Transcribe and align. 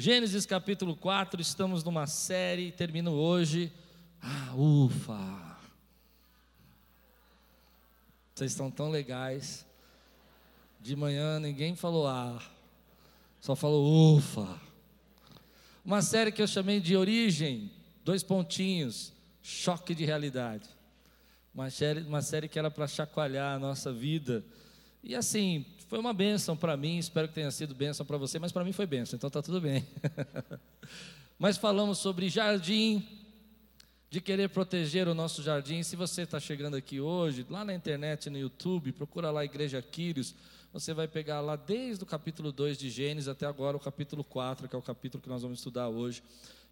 Gênesis 0.00 0.46
capítulo 0.46 0.96
4, 0.96 1.42
estamos 1.42 1.84
numa 1.84 2.06
série, 2.06 2.72
termino 2.72 3.10
hoje. 3.10 3.70
Ah, 4.18 4.54
ufa! 4.56 5.58
Vocês 8.34 8.52
estão 8.52 8.70
tão 8.70 8.88
legais. 8.88 9.66
De 10.80 10.96
manhã 10.96 11.38
ninguém 11.38 11.76
falou 11.76 12.08
ah, 12.08 12.42
só 13.40 13.54
falou 13.54 14.16
ufa. 14.16 14.58
Uma 15.84 16.00
série 16.00 16.32
que 16.32 16.40
eu 16.40 16.46
chamei 16.46 16.80
de 16.80 16.96
Origem, 16.96 17.70
dois 18.02 18.22
pontinhos, 18.22 19.12
choque 19.42 19.94
de 19.94 20.06
realidade. 20.06 20.66
Uma 21.54 21.68
série, 21.68 22.00
uma 22.00 22.22
série 22.22 22.48
que 22.48 22.58
era 22.58 22.70
para 22.70 22.86
chacoalhar 22.86 23.54
a 23.54 23.58
nossa 23.58 23.92
vida. 23.92 24.42
E 25.04 25.14
assim, 25.14 25.66
foi 25.90 25.98
uma 25.98 26.14
bênção 26.14 26.56
para 26.56 26.76
mim, 26.76 26.98
espero 26.98 27.26
que 27.26 27.34
tenha 27.34 27.50
sido 27.50 27.74
bênção 27.74 28.06
para 28.06 28.16
você, 28.16 28.38
mas 28.38 28.52
para 28.52 28.62
mim 28.62 28.70
foi 28.70 28.86
bênção, 28.86 29.16
então 29.16 29.26
está 29.26 29.42
tudo 29.42 29.60
bem. 29.60 29.84
mas 31.36 31.56
falamos 31.56 31.98
sobre 31.98 32.28
jardim, 32.28 33.04
de 34.08 34.20
querer 34.20 34.50
proteger 34.50 35.08
o 35.08 35.14
nosso 35.14 35.42
jardim. 35.42 35.82
Se 35.82 35.96
você 35.96 36.22
está 36.22 36.38
chegando 36.38 36.76
aqui 36.76 37.00
hoje, 37.00 37.44
lá 37.50 37.64
na 37.64 37.74
internet, 37.74 38.30
no 38.30 38.38
YouTube, 38.38 38.92
procura 38.92 39.32
lá 39.32 39.44
Igreja 39.44 39.82
Quírios, 39.82 40.32
você 40.72 40.94
vai 40.94 41.08
pegar 41.08 41.40
lá 41.40 41.56
desde 41.56 42.04
o 42.04 42.06
capítulo 42.06 42.52
2 42.52 42.78
de 42.78 42.88
Gênesis 42.88 43.26
até 43.26 43.44
agora 43.44 43.76
o 43.76 43.80
capítulo 43.80 44.22
4, 44.22 44.68
que 44.68 44.76
é 44.76 44.78
o 44.78 44.82
capítulo 44.82 45.20
que 45.20 45.28
nós 45.28 45.42
vamos 45.42 45.58
estudar 45.58 45.88
hoje. 45.88 46.22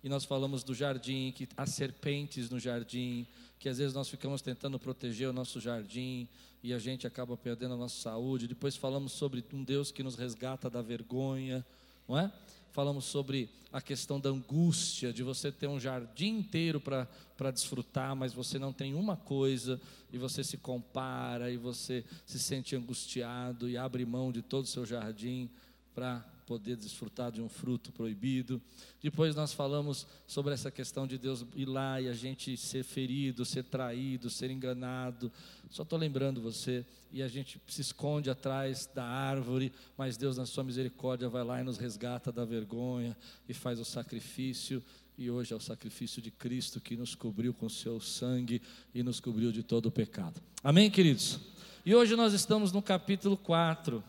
E 0.05 0.09
nós 0.09 0.25
falamos 0.25 0.63
do 0.63 0.77
jardim, 0.77 1.33
que 1.33 1.49
há 1.57 1.67
serpentes 1.67 2.51
no 2.51 2.61
jardim, 2.61 3.27
que 3.59 3.69
às 3.69 3.79
vezes 3.79 3.95
nós 3.95 4.09
ficamos 4.09 4.41
tentando 4.43 4.79
proteger 4.79 5.29
o 5.29 5.33
nosso 5.33 5.59
jardim 5.59 6.29
e 6.63 6.73
a 6.73 6.79
gente 6.79 7.07
acaba 7.07 7.37
perdendo 7.37 7.75
a 7.75 7.77
nossa 7.77 8.01
saúde. 8.01 8.49
Depois 8.49 8.77
falamos 8.77 9.13
sobre 9.13 9.45
um 9.53 9.63
Deus 9.63 9.91
que 9.91 10.03
nos 10.03 10.17
resgata 10.17 10.69
da 10.69 10.83
vergonha, 10.83 11.65
não 12.09 12.19
é? 12.19 12.33
Falamos 12.73 13.05
sobre 13.07 13.49
a 13.73 13.81
questão 13.81 14.21
da 14.21 14.31
angústia, 14.31 15.13
de 15.13 15.23
você 15.23 15.51
ter 15.51 15.67
um 15.67 15.81
jardim 15.81 16.39
inteiro 16.39 16.81
para 16.81 17.51
desfrutar, 17.51 18.15
mas 18.15 18.33
você 18.33 18.59
não 18.59 18.73
tem 18.73 18.95
uma 18.95 19.17
coisa, 19.17 19.81
e 20.13 20.19
você 20.19 20.43
se 20.45 20.57
compara, 20.57 21.51
e 21.51 21.57
você 21.57 22.05
se 22.25 22.39
sente 22.39 22.77
angustiado 22.77 23.69
e 23.69 23.77
abre 23.77 24.05
mão 24.05 24.33
de 24.33 24.43
todo 24.43 24.65
o 24.65 24.69
seu 24.69 24.87
jardim 24.87 25.51
para 25.95 26.25
poder 26.49 26.77
desfrutar 26.77 27.31
de 27.31 27.43
um 27.43 27.49
fruto 27.49 27.93
proibido. 27.93 28.59
Depois 29.03 29.37
nós 29.37 29.53
falamos 29.53 30.07
sobre 30.27 30.55
essa 30.55 30.71
questão 30.71 31.07
de 31.07 31.19
Deus 31.19 31.45
ir 31.55 31.67
lá 31.67 32.01
e 32.01 32.09
a 32.09 32.15
gente 32.15 32.57
ser 32.57 32.83
ferido, 32.85 33.45
ser 33.45 33.65
traído, 33.65 34.31
ser 34.31 34.51
enganado. 34.51 35.31
Só 35.69 35.83
estou 35.83 35.99
lembrando 35.99 36.41
você. 36.41 36.87
E 37.13 37.23
a 37.23 37.29
gente 37.29 37.61
se 37.67 37.83
esconde 37.83 38.31
atrás 38.31 38.89
da 38.95 39.05
árvore, 39.05 39.71
mas 39.97 40.17
Deus, 40.17 40.39
na 40.39 40.47
sua 40.47 40.65
misericórdia, 40.65 41.29
vai 41.29 41.45
lá 41.45 41.61
e 41.61 41.65
nos 41.65 41.77
resgata 41.77 42.33
da 42.33 42.47
vergonha 42.47 43.15
e 43.47 43.53
faz 43.53 43.79
o 43.79 43.85
sacrifício. 43.85 44.83
E 45.19 45.31
hoje 45.31 45.53
é 45.53 45.57
o 45.57 45.61
sacrifício 45.61 46.23
de 46.23 46.31
Cristo 46.31 46.81
que 46.81 46.97
nos 46.97 47.15
cobriu 47.15 47.53
com 47.53 47.69
seu 47.69 48.01
sangue 48.01 48.63
e 48.95 49.03
nos 49.03 49.21
cobriu 49.21 49.53
de 49.53 49.63
todo 49.63 49.87
o 49.87 49.91
pecado. 49.91 50.41
Amém, 50.65 50.91
queridos? 50.91 51.41
E 51.85 51.95
hoje 51.95 52.17
nós 52.17 52.33
estamos 52.33 52.73
no 52.73 52.81
capítulo 52.81 53.37
4. 53.37 54.03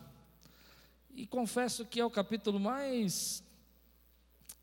E 1.14 1.26
confesso 1.26 1.84
que 1.84 2.00
é 2.00 2.04
o 2.04 2.10
capítulo 2.10 2.58
mais 2.58 3.42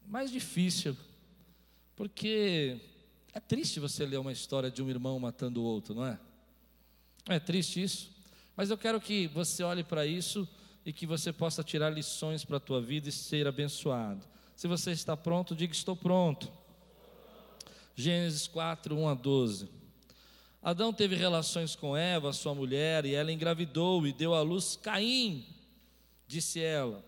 mais 0.08 0.32
difícil, 0.32 0.96
porque 1.96 2.80
é 3.34 3.40
triste 3.40 3.80
você 3.80 4.06
ler 4.06 4.18
uma 4.18 4.32
história 4.32 4.72
de 4.72 4.82
um 4.82 4.90
irmão 4.90 5.20
matando 5.20 5.62
o 5.62 5.66
outro, 5.66 5.94
não 5.94 6.06
é? 6.06 6.18
É 7.28 7.40
triste 7.40 7.84
isso, 7.84 8.10
mas 8.56 8.70
eu 8.70 8.78
quero 8.78 9.02
que 9.02 9.28
você 9.28 9.64
olhe 9.64 9.84
para 9.84 10.06
isso 10.06 10.48
e 10.86 10.94
que 10.94 11.06
você 11.06 11.34
possa 11.34 11.62
tirar 11.62 11.90
lições 11.90 12.46
para 12.46 12.56
a 12.56 12.62
tua 12.62 12.82
vida 12.82 13.10
e 13.10 13.12
ser 13.12 13.46
abençoado. 13.48 14.26
Se 14.56 14.66
você 14.66 14.92
está 14.92 15.18
pronto, 15.18 15.54
diga 15.54 15.74
estou 15.74 15.96
pronto. 15.96 16.50
Gênesis 17.94 18.48
4, 18.48 18.96
1 18.96 19.10
a 19.10 19.14
12. 19.14 19.70
Adão 20.64 20.94
teve 20.94 21.16
relações 21.16 21.76
com 21.76 21.98
Eva, 21.98 22.32
sua 22.32 22.56
mulher, 22.56 23.06
e 23.06 23.14
ela 23.14 23.32
engravidou 23.32 24.08
e 24.08 24.14
deu 24.14 24.34
à 24.34 24.42
luz 24.42 24.80
Caim 24.82 25.57
Disse 26.28 26.60
ela: 26.60 27.04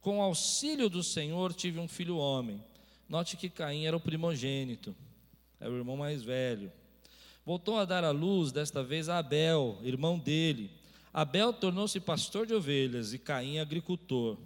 Com 0.00 0.22
auxílio 0.22 0.88
do 0.88 1.02
Senhor 1.02 1.52
tive 1.52 1.78
um 1.78 1.86
filho 1.86 2.16
homem. 2.16 2.62
Note 3.08 3.36
que 3.36 3.50
Caim 3.50 3.84
era 3.84 3.96
o 3.96 4.00
primogênito, 4.00 4.96
era 5.60 5.70
o 5.70 5.76
irmão 5.76 5.96
mais 5.96 6.22
velho. 6.22 6.72
Voltou 7.44 7.78
a 7.78 7.84
dar 7.84 8.04
à 8.04 8.10
luz, 8.10 8.52
desta 8.52 8.82
vez 8.82 9.08
a 9.08 9.18
Abel, 9.18 9.78
irmão 9.82 10.18
dele. 10.18 10.70
Abel 11.12 11.52
tornou-se 11.52 12.00
pastor 12.00 12.46
de 12.46 12.54
ovelhas 12.54 13.12
e 13.12 13.18
Caim 13.18 13.58
agricultor. 13.58 14.38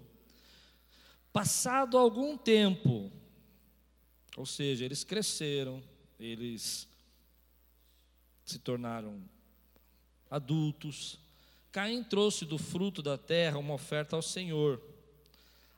Passado 1.32 1.96
algum 1.96 2.36
tempo, 2.36 3.12
ou 4.36 4.46
seja, 4.46 4.84
eles 4.84 5.04
cresceram, 5.04 5.82
eles 6.19 6.88
se 8.44 8.58
tornaram 8.58 9.22
adultos, 10.30 11.19
Caim 11.76 12.03
trouxe 12.03 12.47
do 12.47 12.56
fruto 12.56 13.03
da 13.03 13.19
terra 13.19 13.59
uma 13.59 13.75
oferta 13.75 14.16
ao 14.16 14.22
Senhor. 14.22 14.81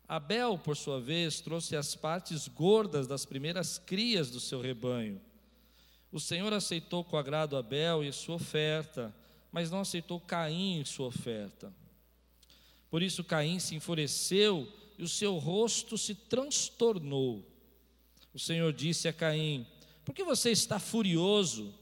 Abel, 0.06 0.56
por 0.56 0.76
sua 0.76 1.00
vez, 1.00 1.41
trouxe 1.41 1.75
as 1.75 1.97
partes 1.97 2.47
gordas 2.47 3.09
das 3.09 3.26
primeiras 3.26 3.78
crias 3.81 4.31
do 4.31 4.38
seu 4.38 4.60
rebanho. 4.60 5.20
O 6.12 6.20
Senhor 6.20 6.53
aceitou 6.53 7.03
com 7.03 7.16
agrado 7.16 7.56
Abel 7.56 8.04
e 8.04 8.12
sua 8.12 8.36
oferta, 8.36 9.12
mas 9.50 9.72
não 9.72 9.81
aceitou 9.81 10.20
Caim 10.20 10.81
e 10.81 10.86
sua 10.86 11.09
oferta. 11.09 11.72
Por 12.88 13.03
isso 13.03 13.25
Caim 13.25 13.59
se 13.59 13.75
enfureceu 13.75 14.72
e 14.97 15.03
o 15.03 15.09
seu 15.09 15.36
rosto 15.36 15.98
se 15.98 16.15
transtornou. 16.15 17.44
O 18.32 18.38
Senhor 18.38 18.72
disse 18.72 19.09
a 19.09 19.12
Caim: 19.12 19.66
Por 20.04 20.15
que 20.15 20.22
você 20.22 20.53
está 20.53 20.78
furioso? 20.78 21.75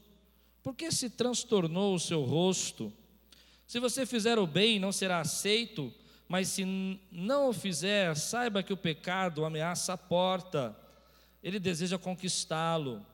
Por 0.63 0.73
que 0.73 0.91
se 0.91 1.07
transtornou 1.07 1.93
o 1.93 1.99
seu 1.99 2.23
rosto? 2.23 2.91
Se 3.67 3.81
você 3.81 4.05
fizer 4.05 4.39
o 4.39 4.47
bem, 4.47 4.79
não 4.79 4.93
será 4.93 5.19
aceito, 5.19 5.93
mas 6.25 6.47
se 6.47 6.65
não 7.11 7.49
o 7.49 7.53
fizer, 7.53 8.15
saiba 8.15 8.63
que 8.63 8.71
o 8.71 8.77
pecado 8.77 9.43
ameaça 9.43 9.93
a 9.93 9.97
porta, 9.97 10.73
ele 11.43 11.59
deseja 11.59 11.97
conquistá-lo, 11.97 13.05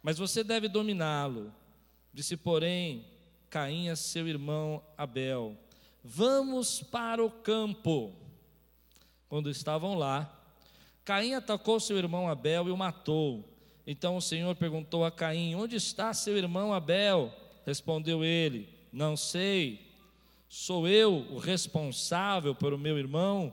mas 0.00 0.16
você 0.16 0.44
deve 0.44 0.68
dominá-lo. 0.68 1.52
Disse, 2.14 2.36
porém, 2.36 3.04
Caim 3.50 3.88
a 3.88 3.96
seu 3.96 4.28
irmão 4.28 4.82
Abel: 4.96 5.56
Vamos 6.04 6.82
para 6.82 7.24
o 7.24 7.30
campo. 7.30 8.14
Quando 9.28 9.50
estavam 9.50 9.94
lá, 9.94 10.32
Caim 11.04 11.34
atacou 11.34 11.80
seu 11.80 11.96
irmão 11.96 12.28
Abel 12.28 12.68
e 12.68 12.70
o 12.70 12.76
matou. 12.76 13.44
Então 13.86 14.16
o 14.16 14.22
Senhor 14.22 14.54
perguntou 14.54 15.04
a 15.04 15.10
Caim: 15.10 15.54
Onde 15.54 15.76
está 15.76 16.14
seu 16.14 16.36
irmão 16.36 16.72
Abel? 16.72 17.34
Respondeu 17.66 18.24
ele: 18.24 18.68
Não 18.92 19.16
sei. 19.16 19.87
Sou 20.48 20.88
eu 20.88 21.26
o 21.30 21.38
responsável 21.38 22.54
pelo 22.54 22.78
meu 22.78 22.98
irmão? 22.98 23.52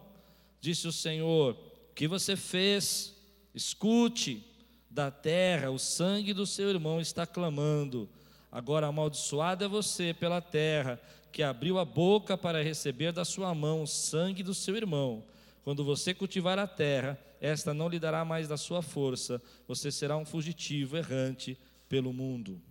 Disse 0.61 0.87
o 0.87 0.91
Senhor: 0.91 1.57
O 1.91 1.93
que 1.93 2.07
você 2.07 2.35
fez? 2.35 3.13
Escute, 3.53 4.43
da 4.89 5.11
terra 5.11 5.69
o 5.69 5.77
sangue 5.77 6.33
do 6.33 6.45
seu 6.45 6.69
irmão 6.69 7.01
está 7.01 7.27
clamando. 7.27 8.09
Agora 8.49 8.87
amaldiçoado 8.87 9.65
é 9.65 9.67
você 9.67 10.13
pela 10.13 10.39
terra, 10.39 10.99
que 11.31 11.43
abriu 11.43 11.77
a 11.77 11.83
boca 11.83 12.37
para 12.37 12.63
receber 12.63 13.11
da 13.11 13.25
sua 13.25 13.53
mão 13.53 13.83
o 13.83 13.87
sangue 13.87 14.41
do 14.41 14.53
seu 14.53 14.77
irmão. 14.77 15.21
Quando 15.65 15.83
você 15.83 16.13
cultivar 16.13 16.57
a 16.57 16.65
terra, 16.65 17.19
esta 17.41 17.73
não 17.73 17.89
lhe 17.89 17.99
dará 17.99 18.23
mais 18.23 18.47
da 18.47 18.55
sua 18.55 18.81
força, 18.81 19.41
você 19.67 19.91
será 19.91 20.15
um 20.15 20.25
fugitivo 20.25 20.95
errante 20.95 21.57
pelo 21.89 22.13
mundo. 22.13 22.61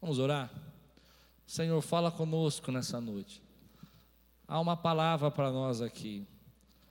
Vamos 0.00 0.18
orar? 0.18 0.50
Senhor, 1.48 1.80
fala 1.80 2.10
conosco 2.10 2.70
nessa 2.70 3.00
noite. 3.00 3.40
Há 4.46 4.60
uma 4.60 4.76
palavra 4.76 5.30
para 5.30 5.50
nós 5.50 5.80
aqui, 5.80 6.26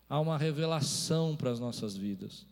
há 0.09 0.19
uma 0.19 0.35
revelação 0.35 1.35
para 1.35 1.51
as 1.51 1.59
nossas 1.59 1.95
vidas, 1.95 2.43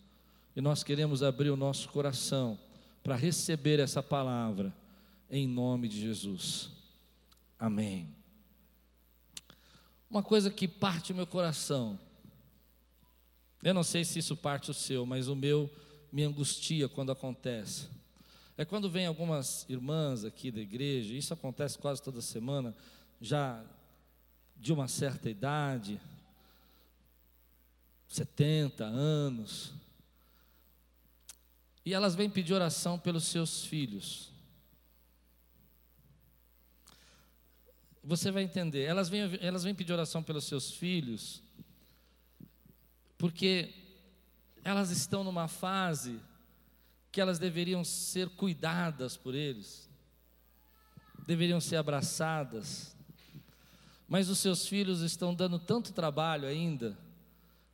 e 0.54 0.60
nós 0.60 0.84
queremos 0.84 1.20
abrir 1.24 1.50
o 1.50 1.56
nosso 1.56 1.88
coração 1.88 2.56
para 3.02 3.16
receber 3.16 3.80
essa 3.80 4.04
palavra, 4.04 4.72
em 5.28 5.48
nome 5.48 5.88
de 5.88 6.00
Jesus. 6.00 6.70
Amém. 7.58 8.08
Uma 10.08 10.22
coisa 10.22 10.48
que 10.48 10.68
parte 10.68 11.12
meu 11.12 11.26
coração, 11.26 11.98
eu 13.64 13.74
não 13.74 13.82
sei 13.82 14.04
se 14.04 14.20
isso 14.20 14.36
parte 14.36 14.70
o 14.70 14.74
seu, 14.74 15.04
mas 15.04 15.26
o 15.26 15.34
meu 15.34 15.68
me 16.12 16.22
angustia 16.22 16.88
quando 16.88 17.10
acontece. 17.10 17.88
É 18.58 18.64
quando 18.64 18.88
vem 18.90 19.06
algumas 19.06 19.66
irmãs 19.68 20.24
aqui 20.24 20.50
da 20.50 20.60
igreja, 20.60 21.12
isso 21.12 21.34
acontece 21.34 21.78
quase 21.78 22.02
toda 22.02 22.22
semana, 22.22 22.74
já 23.20 23.62
de 24.56 24.72
uma 24.72 24.88
certa 24.88 25.28
idade, 25.28 26.00
70 28.08 28.84
anos, 28.84 29.74
e 31.84 31.92
elas 31.92 32.14
vêm 32.14 32.30
pedir 32.30 32.54
oração 32.54 32.98
pelos 32.98 33.24
seus 33.24 33.66
filhos. 33.66 34.32
Você 38.02 38.30
vai 38.30 38.42
entender, 38.42 38.84
elas 38.84 39.08
vêm, 39.08 39.38
elas 39.40 39.64
vêm 39.64 39.74
pedir 39.74 39.92
oração 39.92 40.22
pelos 40.22 40.44
seus 40.44 40.70
filhos, 40.70 41.42
porque 43.18 43.74
elas 44.64 44.90
estão 44.90 45.22
numa 45.22 45.46
fase 45.46 46.18
que 47.10 47.20
elas 47.20 47.38
deveriam 47.38 47.84
ser 47.84 48.28
cuidadas 48.30 49.16
por 49.16 49.34
eles, 49.34 49.88
deveriam 51.26 51.60
ser 51.60 51.76
abraçadas, 51.76 52.94
mas 54.08 54.28
os 54.28 54.38
seus 54.38 54.66
filhos 54.66 55.00
estão 55.00 55.34
dando 55.34 55.58
tanto 55.58 55.92
trabalho 55.92 56.46
ainda 56.46 56.96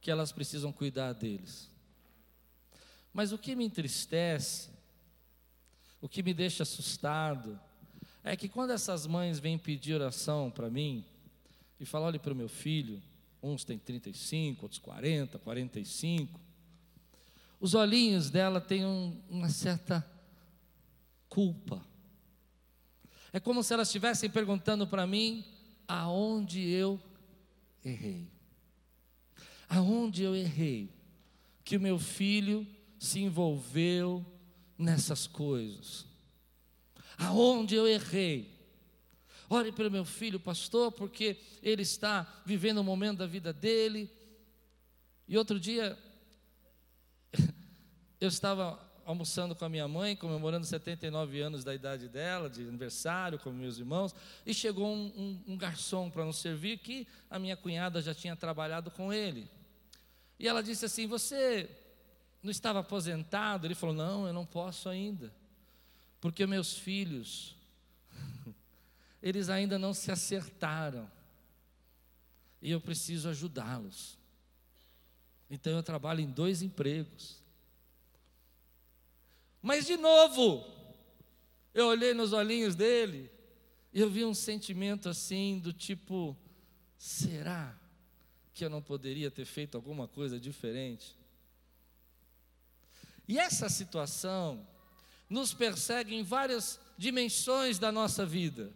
que 0.00 0.10
elas 0.10 0.32
precisam 0.32 0.72
cuidar 0.72 1.12
deles. 1.12 1.70
Mas 3.12 3.32
o 3.32 3.38
que 3.38 3.54
me 3.54 3.64
entristece, 3.64 4.70
o 6.00 6.08
que 6.08 6.22
me 6.22 6.32
deixa 6.32 6.62
assustado, 6.62 7.60
é 8.24 8.36
que 8.36 8.48
quando 8.48 8.70
essas 8.70 9.06
mães 9.06 9.38
vêm 9.38 9.58
pedir 9.58 9.94
oração 9.94 10.50
para 10.50 10.70
mim 10.70 11.04
e 11.78 11.84
falam: 11.84 12.08
olhe 12.08 12.18
para 12.18 12.32
o 12.32 12.36
meu 12.36 12.48
filho, 12.48 13.02
uns 13.42 13.64
têm 13.64 13.78
35, 13.78 14.64
outros 14.64 14.78
40, 14.78 15.38
45, 15.38 16.40
os 17.62 17.74
olhinhos 17.74 18.28
dela 18.28 18.60
têm 18.60 18.84
um, 18.84 19.16
uma 19.30 19.48
certa 19.48 20.04
culpa. 21.28 21.80
É 23.32 23.38
como 23.38 23.62
se 23.62 23.72
elas 23.72 23.86
estivessem 23.86 24.28
perguntando 24.28 24.84
para 24.84 25.06
mim 25.06 25.44
aonde 25.86 26.60
eu 26.60 27.00
errei. 27.84 28.26
Aonde 29.68 30.24
eu 30.24 30.34
errei? 30.34 30.90
Que 31.62 31.76
o 31.76 31.80
meu 31.80 32.00
filho 32.00 32.66
se 32.98 33.20
envolveu 33.20 34.26
nessas 34.76 35.28
coisas. 35.28 36.04
Aonde 37.16 37.76
eu 37.76 37.86
errei? 37.86 38.58
Ore 39.48 39.70
pelo 39.70 39.88
meu 39.88 40.04
filho, 40.04 40.40
pastor, 40.40 40.90
porque 40.90 41.36
ele 41.62 41.82
está 41.82 42.42
vivendo 42.44 42.80
um 42.80 42.84
momento 42.84 43.18
da 43.18 43.26
vida 43.26 43.52
dele. 43.52 44.10
E 45.28 45.38
outro 45.38 45.60
dia, 45.60 45.96
eu 48.22 48.28
estava 48.28 48.78
almoçando 49.04 49.52
com 49.56 49.64
a 49.64 49.68
minha 49.68 49.88
mãe, 49.88 50.14
comemorando 50.14 50.64
79 50.64 51.40
anos 51.40 51.64
da 51.64 51.74
idade 51.74 52.08
dela, 52.08 52.48
de 52.48 52.62
aniversário, 52.62 53.36
com 53.36 53.50
meus 53.50 53.78
irmãos, 53.78 54.14
e 54.46 54.54
chegou 54.54 54.94
um, 54.94 55.06
um, 55.16 55.54
um 55.54 55.56
garçom 55.56 56.08
para 56.08 56.24
nos 56.24 56.36
servir, 56.36 56.78
que 56.78 57.04
a 57.28 57.36
minha 57.36 57.56
cunhada 57.56 58.00
já 58.00 58.14
tinha 58.14 58.36
trabalhado 58.36 58.92
com 58.92 59.12
ele. 59.12 59.50
E 60.38 60.46
ela 60.46 60.62
disse 60.62 60.84
assim: 60.84 61.04
Você 61.08 61.68
não 62.40 62.52
estava 62.52 62.78
aposentado? 62.78 63.66
Ele 63.66 63.74
falou: 63.74 63.92
Não, 63.92 64.24
eu 64.24 64.32
não 64.32 64.46
posso 64.46 64.88
ainda, 64.88 65.34
porque 66.20 66.46
meus 66.46 66.78
filhos, 66.78 67.56
eles 69.20 69.48
ainda 69.48 69.80
não 69.80 69.92
se 69.92 70.12
acertaram, 70.12 71.10
e 72.60 72.70
eu 72.70 72.80
preciso 72.80 73.28
ajudá-los. 73.28 74.16
Então 75.50 75.72
eu 75.72 75.82
trabalho 75.82 76.20
em 76.20 76.30
dois 76.30 76.62
empregos. 76.62 77.41
Mas 79.62 79.86
de 79.86 79.96
novo, 79.96 80.66
eu 81.72 81.86
olhei 81.86 82.12
nos 82.12 82.32
olhinhos 82.32 82.74
dele 82.74 83.30
e 83.92 84.00
eu 84.00 84.10
vi 84.10 84.24
um 84.24 84.34
sentimento 84.34 85.08
assim 85.08 85.60
do 85.60 85.72
tipo: 85.72 86.36
será 86.98 87.78
que 88.52 88.64
eu 88.64 88.70
não 88.70 88.82
poderia 88.82 89.30
ter 89.30 89.44
feito 89.44 89.76
alguma 89.76 90.08
coisa 90.08 90.40
diferente? 90.40 91.16
E 93.28 93.38
essa 93.38 93.68
situação 93.68 94.66
nos 95.30 95.54
persegue 95.54 96.14
em 96.14 96.22
várias 96.22 96.78
dimensões 96.98 97.78
da 97.78 97.90
nossa 97.90 98.26
vida. 98.26 98.72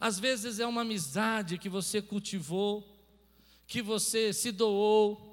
Às 0.00 0.18
vezes 0.18 0.58
é 0.58 0.66
uma 0.66 0.80
amizade 0.80 1.58
que 1.58 1.68
você 1.68 2.02
cultivou, 2.02 2.84
que 3.66 3.80
você 3.80 4.32
se 4.32 4.50
doou, 4.50 5.32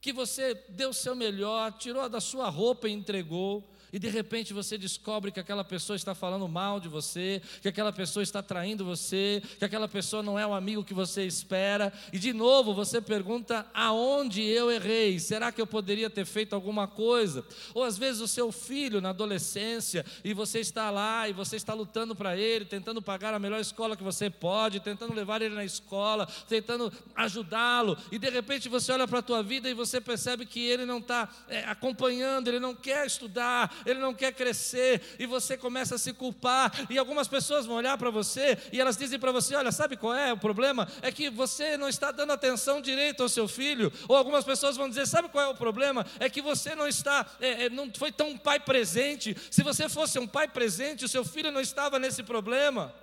que 0.00 0.12
você 0.12 0.54
deu 0.70 0.90
o 0.90 0.94
seu 0.94 1.14
melhor, 1.14 1.72
tirou 1.78 2.08
da 2.08 2.20
sua 2.20 2.48
roupa 2.48 2.88
e 2.88 2.92
entregou, 2.92 3.69
e 3.92 3.98
de 3.98 4.08
repente 4.08 4.52
você 4.52 4.78
descobre 4.78 5.32
que 5.32 5.40
aquela 5.40 5.64
pessoa 5.64 5.96
está 5.96 6.14
falando 6.14 6.46
mal 6.48 6.80
de 6.80 6.88
você, 6.88 7.42
que 7.60 7.68
aquela 7.68 7.92
pessoa 7.92 8.22
está 8.22 8.42
traindo 8.42 8.84
você, 8.84 9.42
que 9.58 9.64
aquela 9.64 9.88
pessoa 9.88 10.22
não 10.22 10.38
é 10.38 10.46
o 10.46 10.54
amigo 10.54 10.84
que 10.84 10.94
você 10.94 11.24
espera, 11.24 11.92
e 12.12 12.18
de 12.18 12.32
novo 12.32 12.74
você 12.74 13.00
pergunta: 13.00 13.66
aonde 13.74 14.42
eu 14.42 14.70
errei? 14.70 15.18
Será 15.18 15.50
que 15.52 15.60
eu 15.60 15.66
poderia 15.66 16.08
ter 16.10 16.24
feito 16.24 16.54
alguma 16.54 16.86
coisa? 16.86 17.44
Ou 17.74 17.84
às 17.84 17.98
vezes 17.98 18.20
o 18.20 18.28
seu 18.28 18.52
filho 18.52 19.00
na 19.00 19.10
adolescência, 19.10 20.04
e 20.24 20.32
você 20.32 20.60
está 20.60 20.90
lá 20.90 21.28
e 21.28 21.32
você 21.32 21.56
está 21.56 21.74
lutando 21.74 22.14
para 22.14 22.36
ele, 22.36 22.64
tentando 22.64 23.02
pagar 23.02 23.34
a 23.34 23.38
melhor 23.38 23.60
escola 23.60 23.96
que 23.96 24.02
você 24.02 24.30
pode, 24.30 24.80
tentando 24.80 25.14
levar 25.14 25.42
ele 25.42 25.54
na 25.54 25.64
escola, 25.64 26.26
tentando 26.48 26.92
ajudá-lo, 27.14 27.96
e 28.10 28.18
de 28.18 28.30
repente 28.30 28.68
você 28.68 28.92
olha 28.92 29.06
para 29.06 29.18
a 29.18 29.22
tua 29.22 29.42
vida 29.42 29.68
e 29.68 29.74
você 29.74 30.00
percebe 30.00 30.46
que 30.46 30.60
ele 30.60 30.84
não 30.84 30.98
está 30.98 31.28
é, 31.48 31.64
acompanhando, 31.64 32.48
ele 32.48 32.60
não 32.60 32.74
quer 32.74 33.06
estudar, 33.06 33.79
ele 33.86 33.98
não 33.98 34.14
quer 34.14 34.32
crescer, 34.32 35.00
e 35.18 35.26
você 35.26 35.56
começa 35.56 35.94
a 35.94 35.98
se 35.98 36.12
culpar, 36.12 36.72
e 36.88 36.98
algumas 36.98 37.28
pessoas 37.28 37.66
vão 37.66 37.76
olhar 37.76 37.96
para 37.98 38.10
você 38.10 38.58
e 38.72 38.80
elas 38.80 38.96
dizem 38.96 39.18
para 39.18 39.32
você: 39.32 39.54
Olha, 39.54 39.72
sabe 39.72 39.96
qual 39.96 40.14
é 40.14 40.32
o 40.32 40.38
problema? 40.38 40.88
É 41.02 41.10
que 41.10 41.30
você 41.30 41.76
não 41.76 41.88
está 41.88 42.10
dando 42.10 42.32
atenção 42.32 42.80
direito 42.80 43.22
ao 43.22 43.28
seu 43.28 43.48
filho, 43.48 43.92
ou 44.08 44.16
algumas 44.16 44.44
pessoas 44.44 44.76
vão 44.76 44.88
dizer: 44.88 45.06
Sabe 45.06 45.28
qual 45.28 45.44
é 45.44 45.48
o 45.48 45.54
problema? 45.54 46.06
É 46.18 46.28
que 46.28 46.42
você 46.42 46.74
não 46.74 46.86
está, 46.86 47.26
é, 47.40 47.66
é, 47.66 47.70
não 47.70 47.92
foi 47.92 48.12
tão 48.12 48.36
pai 48.36 48.60
presente. 48.60 49.36
Se 49.50 49.62
você 49.62 49.88
fosse 49.88 50.18
um 50.18 50.26
pai 50.26 50.48
presente, 50.48 51.04
o 51.04 51.08
seu 51.08 51.24
filho 51.24 51.50
não 51.50 51.60
estava 51.60 51.98
nesse 51.98 52.22
problema. 52.22 52.94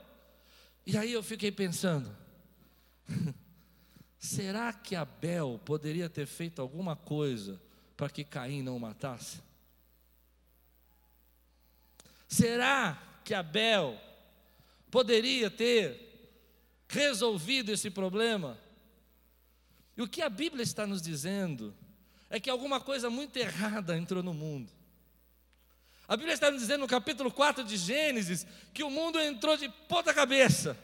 E 0.85 0.97
aí 0.97 1.11
eu 1.11 1.23
fiquei 1.23 1.51
pensando. 1.51 2.15
Será 4.19 4.73
que 4.73 4.95
Abel 4.95 5.59
poderia 5.63 6.09
ter 6.09 6.25
feito 6.25 6.61
alguma 6.61 6.95
coisa 6.95 7.61
para 7.95 8.09
que 8.09 8.23
Caim 8.23 8.61
não 8.61 8.75
o 8.75 8.79
matasse? 8.79 9.46
Será 12.27 13.01
que 13.23 13.33
Abel 13.33 13.99
poderia 14.91 15.49
ter 15.49 16.07
resolvido 16.87 17.71
esse 17.71 17.89
problema? 17.89 18.57
E 19.95 20.01
o 20.01 20.07
que 20.07 20.21
a 20.21 20.29
Bíblia 20.29 20.63
está 20.63 20.85
nos 20.85 21.01
dizendo 21.01 21.75
é 22.29 22.39
que 22.39 22.49
alguma 22.49 22.79
coisa 22.79 23.09
muito 23.09 23.37
errada 23.37 23.97
entrou 23.97 24.21
no 24.21 24.33
mundo. 24.33 24.71
A 26.07 26.15
Bíblia 26.15 26.33
está 26.33 26.49
nos 26.49 26.61
dizendo 26.61 26.81
no 26.81 26.87
capítulo 26.87 27.31
4 27.31 27.63
de 27.63 27.75
Gênesis 27.75 28.45
que 28.73 28.83
o 28.83 28.89
mundo 28.89 29.19
entrou 29.19 29.57
de 29.57 29.67
ponta 29.89 30.13
cabeça 30.13 30.77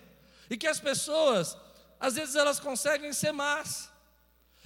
e 0.49 0.57
que 0.57 0.67
as 0.67 0.79
pessoas, 0.79 1.57
às 1.99 2.15
vezes, 2.15 2.35
elas 2.35 2.59
conseguem 2.59 3.13
ser 3.13 3.31
más, 3.31 3.89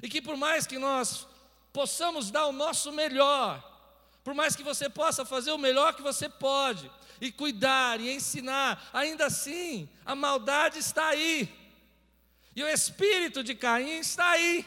e 0.02 0.10
que 0.10 0.22
por 0.22 0.36
mais 0.36 0.66
que 0.66 0.80
nós 0.80 1.28
possamos 1.72 2.32
dar 2.32 2.48
o 2.48 2.52
nosso 2.52 2.92
melhor, 2.92 3.77
por 4.28 4.34
mais 4.34 4.58
que 4.58 4.62
você 4.62 4.90
possa 4.90 5.24
fazer 5.24 5.52
o 5.54 5.58
melhor 5.58 5.94
que 5.94 6.02
você 6.02 6.28
pode, 6.28 6.92
e 7.22 7.32
cuidar 7.32 8.02
e 8.02 8.12
ensinar, 8.12 8.90
ainda 8.92 9.28
assim, 9.28 9.88
a 10.06 10.16
maldade 10.16 10.80
está 10.80 11.08
aí, 11.08 11.48
e 12.54 12.62
o 12.62 12.68
espírito 12.68 13.42
de 13.42 13.56
Caim 13.56 14.00
está 14.00 14.32
aí. 14.32 14.66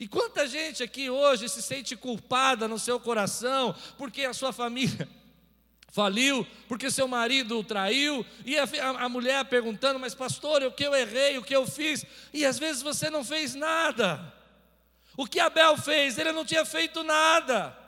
E 0.00 0.08
quanta 0.08 0.44
gente 0.48 0.82
aqui 0.82 1.08
hoje 1.08 1.48
se 1.48 1.62
sente 1.62 1.94
culpada 1.94 2.66
no 2.66 2.76
seu 2.76 2.98
coração, 2.98 3.76
porque 3.96 4.24
a 4.24 4.34
sua 4.34 4.52
família 4.52 5.08
faliu, 5.92 6.44
porque 6.66 6.90
seu 6.90 7.06
marido 7.06 7.56
o 7.60 7.62
traiu, 7.62 8.26
e 8.44 8.58
a, 8.58 8.64
a, 9.04 9.08
mulher 9.08 9.44
perguntando, 9.44 10.00
mas 10.00 10.16
pastor, 10.16 10.64
o 10.64 10.72
que 10.72 10.82
eu 10.82 10.96
errei, 10.96 11.38
o 11.38 11.44
que 11.44 11.54
eu 11.54 11.64
fiz? 11.64 12.04
E 12.32 12.44
às 12.44 12.58
vezes 12.58 12.82
você 12.82 13.08
não 13.08 13.22
fez 13.22 13.54
nada. 13.54 14.34
O 15.16 15.28
que 15.28 15.38
Abel 15.38 15.76
fez? 15.76 16.18
Ele 16.18 16.32
não 16.32 16.44
tinha 16.44 16.64
feito 16.64 17.04
nada. 17.04 17.83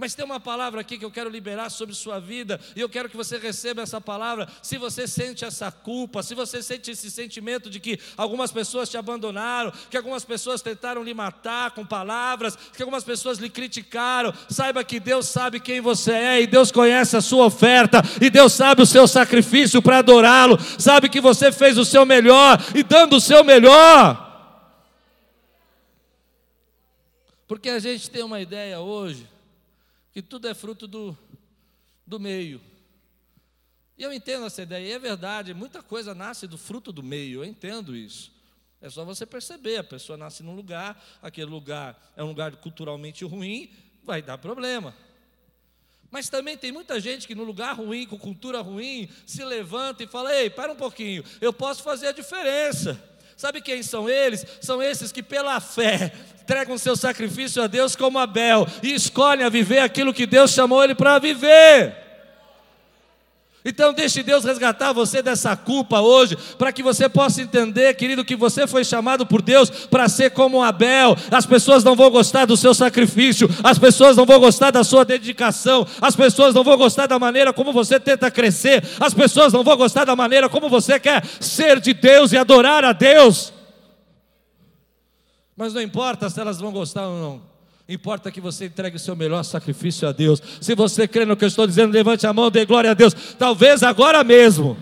Mas 0.00 0.14
tem 0.14 0.24
uma 0.24 0.38
palavra 0.38 0.80
aqui 0.80 0.96
que 0.96 1.04
eu 1.04 1.10
quero 1.10 1.28
liberar 1.28 1.70
sobre 1.70 1.92
sua 1.92 2.20
vida, 2.20 2.60
e 2.76 2.80
eu 2.80 2.88
quero 2.88 3.08
que 3.08 3.16
você 3.16 3.36
receba 3.36 3.82
essa 3.82 4.00
palavra. 4.00 4.46
Se 4.62 4.78
você 4.78 5.08
sente 5.08 5.44
essa 5.44 5.72
culpa, 5.72 6.22
se 6.22 6.36
você 6.36 6.62
sente 6.62 6.92
esse 6.92 7.10
sentimento 7.10 7.68
de 7.68 7.80
que 7.80 7.98
algumas 8.16 8.52
pessoas 8.52 8.88
te 8.88 8.96
abandonaram, 8.96 9.72
que 9.90 9.96
algumas 9.96 10.24
pessoas 10.24 10.62
tentaram 10.62 11.02
lhe 11.02 11.12
matar 11.12 11.72
com 11.72 11.84
palavras, 11.84 12.56
que 12.76 12.80
algumas 12.80 13.02
pessoas 13.02 13.38
lhe 13.38 13.50
criticaram, 13.50 14.32
saiba 14.48 14.84
que 14.84 15.00
Deus 15.00 15.26
sabe 15.26 15.58
quem 15.58 15.80
você 15.80 16.12
é, 16.12 16.42
e 16.42 16.46
Deus 16.46 16.70
conhece 16.70 17.16
a 17.16 17.20
sua 17.20 17.46
oferta, 17.46 18.00
e 18.22 18.30
Deus 18.30 18.52
sabe 18.52 18.82
o 18.82 18.86
seu 18.86 19.08
sacrifício 19.08 19.82
para 19.82 19.98
adorá-lo, 19.98 20.60
sabe 20.78 21.08
que 21.08 21.20
você 21.20 21.50
fez 21.50 21.76
o 21.76 21.84
seu 21.84 22.06
melhor, 22.06 22.56
e 22.72 22.84
dando 22.84 23.16
o 23.16 23.20
seu 23.20 23.42
melhor. 23.42 24.26
Porque 27.48 27.68
a 27.68 27.80
gente 27.80 28.08
tem 28.08 28.22
uma 28.22 28.40
ideia 28.40 28.78
hoje 28.78 29.37
que 30.18 30.22
tudo 30.22 30.48
é 30.48 30.54
fruto 30.54 30.88
do, 30.88 31.16
do 32.04 32.18
meio. 32.18 32.60
E 33.96 34.02
eu 34.02 34.12
entendo 34.12 34.46
essa 34.46 34.62
ideia, 34.62 34.84
e 34.84 34.90
é 34.90 34.98
verdade, 34.98 35.54
muita 35.54 35.80
coisa 35.80 36.12
nasce 36.12 36.48
do 36.48 36.58
fruto 36.58 36.90
do 36.90 37.04
meio, 37.04 37.44
eu 37.44 37.48
entendo 37.48 37.94
isso. 37.94 38.32
É 38.80 38.90
só 38.90 39.04
você 39.04 39.24
perceber, 39.24 39.76
a 39.76 39.84
pessoa 39.84 40.16
nasce 40.16 40.42
num 40.42 40.56
lugar, 40.56 41.00
aquele 41.22 41.48
lugar 41.48 42.12
é 42.16 42.24
um 42.24 42.26
lugar 42.26 42.56
culturalmente 42.56 43.24
ruim, 43.24 43.72
vai 44.02 44.20
dar 44.20 44.38
problema. 44.38 44.92
Mas 46.10 46.28
também 46.28 46.58
tem 46.58 46.72
muita 46.72 46.98
gente 46.98 47.24
que 47.24 47.34
no 47.36 47.44
lugar 47.44 47.76
ruim, 47.76 48.04
com 48.04 48.18
cultura 48.18 48.60
ruim, 48.60 49.08
se 49.24 49.44
levanta 49.44 50.02
e 50.02 50.08
fala: 50.08 50.34
"Ei, 50.34 50.50
para 50.50 50.72
um 50.72 50.76
pouquinho, 50.76 51.22
eu 51.40 51.52
posso 51.52 51.84
fazer 51.84 52.08
a 52.08 52.12
diferença". 52.12 53.00
Sabe 53.38 53.60
quem 53.60 53.84
são 53.84 54.10
eles? 54.10 54.44
São 54.60 54.82
esses 54.82 55.12
que, 55.12 55.22
pela 55.22 55.60
fé, 55.60 56.12
entregam 56.42 56.76
seu 56.76 56.96
sacrifício 56.96 57.62
a 57.62 57.68
Deus 57.68 57.94
como 57.94 58.18
Abel 58.18 58.66
e 58.82 58.92
escolhem 58.92 59.46
a 59.46 59.48
viver 59.48 59.78
aquilo 59.78 60.12
que 60.12 60.26
Deus 60.26 60.50
chamou 60.50 60.82
ele 60.82 60.96
para 60.96 61.20
viver. 61.20 62.07
Então 63.68 63.92
deixe 63.92 64.22
Deus 64.22 64.44
resgatar 64.44 64.94
você 64.94 65.20
dessa 65.20 65.54
culpa 65.54 66.00
hoje, 66.00 66.38
para 66.56 66.72
que 66.72 66.82
você 66.82 67.06
possa 67.06 67.42
entender, 67.42 67.94
querido, 67.94 68.24
que 68.24 68.34
você 68.34 68.66
foi 68.66 68.82
chamado 68.82 69.26
por 69.26 69.42
Deus 69.42 69.68
para 69.68 70.08
ser 70.08 70.30
como 70.30 70.62
Abel. 70.62 71.14
As 71.30 71.44
pessoas 71.44 71.84
não 71.84 71.94
vão 71.94 72.10
gostar 72.10 72.46
do 72.46 72.56
seu 72.56 72.72
sacrifício, 72.72 73.46
as 73.62 73.78
pessoas 73.78 74.16
não 74.16 74.24
vão 74.24 74.40
gostar 74.40 74.70
da 74.70 74.82
sua 74.82 75.04
dedicação, 75.04 75.86
as 76.00 76.16
pessoas 76.16 76.54
não 76.54 76.64
vão 76.64 76.78
gostar 76.78 77.06
da 77.06 77.18
maneira 77.18 77.52
como 77.52 77.70
você 77.70 78.00
tenta 78.00 78.30
crescer, 78.30 78.82
as 78.98 79.12
pessoas 79.12 79.52
não 79.52 79.62
vão 79.62 79.76
gostar 79.76 80.06
da 80.06 80.16
maneira 80.16 80.48
como 80.48 80.70
você 80.70 80.98
quer 80.98 81.22
ser 81.38 81.78
de 81.78 81.92
Deus 81.92 82.32
e 82.32 82.38
adorar 82.38 82.84
a 82.84 82.92
Deus. 82.94 83.52
Mas 85.54 85.74
não 85.74 85.82
importa 85.82 86.30
se 86.30 86.40
elas 86.40 86.58
vão 86.58 86.72
gostar 86.72 87.06
ou 87.06 87.20
não. 87.20 87.57
Importa 87.88 88.30
que 88.30 88.38
você 88.38 88.66
entregue 88.66 88.96
o 88.96 89.00
seu 89.00 89.16
melhor 89.16 89.42
sacrifício 89.42 90.06
a 90.06 90.12
Deus. 90.12 90.42
Se 90.60 90.74
você 90.74 91.08
crê 91.08 91.24
no 91.24 91.34
que 91.34 91.44
eu 91.44 91.48
estou 91.48 91.66
dizendo, 91.66 91.90
levante 91.90 92.26
a 92.26 92.32
mão, 92.34 92.50
dê 92.50 92.66
glória 92.66 92.90
a 92.90 92.94
Deus. 92.94 93.14
Talvez 93.38 93.82
agora 93.82 94.22
mesmo. 94.22 94.76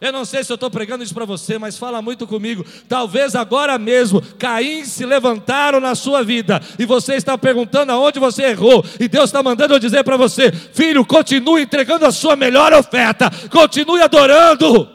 Eu 0.00 0.10
não 0.10 0.24
sei 0.24 0.42
se 0.42 0.50
eu 0.50 0.54
estou 0.54 0.70
pregando 0.70 1.04
isso 1.04 1.12
para 1.12 1.26
você, 1.26 1.58
mas 1.58 1.76
fala 1.76 2.00
muito 2.00 2.26
comigo. 2.26 2.64
Talvez 2.88 3.34
agora 3.34 3.78
mesmo 3.78 4.22
Caim 4.38 4.84
se 4.84 5.04
levantaram 5.04 5.78
na 5.78 5.94
sua 5.94 6.22
vida 6.22 6.60
e 6.78 6.86
você 6.86 7.16
está 7.16 7.36
perguntando 7.36 7.92
aonde 7.92 8.18
você 8.18 8.44
errou. 8.44 8.84
E 8.98 9.06
Deus 9.06 9.26
está 9.26 9.42
mandando 9.42 9.74
eu 9.74 9.78
dizer 9.78 10.02
para 10.04 10.16
você: 10.16 10.50
filho, 10.50 11.04
continue 11.04 11.62
entregando 11.62 12.06
a 12.06 12.12
sua 12.12 12.34
melhor 12.34 12.72
oferta, 12.72 13.30
continue 13.50 14.00
adorando. 14.00 14.90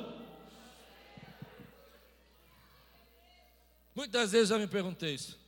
Muitas 3.95 4.31
vezes 4.31 4.49
já 4.49 4.57
me 4.57 4.67
perguntei 4.67 5.13
isso. 5.13 5.38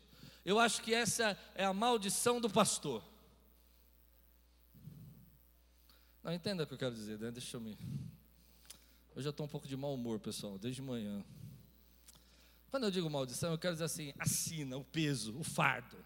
Eu 0.44 0.60
acho 0.60 0.82
que 0.82 0.94
essa 0.94 1.38
é 1.54 1.64
a 1.64 1.74
maldição 1.74 2.42
do 2.42 2.50
pastor. 2.50 3.04
Não, 6.24 6.34
entenda 6.34 6.64
o 6.64 6.68
que 6.68 6.74
eu 6.74 6.78
quero 6.78 6.96
dizer, 6.96 7.20
né? 7.20 7.32
deixa 7.32 7.58
eu 7.58 7.62
me. 7.62 7.78
Hoje 9.16 9.28
eu 9.28 9.32
estou 9.32 9.46
um 9.46 9.50
pouco 9.50 9.68
de 9.68 9.76
mau 9.76 9.94
humor, 9.94 10.20
pessoal, 10.20 10.58
desde 10.58 10.82
manhã. 10.82 11.24
Quando 12.70 12.86
eu 12.86 12.92
digo 12.92 13.10
maldição, 13.10 13.52
eu 13.52 13.58
quero 13.58 13.74
dizer 13.74 13.86
assim: 13.86 14.14
assina 14.18 14.78
o 14.78 14.84
peso, 14.84 15.38
o 15.38 15.44
fardo. 15.44 15.98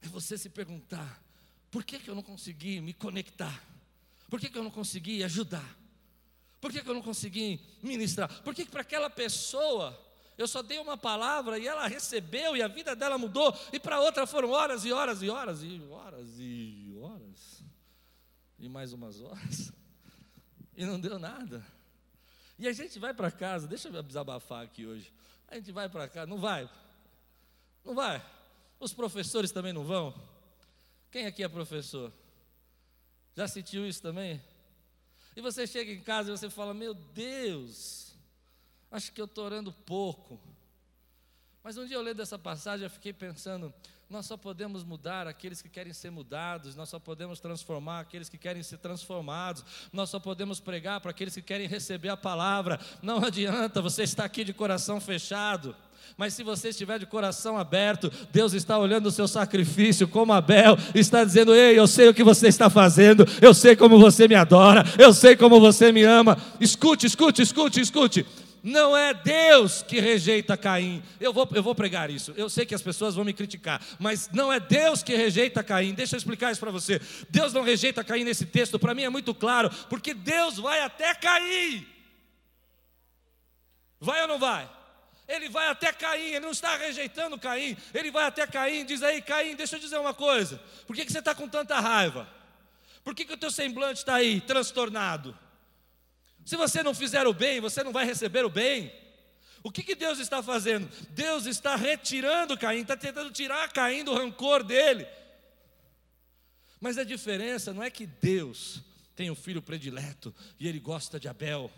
É 0.00 0.08
você 0.08 0.36
se 0.36 0.50
perguntar: 0.50 1.22
por 1.70 1.84
que, 1.84 1.98
que 1.98 2.10
eu 2.10 2.14
não 2.14 2.22
consegui 2.22 2.80
me 2.80 2.92
conectar? 2.92 3.64
Por 4.28 4.40
que, 4.40 4.50
que 4.50 4.58
eu 4.58 4.64
não 4.64 4.70
consegui 4.70 5.22
ajudar? 5.22 5.78
Por 6.60 6.72
que, 6.72 6.82
que 6.82 6.88
eu 6.88 6.94
não 6.94 7.02
consegui 7.02 7.60
ministrar? 7.82 8.42
Por 8.42 8.54
que, 8.54 8.64
que 8.64 8.70
para 8.70 8.82
aquela 8.82 9.10
pessoa 9.10 9.98
eu 10.42 10.48
só 10.48 10.60
dei 10.60 10.78
uma 10.78 10.96
palavra 10.96 11.58
e 11.58 11.68
ela 11.68 11.86
recebeu 11.86 12.56
e 12.56 12.62
a 12.62 12.68
vida 12.68 12.96
dela 12.96 13.16
mudou. 13.16 13.56
E 13.72 13.78
para 13.78 14.00
outra 14.00 14.26
foram 14.26 14.50
horas 14.50 14.84
e 14.84 14.92
horas 14.92 15.22
e 15.22 15.30
horas 15.30 15.62
e 15.62 15.80
horas 15.88 16.28
e 16.38 16.98
horas. 17.00 17.62
E 18.58 18.68
mais 18.68 18.92
umas 18.92 19.20
horas. 19.20 19.72
E 20.74 20.86
não 20.86 20.98
deu 20.98 21.18
nada. 21.18 21.62
E 22.58 22.66
a 22.66 22.72
gente 22.72 22.98
vai 22.98 23.12
para 23.12 23.30
casa, 23.30 23.68
deixa 23.68 23.88
eu 23.88 24.02
desabafar 24.02 24.64
aqui 24.64 24.86
hoje. 24.86 25.12
A 25.46 25.56
gente 25.56 25.70
vai 25.70 25.86
para 25.86 26.08
casa, 26.08 26.26
não 26.26 26.38
vai. 26.38 26.68
Não 27.84 27.94
vai. 27.94 28.24
Os 28.80 28.94
professores 28.94 29.52
também 29.52 29.74
não 29.74 29.84
vão. 29.84 30.14
Quem 31.10 31.26
aqui 31.26 31.44
é 31.44 31.48
professor? 31.48 32.10
Já 33.36 33.46
sentiu 33.46 33.86
isso 33.86 34.00
também? 34.00 34.42
E 35.36 35.42
você 35.42 35.66
chega 35.66 35.92
em 35.92 36.00
casa 36.00 36.30
e 36.30 36.36
você 36.36 36.48
fala: 36.48 36.72
Meu 36.72 36.94
Deus, 36.94 38.11
acho 38.92 39.10
que 39.10 39.20
eu 39.20 39.24
estou 39.24 39.44
orando 39.44 39.72
pouco. 39.72 40.38
Mas 41.64 41.76
um 41.78 41.86
dia 41.86 41.96
eu 41.96 42.02
lendo 42.02 42.20
essa 42.20 42.38
passagem, 42.38 42.84
eu 42.84 42.90
fiquei 42.90 43.12
pensando: 43.12 43.72
nós 44.10 44.26
só 44.26 44.36
podemos 44.36 44.84
mudar 44.84 45.26
aqueles 45.26 45.62
que 45.62 45.68
querem 45.68 45.92
ser 45.92 46.10
mudados, 46.10 46.76
nós 46.76 46.90
só 46.90 46.98
podemos 46.98 47.40
transformar 47.40 48.00
aqueles 48.00 48.28
que 48.28 48.36
querem 48.36 48.62
ser 48.62 48.76
transformados, 48.76 49.64
nós 49.92 50.10
só 50.10 50.20
podemos 50.20 50.60
pregar 50.60 51.00
para 51.00 51.10
aqueles 51.10 51.34
que 51.34 51.42
querem 51.42 51.66
receber 51.66 52.10
a 52.10 52.16
palavra. 52.16 52.78
Não 53.00 53.24
adianta 53.24 53.80
você 53.80 54.02
estar 54.02 54.24
aqui 54.24 54.44
de 54.44 54.52
coração 54.52 55.00
fechado. 55.00 55.74
Mas 56.16 56.34
se 56.34 56.42
você 56.42 56.70
estiver 56.70 56.98
de 56.98 57.06
coração 57.06 57.56
aberto, 57.56 58.12
Deus 58.30 58.52
está 58.52 58.76
olhando 58.76 59.06
o 59.06 59.10
seu 59.10 59.26
sacrifício 59.26 60.06
como 60.06 60.32
Abel, 60.32 60.76
está 60.94 61.24
dizendo: 61.24 61.54
Ei, 61.54 61.78
eu 61.78 61.86
sei 61.86 62.08
o 62.08 62.14
que 62.14 62.24
você 62.24 62.48
está 62.48 62.68
fazendo, 62.68 63.24
eu 63.40 63.54
sei 63.54 63.76
como 63.76 63.98
você 63.98 64.28
me 64.28 64.34
adora, 64.34 64.82
eu 64.98 65.14
sei 65.14 65.36
como 65.36 65.60
você 65.60 65.90
me 65.92 66.02
ama. 66.02 66.36
Escute, 66.60 67.06
escute, 67.06 67.40
escute, 67.40 67.80
escute. 67.80 68.26
Não 68.62 68.96
é 68.96 69.12
Deus 69.12 69.82
que 69.82 69.98
rejeita 69.98 70.56
Caim. 70.56 71.02
Eu 71.18 71.32
vou, 71.32 71.48
eu 71.52 71.62
vou 71.62 71.74
pregar 71.74 72.10
isso. 72.10 72.32
Eu 72.36 72.48
sei 72.48 72.64
que 72.64 72.74
as 72.74 72.82
pessoas 72.82 73.16
vão 73.16 73.24
me 73.24 73.32
criticar, 73.32 73.84
mas 73.98 74.30
não 74.32 74.52
é 74.52 74.60
Deus 74.60 75.02
que 75.02 75.16
rejeita 75.16 75.64
Caim. 75.64 75.94
Deixa 75.94 76.14
eu 76.14 76.18
explicar 76.18 76.52
isso 76.52 76.60
para 76.60 76.70
você. 76.70 77.00
Deus 77.28 77.52
não 77.52 77.62
rejeita 77.62 78.04
Caim 78.04 78.22
nesse 78.22 78.46
texto, 78.46 78.78
para 78.78 78.94
mim 78.94 79.02
é 79.02 79.08
muito 79.08 79.34
claro, 79.34 79.68
porque 79.88 80.14
Deus 80.14 80.58
vai 80.58 80.80
até 80.80 81.12
Caim. 81.14 81.86
Vai 84.00 84.22
ou 84.22 84.28
não 84.28 84.38
vai? 84.38 84.70
Ele 85.26 85.48
vai 85.48 85.68
até 85.68 85.92
Caim, 85.92 86.30
ele 86.30 86.40
não 86.40 86.50
está 86.50 86.76
rejeitando 86.76 87.38
Caim, 87.38 87.76
ele 87.94 88.10
vai 88.10 88.26
até 88.26 88.46
Caim, 88.46 88.84
diz 88.84 89.02
aí, 89.02 89.22
Caim, 89.22 89.56
deixa 89.56 89.76
eu 89.76 89.80
dizer 89.80 89.98
uma 89.98 90.14
coisa, 90.14 90.60
por 90.86 90.94
que, 90.94 91.04
que 91.04 91.12
você 91.12 91.20
está 91.20 91.34
com 91.34 91.48
tanta 91.48 91.80
raiva? 91.80 92.28
Por 93.02 93.14
que, 93.14 93.24
que 93.24 93.32
o 93.32 93.36
teu 93.36 93.50
semblante 93.50 94.00
está 94.00 94.16
aí, 94.16 94.40
transtornado? 94.40 95.36
Se 96.44 96.56
você 96.56 96.82
não 96.82 96.94
fizer 96.94 97.26
o 97.26 97.32
bem, 97.32 97.60
você 97.60 97.82
não 97.82 97.92
vai 97.92 98.04
receber 98.04 98.44
o 98.44 98.50
bem. 98.50 98.92
O 99.62 99.70
que, 99.70 99.82
que 99.82 99.94
Deus 99.94 100.18
está 100.18 100.42
fazendo? 100.42 100.90
Deus 101.10 101.46
está 101.46 101.76
retirando 101.76 102.58
Caim, 102.58 102.80
está 102.80 102.96
tentando 102.96 103.30
tirar 103.30 103.72
Caim 103.72 104.02
do 104.02 104.14
rancor 104.14 104.64
dele. 104.64 105.06
Mas 106.80 106.98
a 106.98 107.04
diferença 107.04 107.72
não 107.72 107.82
é 107.82 107.88
que 107.88 108.06
Deus 108.06 108.82
tem 109.14 109.30
um 109.30 109.36
filho 109.36 109.62
predileto 109.62 110.34
e 110.58 110.66
ele 110.66 110.80
gosta 110.80 111.20
de 111.20 111.28
Abel. 111.28 111.70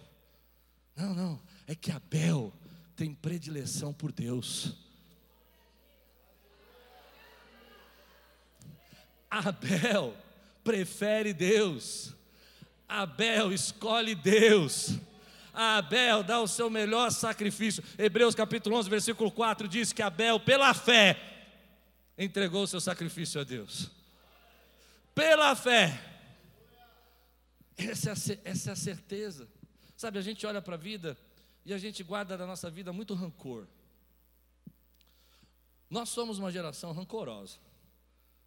Não, 0.97 1.15
não, 1.15 1.43
é 1.67 1.75
que 1.75 1.93
Abel 1.93 2.53
tem 2.97 3.15
predileção 3.15 3.93
por 3.93 4.11
Deus. 4.13 4.73
Abel 9.31 10.17
prefere 10.63 11.35
Deus. 11.35 12.15
Abel 13.03 13.53
escolhe 13.53 14.15
Deus. 14.15 14.99
Abel 15.53 16.23
dá 16.23 16.41
o 16.41 16.47
seu 16.47 16.71
melhor 16.71 17.11
sacrifício. 17.11 17.83
Hebreus 17.99 18.35
capítulo 18.35 18.77
11, 18.77 18.89
versículo 18.89 19.31
4 19.31 19.67
diz 19.67 19.93
que 19.93 20.03
Abel, 20.03 20.39
pela 20.39 20.73
fé, 20.73 21.19
entregou 22.17 22.63
o 22.63 22.67
seu 22.67 22.81
sacrifício 22.81 23.41
a 23.41 23.45
Deus. 23.45 23.91
Pela 25.15 25.57
fé. 25.57 26.01
Essa 27.77 28.11
é, 28.11 28.13
a, 28.13 28.51
essa 28.51 28.71
é 28.71 28.73
a 28.73 28.77
certeza. 28.77 29.49
Sabe, 29.97 30.19
a 30.19 30.23
gente 30.23 30.47
olha 30.47 30.63
para 30.63 30.75
a 30.75 30.79
vida 30.79 31.17
e 31.65 31.75
a 31.75 31.79
gente 31.79 32.03
guarda 32.05 32.37
da 32.37 32.47
nossa 32.47 32.71
vida 32.71 32.93
muito 32.93 33.15
rancor. 33.15 33.67
Nós 35.91 36.09
somos 36.09 36.39
uma 36.39 36.51
geração 36.51 36.93
rancorosa, 36.93 37.59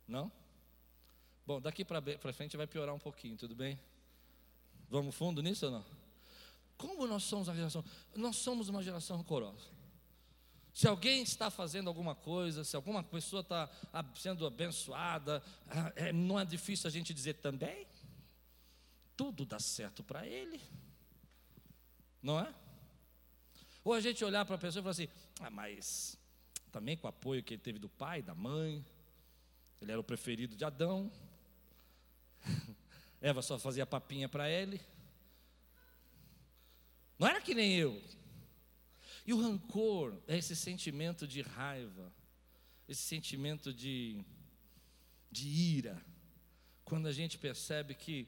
não? 0.08 0.32
Bom, 1.46 1.62
daqui 1.62 1.86
para 1.86 2.34
frente 2.34 2.58
vai 2.58 2.68
piorar 2.68 2.94
um 2.94 3.00
pouquinho, 3.00 3.38
tudo 3.38 3.56
bem? 3.56 3.80
Vamos 4.90 5.16
fundo 5.16 5.42
nisso 5.42 5.66
ou 5.66 5.72
não? 5.72 5.86
Como 6.78 7.08
nós 7.08 7.24
somos 7.24 7.48
uma 7.48 7.56
geração? 7.56 7.84
Nós 8.16 8.36
somos 8.36 8.70
uma 8.70 8.84
geração 8.84 9.18
rancorosa. 9.18 9.78
Se 10.74 10.88
alguém 10.88 11.24
está 11.24 11.50
fazendo 11.50 11.88
alguma 11.88 12.14
coisa, 12.14 12.64
se 12.64 12.76
alguma 12.76 13.02
pessoa 13.02 13.42
está 13.42 13.68
sendo 14.16 14.46
abençoada, 14.46 15.42
ah, 15.68 15.92
é, 15.96 16.14
não 16.14 16.40
é 16.40 16.46
difícil 16.46 16.88
a 16.88 16.92
gente 16.92 17.16
dizer 17.16 17.36
também. 17.36 17.88
Tudo 19.16 19.44
dá 19.44 19.60
certo 19.60 20.04
para 20.04 20.28
ele. 20.28 20.62
Não 22.22 22.40
é? 22.40 22.54
Ou 23.84 23.94
a 23.94 24.00
gente 24.00 24.24
olhar 24.24 24.46
para 24.46 24.56
a 24.56 24.60
pessoa 24.60 24.82
e 24.82 24.84
falar 24.84 24.92
assim: 24.92 25.08
ah, 25.40 25.50
mas 25.50 26.16
também 26.72 26.96
com 26.96 27.08
o 27.08 27.10
apoio 27.10 27.44
que 27.44 27.56
ele 27.56 27.62
teve 27.62 27.80
do 27.80 27.90
pai, 27.90 28.22
da 28.22 28.36
mãe, 28.36 28.86
ele 29.82 29.92
era 29.92 30.00
o 30.00 30.04
preferido 30.04 30.56
de 30.56 30.64
Adão. 30.64 31.12
Eva 33.22 33.42
só 33.42 33.58
fazia 33.58 33.86
papinha 33.86 34.30
para 34.30 34.50
ele. 34.50 34.80
Não 37.18 37.28
era 37.28 37.42
que 37.42 37.56
nem 37.56 37.74
eu. 37.74 38.02
E 39.26 39.34
o 39.34 39.42
rancor 39.42 40.22
é 40.28 40.38
esse 40.38 40.56
sentimento 40.56 41.28
de 41.28 41.42
raiva, 41.42 42.14
esse 42.88 43.02
sentimento 43.02 43.74
de, 43.74 44.24
de 45.30 45.50
ira, 45.50 46.02
quando 46.86 47.08
a 47.08 47.12
gente 47.12 47.38
percebe 47.38 47.94
que 47.94 48.28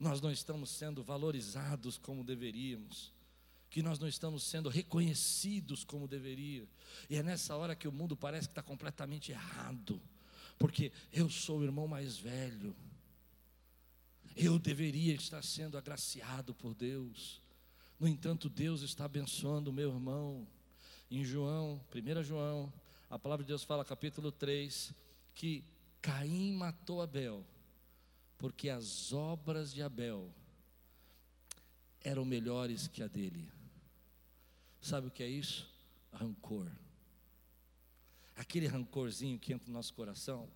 nós 0.00 0.20
não 0.20 0.30
estamos 0.30 0.70
sendo 0.70 1.02
valorizados 1.02 1.98
como 1.98 2.24
deveríamos, 2.24 3.12
que 3.68 3.82
nós 3.82 3.98
não 3.98 4.08
estamos 4.08 4.44
sendo 4.44 4.70
reconhecidos 4.70 5.84
como 5.84 6.08
deveria, 6.08 6.66
e 7.10 7.16
é 7.16 7.22
nessa 7.22 7.54
hora 7.54 7.76
que 7.76 7.86
o 7.86 7.92
mundo 7.92 8.16
parece 8.16 8.48
que 8.48 8.52
está 8.52 8.62
completamente 8.62 9.32
errado, 9.32 10.00
porque 10.58 10.92
eu 11.12 11.28
sou 11.28 11.58
o 11.58 11.64
irmão 11.64 11.86
mais 11.86 12.16
velho, 12.16 12.74
eu 14.38 14.56
deveria 14.56 15.14
estar 15.14 15.42
sendo 15.42 15.76
agraciado 15.76 16.54
por 16.54 16.72
Deus. 16.72 17.42
No 17.98 18.06
entanto, 18.06 18.48
Deus 18.48 18.82
está 18.82 19.04
abençoando 19.04 19.70
o 19.70 19.72
meu 19.72 19.90
irmão. 19.90 20.46
Em 21.10 21.24
João, 21.24 21.84
1 21.92 22.22
João, 22.22 22.72
a 23.10 23.18
palavra 23.18 23.44
de 23.44 23.48
Deus 23.48 23.64
fala, 23.64 23.84
capítulo 23.84 24.30
3, 24.30 24.94
que 25.34 25.64
Caim 26.00 26.52
matou 26.52 27.02
Abel, 27.02 27.44
porque 28.38 28.68
as 28.70 29.12
obras 29.12 29.74
de 29.74 29.82
Abel 29.82 30.32
eram 32.00 32.24
melhores 32.24 32.86
que 32.86 33.02
a 33.02 33.08
dele. 33.08 33.50
Sabe 34.80 35.08
o 35.08 35.10
que 35.10 35.24
é 35.24 35.28
isso? 35.28 35.68
Rancor. 36.12 36.70
Aquele 38.36 38.68
rancorzinho 38.68 39.36
que 39.36 39.52
entra 39.52 39.66
no 39.66 39.74
nosso 39.74 39.92
coração. 39.94 40.48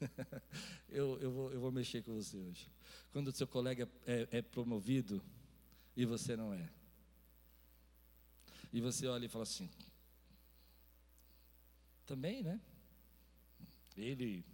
eu, 0.88 1.18
eu, 1.20 1.30
vou, 1.30 1.52
eu 1.52 1.60
vou 1.60 1.72
mexer 1.72 2.02
com 2.02 2.14
você 2.14 2.38
hoje. 2.38 2.70
Quando 3.12 3.28
o 3.28 3.32
seu 3.32 3.46
colega 3.46 3.88
é, 4.06 4.28
é 4.30 4.42
promovido 4.42 5.22
e 5.96 6.04
você 6.04 6.36
não 6.36 6.52
é. 6.52 6.68
E 8.72 8.80
você 8.80 9.06
olha 9.06 9.26
e 9.26 9.28
fala 9.28 9.44
assim: 9.44 9.70
também, 12.04 12.42
né? 12.42 12.60
Ele 13.96 14.44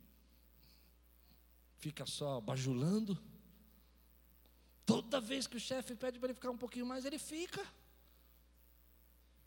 fica 1.79 2.05
só 2.07 2.41
bajulando. 2.41 3.19
Toda 4.85 5.21
vez 5.21 5.47
que 5.47 5.57
o 5.57 5.61
chefe 5.61 5.95
pede 5.95 6.19
para 6.19 6.29
ele 6.29 6.35
ficar 6.35 6.51
um 6.51 6.59
pouquinho 6.59 6.87
mais, 6.87 7.05
ele 7.05 7.19
fica. 7.19 7.67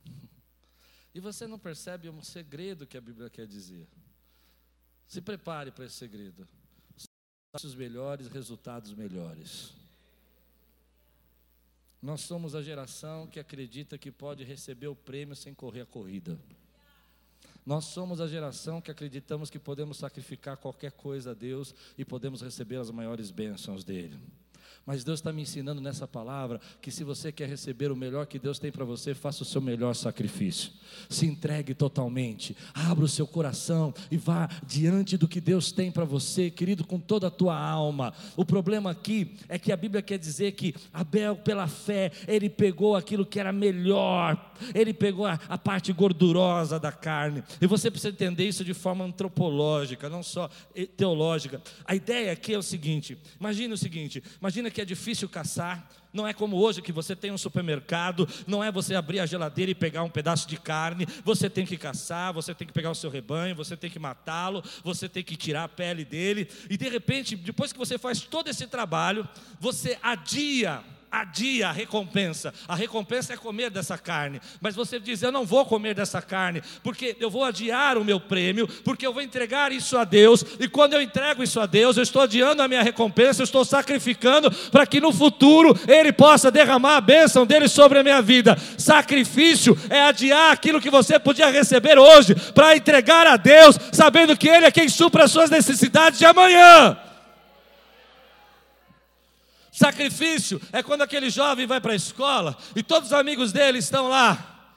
E 1.16 1.20
você 1.20 1.46
não 1.46 1.60
percebe 1.60 2.10
um 2.10 2.24
segredo 2.24 2.88
que 2.88 2.98
a 2.98 3.02
Bíblia 3.02 3.30
quer 3.30 3.46
dizer. 3.46 3.88
Se 5.08 5.22
prepare 5.22 5.72
para 5.72 5.86
esse 5.86 5.96
segredo. 5.96 6.48
Os 7.64 7.76
melhores, 7.76 8.28
resultados 8.28 8.94
melhores. 8.94 9.74
Nós 12.02 12.22
somos 12.22 12.56
a 12.56 12.62
geração 12.62 13.28
que 13.28 13.40
acredita 13.40 13.98
que 13.98 14.12
pode 14.12 14.44
receber 14.44 14.88
o 14.88 14.96
prêmio 14.96 15.36
sem 15.36 15.54
correr 15.54 15.82
a 15.82 15.86
corrida. 15.86 16.38
Nós 17.66 17.86
somos 17.86 18.20
a 18.20 18.28
geração 18.28 18.82
que 18.82 18.92
acreditamos 18.92 19.50
que 19.50 19.58
podemos 19.58 19.98
sacrificar 19.98 20.58
qualquer 20.58 20.92
coisa 20.92 21.32
a 21.32 21.34
Deus 21.34 21.74
e 21.98 22.04
podemos 22.04 22.42
receber 22.42 22.76
as 22.76 22.92
maiores 22.92 23.32
bênçãos 23.32 23.86
dele. 23.86 24.20
Mas 24.86 25.04
Deus 25.04 25.20
está 25.20 25.32
me 25.32 25.42
ensinando 25.42 25.80
nessa 25.80 26.06
palavra 26.06 26.60
que 26.82 26.92
se 26.92 27.06
você 27.06 27.32
quer 27.32 27.48
receber 27.48 27.90
o 27.90 27.96
melhor 27.96 28.26
que 28.26 28.38
Deus 28.38 28.60
tem 28.60 28.70
para 28.70 28.84
você, 28.84 29.14
faça 29.14 29.42
o 29.42 29.46
seu 29.46 29.62
melhor 29.62 29.94
sacrifício. 29.96 30.72
Se 31.10 31.26
entregue 31.26 31.74
totalmente, 31.74 32.56
abra 32.74 33.06
o 33.06 33.08
seu 33.08 33.26
coração 33.26 33.94
e 34.12 34.18
vá 34.18 34.50
diante 34.68 35.16
do 35.16 35.26
que 35.26 35.40
Deus 35.40 35.72
tem 35.72 35.90
para 35.90 36.04
você, 36.04 36.52
querido, 36.52 36.86
com 36.86 37.00
toda 37.00 37.28
a 37.28 37.32
tua 37.32 37.58
alma. 37.58 38.14
O 38.36 38.44
problema 38.44 38.92
aqui 38.92 39.38
é 39.48 39.58
que 39.58 39.72
a 39.72 39.78
Bíblia 39.78 40.02
quer 40.02 40.20
dizer 40.20 40.52
que 40.52 40.76
Abel, 40.92 41.38
pela 41.38 41.68
fé, 41.68 42.12
ele 42.28 42.50
pegou 42.50 42.98
aquilo 42.98 43.26
que 43.26 43.40
era 43.40 43.54
melhor, 43.54 44.54
ele 44.76 44.94
pegou 44.94 45.26
a, 45.26 45.40
a 45.48 45.58
parte 45.58 45.94
gordurosa 45.94 46.78
da 46.78 46.92
carne. 46.92 47.42
E 47.62 47.68
você 47.68 47.90
precisa 47.90 48.14
entender 48.14 48.46
isso 48.46 48.66
de 48.66 48.74
forma 48.74 49.06
antropológica, 49.06 50.10
não 50.10 50.22
só 50.22 50.50
teológica. 50.98 51.62
A 51.86 51.96
ideia 51.96 52.34
aqui 52.34 52.54
é 52.54 52.58
o 52.58 52.64
seguinte: 52.64 53.18
imagine 53.40 53.74
o 53.74 53.78
seguinte, 53.78 54.22
imagina 54.42 54.73
que 54.74 54.82
é 54.82 54.86
difícil 54.86 55.30
caçar, 55.30 55.88
não 56.12 56.28
é 56.28 56.34
como 56.34 56.58
hoje 56.58 56.82
que 56.82 56.92
você 56.92 57.16
tem 57.16 57.32
um 57.32 57.38
supermercado, 57.38 58.28
não 58.46 58.64
é 58.64 58.72
você 58.72 58.94
abrir 58.94 59.20
a 59.20 59.26
geladeira 59.26 59.72
e 59.72 59.76
pegar 59.76 60.04
um 60.04 60.10
pedaço 60.10 60.48
de 60.48 60.58
carne, 60.58 61.08
você 61.24 61.50
tem 61.50 61.66
que 61.66 61.78
caçar, 61.78 62.34
você 62.34 62.54
tem 62.54 62.68
que 62.68 62.74
pegar 62.74 62.92
o 62.92 62.96
seu 62.96 63.10
rebanho, 63.10 63.56
você 63.56 63.76
tem 63.76 63.90
que 63.90 63.98
matá-lo, 63.98 64.64
você 64.84 65.10
tem 65.10 65.24
que 65.24 65.36
tirar 65.36 65.64
a 65.64 65.70
pele 65.70 66.06
dele, 66.06 66.48
e 66.70 66.78
de 66.78 66.88
repente, 66.88 67.36
depois 67.36 67.72
que 67.74 67.80
você 67.80 67.98
faz 67.98 68.22
todo 68.22 68.48
esse 68.50 68.68
trabalho, 68.68 69.28
você 69.60 69.98
adia 70.04 70.84
adia 71.14 71.70
a 71.70 71.72
recompensa. 71.72 72.52
A 72.68 72.74
recompensa 72.74 73.34
é 73.34 73.38
comer 73.38 73.70
dessa 73.70 74.00
carne. 74.00 74.42
Mas 74.60 74.76
você 74.76 75.00
diz: 75.00 75.22
Eu 75.22 75.32
não 75.32 75.46
vou 75.46 75.64
comer 75.64 75.94
dessa 75.94 76.20
carne, 76.22 76.64
porque 76.82 77.16
eu 77.20 77.30
vou 77.30 77.44
adiar 77.44 78.00
o 78.00 78.04
meu 78.04 78.20
prêmio, 78.20 78.68
porque 78.84 79.06
eu 79.06 79.14
vou 79.14 79.22
entregar 79.22 79.72
isso 79.72 79.96
a 79.96 80.04
Deus. 80.04 80.44
E 80.60 80.68
quando 80.68 80.96
eu 80.96 81.02
entrego 81.02 81.44
isso 81.44 81.60
a 81.60 81.68
Deus, 81.68 81.98
eu 81.98 82.04
estou 82.04 82.24
adiando 82.24 82.64
a 82.64 82.68
minha 82.68 82.82
recompensa, 82.82 83.42
eu 83.42 83.46
estou 83.46 83.64
sacrificando 83.64 84.50
para 84.72 84.88
que 84.88 85.00
no 85.00 85.14
futuro 85.14 85.80
Ele 85.88 86.12
possa 86.12 86.50
derramar 86.50 86.98
a 86.98 87.02
bênção 87.02 87.46
dele 87.46 87.68
sobre 87.68 88.00
a 88.00 88.04
minha 88.04 88.22
vida. 88.22 88.58
Sacrifício 88.78 89.78
é 89.92 90.02
adiar 90.02 90.52
aquilo 90.52 90.82
que 90.82 90.90
você 90.90 91.20
podia 91.20 91.52
receber 91.52 92.00
hoje, 92.00 92.34
para 92.56 92.76
entregar 92.76 93.28
a 93.28 93.38
Deus, 93.38 93.78
sabendo 93.92 94.36
que 94.36 94.50
Ele 94.50 94.66
é 94.66 94.72
quem 94.72 94.90
supra 94.90 95.26
as 95.26 95.32
suas 95.32 95.52
necessidades 95.52 96.18
de 96.18 96.26
amanhã. 96.26 96.98
Sacrifício 99.74 100.62
é 100.72 100.84
quando 100.84 101.02
aquele 101.02 101.32
jovem 101.32 101.66
vai 101.66 101.82
para 101.82 101.94
a 101.94 101.96
escola 101.96 102.56
e 102.76 102.84
todos 102.84 103.10
os 103.10 103.14
amigos 103.14 103.52
dele 103.52 103.80
estão 103.80 104.08
lá 104.08 104.70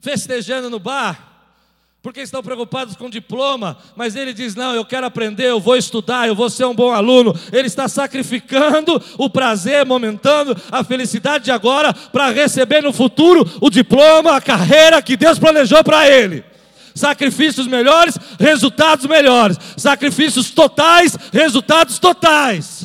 festejando 0.00 0.70
no 0.70 0.78
bar, 0.78 1.28
porque 2.02 2.22
estão 2.22 2.42
preocupados 2.42 2.96
com 2.96 3.04
o 3.04 3.10
diploma, 3.10 3.76
mas 3.94 4.16
ele 4.16 4.32
diz: 4.32 4.54
Não, 4.54 4.74
eu 4.74 4.82
quero 4.82 5.06
aprender, 5.06 5.50
eu 5.50 5.60
vou 5.60 5.76
estudar, 5.76 6.26
eu 6.26 6.34
vou 6.34 6.48
ser 6.48 6.64
um 6.64 6.74
bom 6.74 6.90
aluno. 6.90 7.38
Ele 7.52 7.66
está 7.66 7.86
sacrificando 7.86 8.98
o 9.18 9.28
prazer 9.28 9.84
momentâneo, 9.84 10.56
a 10.72 10.82
felicidade 10.82 11.44
de 11.44 11.50
agora, 11.50 11.92
para 11.92 12.30
receber 12.30 12.82
no 12.82 12.94
futuro 12.94 13.46
o 13.60 13.68
diploma, 13.68 14.36
a 14.36 14.40
carreira 14.40 15.02
que 15.02 15.18
Deus 15.18 15.38
planejou 15.38 15.84
para 15.84 16.08
ele. 16.08 16.42
Sacrifícios 16.94 17.66
melhores, 17.66 18.16
resultados 18.40 19.04
melhores. 19.04 19.58
Sacrifícios 19.76 20.50
totais, 20.50 21.14
resultados 21.30 21.98
totais. 21.98 22.77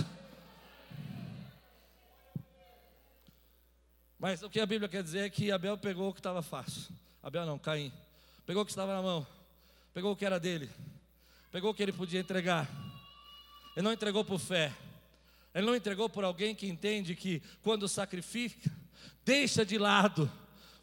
Mas 4.23 4.41
o 4.41 4.49
que 4.49 4.61
a 4.61 4.65
Bíblia 4.65 4.87
quer 4.87 5.03
dizer 5.03 5.25
é 5.25 5.29
que 5.29 5.51
Abel 5.51 5.77
pegou 5.77 6.07
o 6.07 6.13
que 6.13 6.21
estava 6.21 6.41
fácil. 6.41 6.83
Abel 7.21 7.45
não, 7.45 7.59
Caim. 7.59 7.91
Pegou 8.45 8.63
o 8.63 8.65
que 8.65 8.71
estava 8.71 8.95
na 8.95 9.01
mão. 9.01 9.27
Pegou 9.93 10.13
o 10.13 10.15
que 10.15 10.25
era 10.25 10.39
dele. 10.39 10.69
Pegou 11.51 11.71
o 11.71 11.73
que 11.73 11.83
ele 11.83 11.91
podia 11.91 12.21
entregar. 12.21 12.71
Ele 13.75 13.83
não 13.83 13.91
entregou 13.91 14.23
por 14.23 14.39
fé. 14.39 14.71
Ele 15.53 15.65
não 15.65 15.75
entregou 15.75 16.07
por 16.07 16.23
alguém 16.23 16.55
que 16.55 16.65
entende 16.65 17.17
que 17.17 17.41
quando 17.61 17.85
sacrifica, 17.89 18.71
deixa 19.25 19.65
de 19.65 19.77
lado 19.77 20.31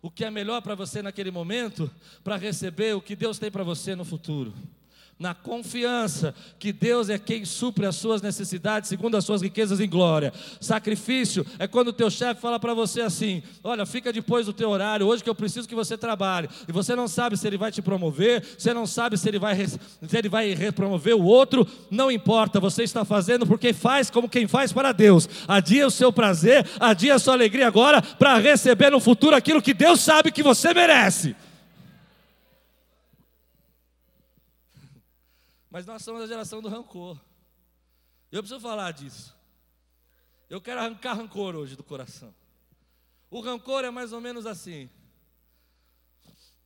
o 0.02 0.10
que 0.10 0.22
é 0.22 0.30
melhor 0.30 0.60
para 0.60 0.74
você 0.74 1.00
naquele 1.00 1.30
momento, 1.30 1.90
para 2.22 2.36
receber 2.36 2.94
o 2.94 3.00
que 3.00 3.16
Deus 3.16 3.38
tem 3.38 3.50
para 3.50 3.64
você 3.64 3.94
no 3.94 4.04
futuro 4.04 4.52
na 5.20 5.34
confiança 5.34 6.34
que 6.58 6.72
Deus 6.72 7.10
é 7.10 7.18
quem 7.18 7.44
supre 7.44 7.84
as 7.84 7.94
suas 7.94 8.22
necessidades 8.22 8.88
segundo 8.88 9.18
as 9.18 9.24
suas 9.24 9.42
riquezas 9.42 9.78
em 9.78 9.88
glória. 9.88 10.32
Sacrifício 10.58 11.44
é 11.58 11.68
quando 11.68 11.88
o 11.88 11.92
teu 11.92 12.10
chefe 12.10 12.40
fala 12.40 12.58
para 12.58 12.72
você 12.72 13.02
assim: 13.02 13.42
"Olha, 13.62 13.84
fica 13.84 14.10
depois 14.10 14.46
do 14.46 14.54
teu 14.54 14.70
horário, 14.70 15.06
hoje 15.06 15.22
que 15.22 15.28
eu 15.28 15.34
preciso 15.34 15.68
que 15.68 15.74
você 15.74 15.98
trabalhe". 15.98 16.48
E 16.66 16.72
você 16.72 16.96
não 16.96 17.06
sabe 17.06 17.36
se 17.36 17.46
ele 17.46 17.58
vai 17.58 17.70
te 17.70 17.82
promover, 17.82 18.42
você 18.56 18.72
não 18.72 18.86
sabe 18.86 19.18
se 19.18 19.28
ele 19.28 19.38
vai 19.38 19.54
se 19.66 19.78
ele 20.16 20.28
vai 20.30 20.54
repromover 20.54 21.14
o 21.14 21.22
outro, 21.22 21.68
não 21.90 22.10
importa, 22.10 22.58
você 22.58 22.82
está 22.82 23.04
fazendo 23.04 23.46
porque 23.46 23.74
faz 23.74 24.08
como 24.08 24.26
quem 24.26 24.48
faz 24.48 24.72
para 24.72 24.90
Deus. 24.90 25.28
Adia 25.46 25.86
o 25.86 25.90
seu 25.90 26.10
prazer, 26.10 26.66
adia 26.80 27.16
a 27.16 27.18
sua 27.18 27.34
alegria 27.34 27.66
agora 27.66 28.00
para 28.00 28.38
receber 28.38 28.88
no 28.88 29.00
futuro 29.00 29.36
aquilo 29.36 29.60
que 29.60 29.74
Deus 29.74 30.00
sabe 30.00 30.32
que 30.32 30.42
você 30.42 30.72
merece. 30.72 31.36
Mas 35.70 35.86
nós 35.86 36.02
somos 36.02 36.20
a 36.22 36.26
geração 36.26 36.60
do 36.60 36.68
rancor. 36.68 37.18
Eu 38.30 38.42
preciso 38.42 38.60
falar 38.60 38.92
disso. 38.92 39.34
Eu 40.48 40.60
quero 40.60 40.80
arrancar 40.80 41.14
rancor 41.14 41.54
hoje 41.54 41.76
do 41.76 41.84
coração. 41.84 42.34
O 43.30 43.40
rancor 43.40 43.84
é 43.84 43.90
mais 43.90 44.12
ou 44.12 44.20
menos 44.20 44.46
assim. 44.46 44.90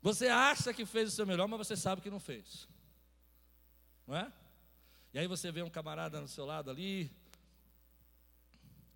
Você 0.00 0.28
acha 0.28 0.72
que 0.72 0.86
fez 0.86 1.12
o 1.12 1.12
seu 1.14 1.26
melhor, 1.26 1.46
mas 1.46 1.58
você 1.66 1.76
sabe 1.76 2.00
que 2.00 2.10
não 2.10 2.18
fez. 2.18 2.66
Não 4.06 4.16
é? 4.16 4.32
E 5.12 5.18
aí 5.18 5.26
você 5.26 5.52
vê 5.52 5.62
um 5.62 5.70
camarada 5.70 6.20
no 6.20 6.28
seu 6.28 6.44
lado 6.44 6.70
ali, 6.70 7.10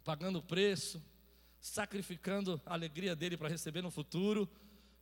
pagando 0.04 0.38
o 0.38 0.42
preço, 0.42 1.02
sacrificando 1.60 2.60
a 2.64 2.72
alegria 2.72 3.14
dele 3.14 3.36
para 3.36 3.48
receber 3.48 3.82
no 3.82 3.90
futuro, 3.90 4.48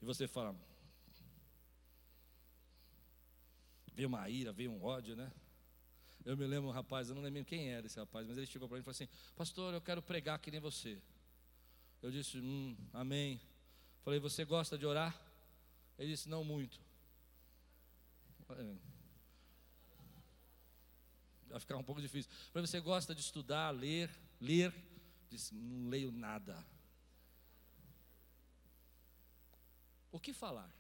e 0.03 0.05
você 0.05 0.27
fala: 0.29 0.55
veio 3.97 4.09
uma 4.09 4.29
ira, 4.29 4.53
veio 4.53 4.71
um 4.71 4.85
ódio, 4.85 5.17
né? 5.17 5.33
Eu 6.23 6.37
me 6.37 6.47
lembro 6.47 6.69
um 6.69 6.73
rapaz, 6.73 7.09
eu 7.09 7.15
não 7.15 7.23
lembro 7.23 7.45
quem 7.45 7.71
era 7.71 7.87
esse 7.87 7.99
rapaz, 7.99 8.27
mas 8.27 8.37
ele 8.37 8.47
chegou 8.47 8.69
para 8.69 8.77
mim 8.77 8.81
e 8.81 8.85
falou 8.85 8.93
assim: 8.93 9.09
Pastor, 9.35 9.73
eu 9.73 9.81
quero 9.81 10.03
pregar 10.03 10.39
que 10.39 10.51
nem 10.51 10.61
você. 10.61 11.01
Eu 12.03 12.11
disse: 12.11 12.39
Hum, 12.39 12.77
amém. 12.93 13.41
Falei: 14.05 14.21
Você 14.21 14.45
gosta 14.45 14.77
de 14.77 14.85
orar? 14.85 15.19
Ele 15.99 16.11
disse: 16.11 16.29
Não 16.29 16.45
muito. 16.45 16.79
Vai 21.49 21.61
ficar 21.61 21.77
um 21.79 21.85
pouco 21.85 22.03
difícil. 22.03 22.31
Falei: 22.53 22.67
Você 22.67 22.81
gosta 22.81 23.15
de 23.15 23.23
estudar, 23.23 23.71
ler? 23.71 24.11
Ler? 24.39 24.75
Disse: 25.31 25.55
Não 25.55 25.89
leio 25.89 26.13
nada. 26.13 26.63
O 30.13 30.21
que 30.21 30.35
falar? 30.35 30.76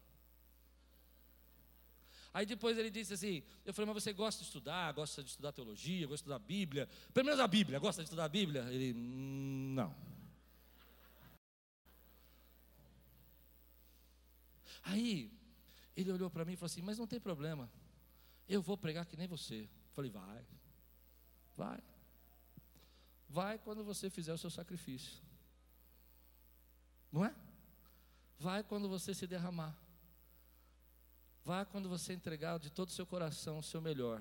Aí 2.36 2.44
depois 2.44 2.76
ele 2.76 2.90
disse 2.90 3.14
assim: 3.14 3.42
Eu 3.64 3.72
falei, 3.72 3.90
mas 3.90 4.02
você 4.02 4.12
gosta 4.12 4.42
de 4.42 4.46
estudar, 4.46 4.92
gosta 4.92 5.22
de 5.22 5.30
estudar 5.30 5.52
teologia, 5.52 6.06
gosta 6.06 6.16
de 6.16 6.20
estudar 6.20 6.36
a 6.36 6.38
Bíblia? 6.38 6.86
Pelo 7.14 7.24
menos 7.24 7.40
a 7.40 7.48
Bíblia, 7.48 7.78
gosta 7.78 8.02
de 8.02 8.08
estudar 8.08 8.26
a 8.26 8.28
Bíblia? 8.28 8.60
Ele, 8.70 8.92
hum, 8.92 9.72
não. 9.74 9.96
Aí, 14.82 15.32
ele 15.96 16.12
olhou 16.12 16.28
para 16.28 16.44
mim 16.44 16.52
e 16.52 16.56
falou 16.56 16.66
assim: 16.66 16.82
Mas 16.82 16.98
não 16.98 17.06
tem 17.06 17.18
problema, 17.18 17.70
eu 18.46 18.60
vou 18.60 18.76
pregar 18.76 19.06
que 19.06 19.16
nem 19.16 19.26
você. 19.26 19.66
Falei: 19.94 20.10
Vai, 20.10 20.46
vai. 21.56 21.80
Vai 23.30 23.58
quando 23.58 23.82
você 23.82 24.10
fizer 24.10 24.34
o 24.34 24.38
seu 24.38 24.50
sacrifício. 24.50 25.22
Não 27.10 27.24
é? 27.24 27.34
Vai 28.38 28.62
quando 28.62 28.90
você 28.90 29.14
se 29.14 29.26
derramar. 29.26 29.74
Vai 31.46 31.64
quando 31.64 31.88
você 31.88 32.12
entregar 32.12 32.58
de 32.58 32.72
todo 32.72 32.88
o 32.88 32.92
seu 32.92 33.06
coração 33.06 33.58
o 33.58 33.62
seu 33.62 33.80
melhor. 33.80 34.20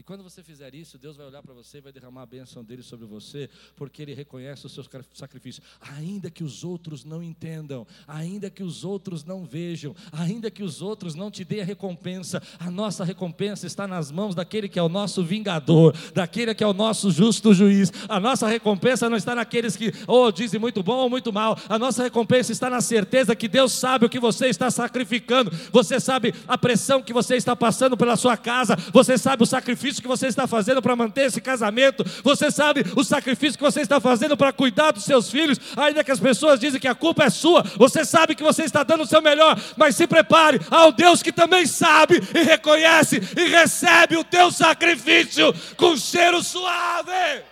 E 0.00 0.02
quando 0.02 0.22
você 0.22 0.42
fizer 0.42 0.74
isso, 0.74 0.96
Deus 0.96 1.14
vai 1.14 1.26
olhar 1.26 1.42
para 1.42 1.52
você 1.52 1.76
e 1.76 1.80
vai 1.82 1.92
derramar 1.92 2.22
a 2.22 2.26
bênção 2.26 2.64
dele 2.64 2.82
sobre 2.82 3.04
você, 3.04 3.50
porque 3.76 4.00
ele 4.00 4.14
reconhece 4.14 4.64
o 4.64 4.68
seu 4.70 4.82
sacrifício. 5.12 5.62
Ainda 5.78 6.30
que 6.30 6.42
os 6.42 6.64
outros 6.64 7.04
não 7.04 7.22
entendam, 7.22 7.86
ainda 8.08 8.48
que 8.48 8.62
os 8.62 8.82
outros 8.82 9.26
não 9.26 9.44
vejam, 9.44 9.94
ainda 10.10 10.50
que 10.50 10.62
os 10.62 10.80
outros 10.80 11.14
não 11.14 11.30
te 11.30 11.44
deem 11.44 11.60
a 11.60 11.66
recompensa, 11.66 12.42
a 12.58 12.70
nossa 12.70 13.04
recompensa 13.04 13.66
está 13.66 13.86
nas 13.86 14.10
mãos 14.10 14.34
daquele 14.34 14.70
que 14.70 14.78
é 14.78 14.82
o 14.82 14.88
nosso 14.88 15.22
vingador, 15.22 15.94
daquele 16.14 16.54
que 16.54 16.64
é 16.64 16.66
o 16.66 16.72
nosso 16.72 17.10
justo 17.10 17.52
juiz. 17.52 17.92
A 18.08 18.18
nossa 18.18 18.48
recompensa 18.48 19.10
não 19.10 19.18
está 19.18 19.34
naqueles 19.34 19.76
que, 19.76 19.92
oh, 20.06 20.32
dizem 20.32 20.58
muito 20.58 20.82
bom 20.82 20.96
ou 20.96 21.10
muito 21.10 21.30
mal. 21.30 21.58
A 21.68 21.78
nossa 21.78 22.02
recompensa 22.02 22.52
está 22.52 22.70
na 22.70 22.80
certeza 22.80 23.36
que 23.36 23.46
Deus 23.46 23.72
sabe 23.72 24.06
o 24.06 24.08
que 24.08 24.18
você 24.18 24.46
está 24.46 24.70
sacrificando, 24.70 25.50
você 25.70 26.00
sabe 26.00 26.34
a 26.48 26.56
pressão 26.56 27.02
que 27.02 27.12
você 27.12 27.36
está 27.36 27.54
passando 27.54 27.98
pela 27.98 28.16
sua 28.16 28.38
casa, 28.38 28.74
você 28.94 29.18
sabe 29.18 29.42
o 29.42 29.46
sacrifício 29.46 29.89
sacrifício 29.90 30.02
que 30.02 30.08
você 30.08 30.26
está 30.28 30.46
fazendo 30.46 30.80
para 30.80 30.94
manter 30.94 31.26
esse 31.26 31.40
casamento, 31.40 32.04
você 32.22 32.50
sabe 32.50 32.84
o 32.96 33.02
sacrifício 33.02 33.58
que 33.58 33.64
você 33.64 33.80
está 33.80 34.00
fazendo 34.00 34.36
para 34.36 34.52
cuidar 34.52 34.92
dos 34.92 35.04
seus 35.04 35.30
filhos, 35.30 35.58
ainda 35.76 36.04
que 36.04 36.12
as 36.12 36.20
pessoas 36.20 36.60
dizem 36.60 36.80
que 36.80 36.88
a 36.88 36.94
culpa 36.94 37.24
é 37.24 37.30
sua, 37.30 37.62
você 37.76 38.04
sabe 38.04 38.34
que 38.34 38.42
você 38.42 38.64
está 38.64 38.82
dando 38.82 39.02
o 39.02 39.06
seu 39.06 39.20
melhor, 39.20 39.58
mas 39.76 39.96
se 39.96 40.06
prepare 40.06 40.60
ao 40.70 40.92
Deus 40.92 41.22
que 41.22 41.32
também 41.32 41.66
sabe 41.66 42.20
e 42.34 42.42
reconhece 42.42 43.20
e 43.36 43.48
recebe 43.48 44.16
o 44.16 44.24
teu 44.24 44.50
sacrifício 44.50 45.52
com 45.76 45.96
cheiro 45.96 46.42
suave. 46.42 47.42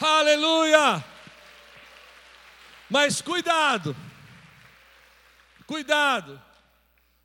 Aleluia! 0.00 1.04
Mas 2.88 3.22
cuidado, 3.22 3.96
cuidado. 5.66 6.51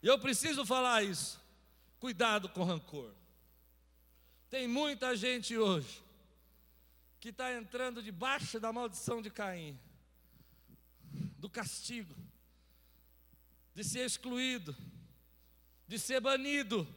Eu 0.07 0.17
preciso 0.17 0.65
falar 0.65 1.03
isso. 1.03 1.37
Cuidado 1.99 2.47
com 2.47 2.63
rancor. 2.63 3.13
Tem 4.49 4.65
muita 4.65 5.17
gente 5.17 5.57
hoje 5.57 6.01
que 7.19 7.27
está 7.27 7.53
entrando 7.53 8.01
debaixo 8.01 8.57
da 8.57 8.71
maldição 8.71 9.21
de 9.21 9.29
Caim, 9.29 9.77
do 11.37 11.49
castigo, 11.49 12.15
de 13.75 13.83
ser 13.83 14.05
excluído, 14.05 14.73
de 15.85 15.99
ser 15.99 16.21
banido, 16.21 16.87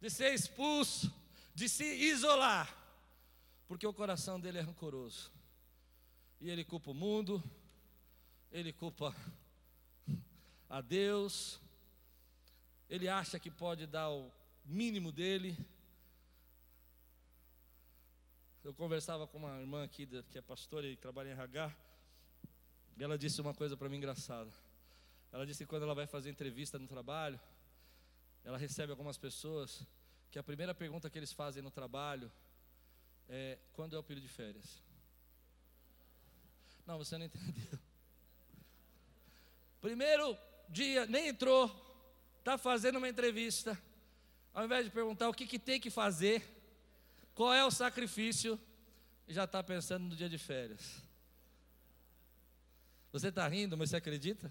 de 0.00 0.10
ser 0.10 0.34
expulso, 0.34 1.14
de 1.54 1.68
se 1.68 1.84
isolar, 1.84 2.76
porque 3.68 3.86
o 3.86 3.94
coração 3.94 4.40
dele 4.40 4.58
é 4.58 4.62
rancoroso. 4.62 5.30
E 6.40 6.50
ele 6.50 6.64
culpa 6.64 6.90
o 6.90 6.94
mundo, 6.94 7.40
ele 8.50 8.72
culpa 8.72 9.14
a 10.68 10.80
Deus, 10.80 11.60
ele 12.88 13.08
acha 13.08 13.38
que 13.38 13.50
pode 13.50 13.86
dar 13.86 14.10
o 14.10 14.32
mínimo 14.64 15.12
dele. 15.12 15.56
Eu 18.64 18.72
conversava 18.74 19.26
com 19.26 19.38
uma 19.38 19.60
irmã 19.60 19.84
aqui, 19.84 20.06
que 20.30 20.38
é 20.38 20.42
pastora 20.42 20.86
e 20.86 20.96
trabalha 20.96 21.28
em 21.28 21.32
RH, 21.32 21.74
e 22.96 23.04
ela 23.04 23.16
disse 23.16 23.40
uma 23.40 23.54
coisa 23.54 23.76
para 23.76 23.88
mim 23.88 23.96
engraçada. 23.96 24.52
Ela 25.30 25.46
disse 25.46 25.64
que 25.64 25.68
quando 25.68 25.82
ela 25.82 25.94
vai 25.94 26.06
fazer 26.06 26.30
entrevista 26.30 26.78
no 26.78 26.88
trabalho, 26.88 27.40
ela 28.44 28.58
recebe 28.58 28.90
algumas 28.90 29.18
pessoas 29.18 29.86
que 30.30 30.38
a 30.38 30.42
primeira 30.42 30.74
pergunta 30.74 31.08
que 31.10 31.18
eles 31.18 31.32
fazem 31.32 31.62
no 31.62 31.70
trabalho 31.70 32.30
é: 33.28 33.58
quando 33.72 33.94
é 33.94 33.98
o 33.98 34.02
período 34.02 34.26
de 34.26 34.32
férias? 34.32 34.82
Não, 36.86 36.96
você 36.96 37.18
não 37.18 37.26
entendeu. 37.26 37.78
Primeiro 39.80 40.36
dia, 40.68 41.06
nem 41.06 41.28
entrou, 41.28 41.68
está 42.48 42.56
fazendo 42.56 42.96
uma 42.96 43.08
entrevista, 43.10 43.78
ao 44.54 44.64
invés 44.64 44.86
de 44.86 44.90
perguntar 44.90 45.28
o 45.28 45.34
que, 45.34 45.46
que 45.46 45.58
tem 45.58 45.78
que 45.78 45.90
fazer, 45.90 46.42
qual 47.34 47.52
é 47.52 47.62
o 47.62 47.70
sacrifício, 47.70 48.58
já 49.28 49.44
está 49.44 49.62
pensando 49.62 50.04
no 50.04 50.16
dia 50.16 50.30
de 50.30 50.38
férias. 50.38 51.02
Você 53.12 53.28
está 53.28 53.46
rindo, 53.46 53.76
mas 53.76 53.90
você 53.90 53.96
acredita? 53.96 54.50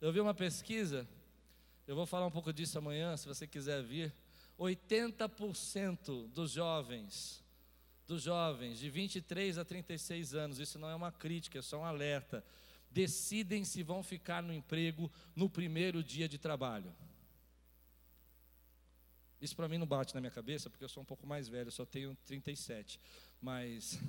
Eu 0.00 0.10
vi 0.10 0.18
uma 0.18 0.32
pesquisa, 0.32 1.06
eu 1.86 1.94
vou 1.94 2.06
falar 2.06 2.24
um 2.24 2.30
pouco 2.30 2.50
disso 2.54 2.78
amanhã, 2.78 3.18
se 3.18 3.28
você 3.28 3.46
quiser 3.46 3.82
vir. 3.82 4.10
80% 4.58 6.28
dos 6.28 6.52
jovens, 6.52 7.44
dos 8.06 8.22
jovens 8.22 8.78
de 8.78 8.88
23 8.88 9.58
a 9.58 9.64
36 9.64 10.34
anos, 10.34 10.58
isso 10.58 10.78
não 10.78 10.88
é 10.88 10.94
uma 10.94 11.12
crítica, 11.12 11.58
é 11.58 11.62
só 11.62 11.80
um 11.80 11.84
alerta 11.84 12.42
decidem 12.96 13.62
se 13.62 13.82
vão 13.82 14.02
ficar 14.02 14.42
no 14.42 14.54
emprego 14.54 15.12
no 15.34 15.50
primeiro 15.50 16.02
dia 16.02 16.26
de 16.26 16.38
trabalho. 16.38 16.96
Isso 19.38 19.54
para 19.54 19.68
mim 19.68 19.76
não 19.76 19.86
bate 19.86 20.14
na 20.14 20.20
minha 20.22 20.30
cabeça, 20.30 20.70
porque 20.70 20.82
eu 20.82 20.88
sou 20.88 21.02
um 21.02 21.06
pouco 21.06 21.26
mais 21.26 21.46
velho, 21.46 21.68
eu 21.68 21.72
só 21.72 21.84
tenho 21.84 22.16
37. 22.24 22.98
Mas. 23.38 24.00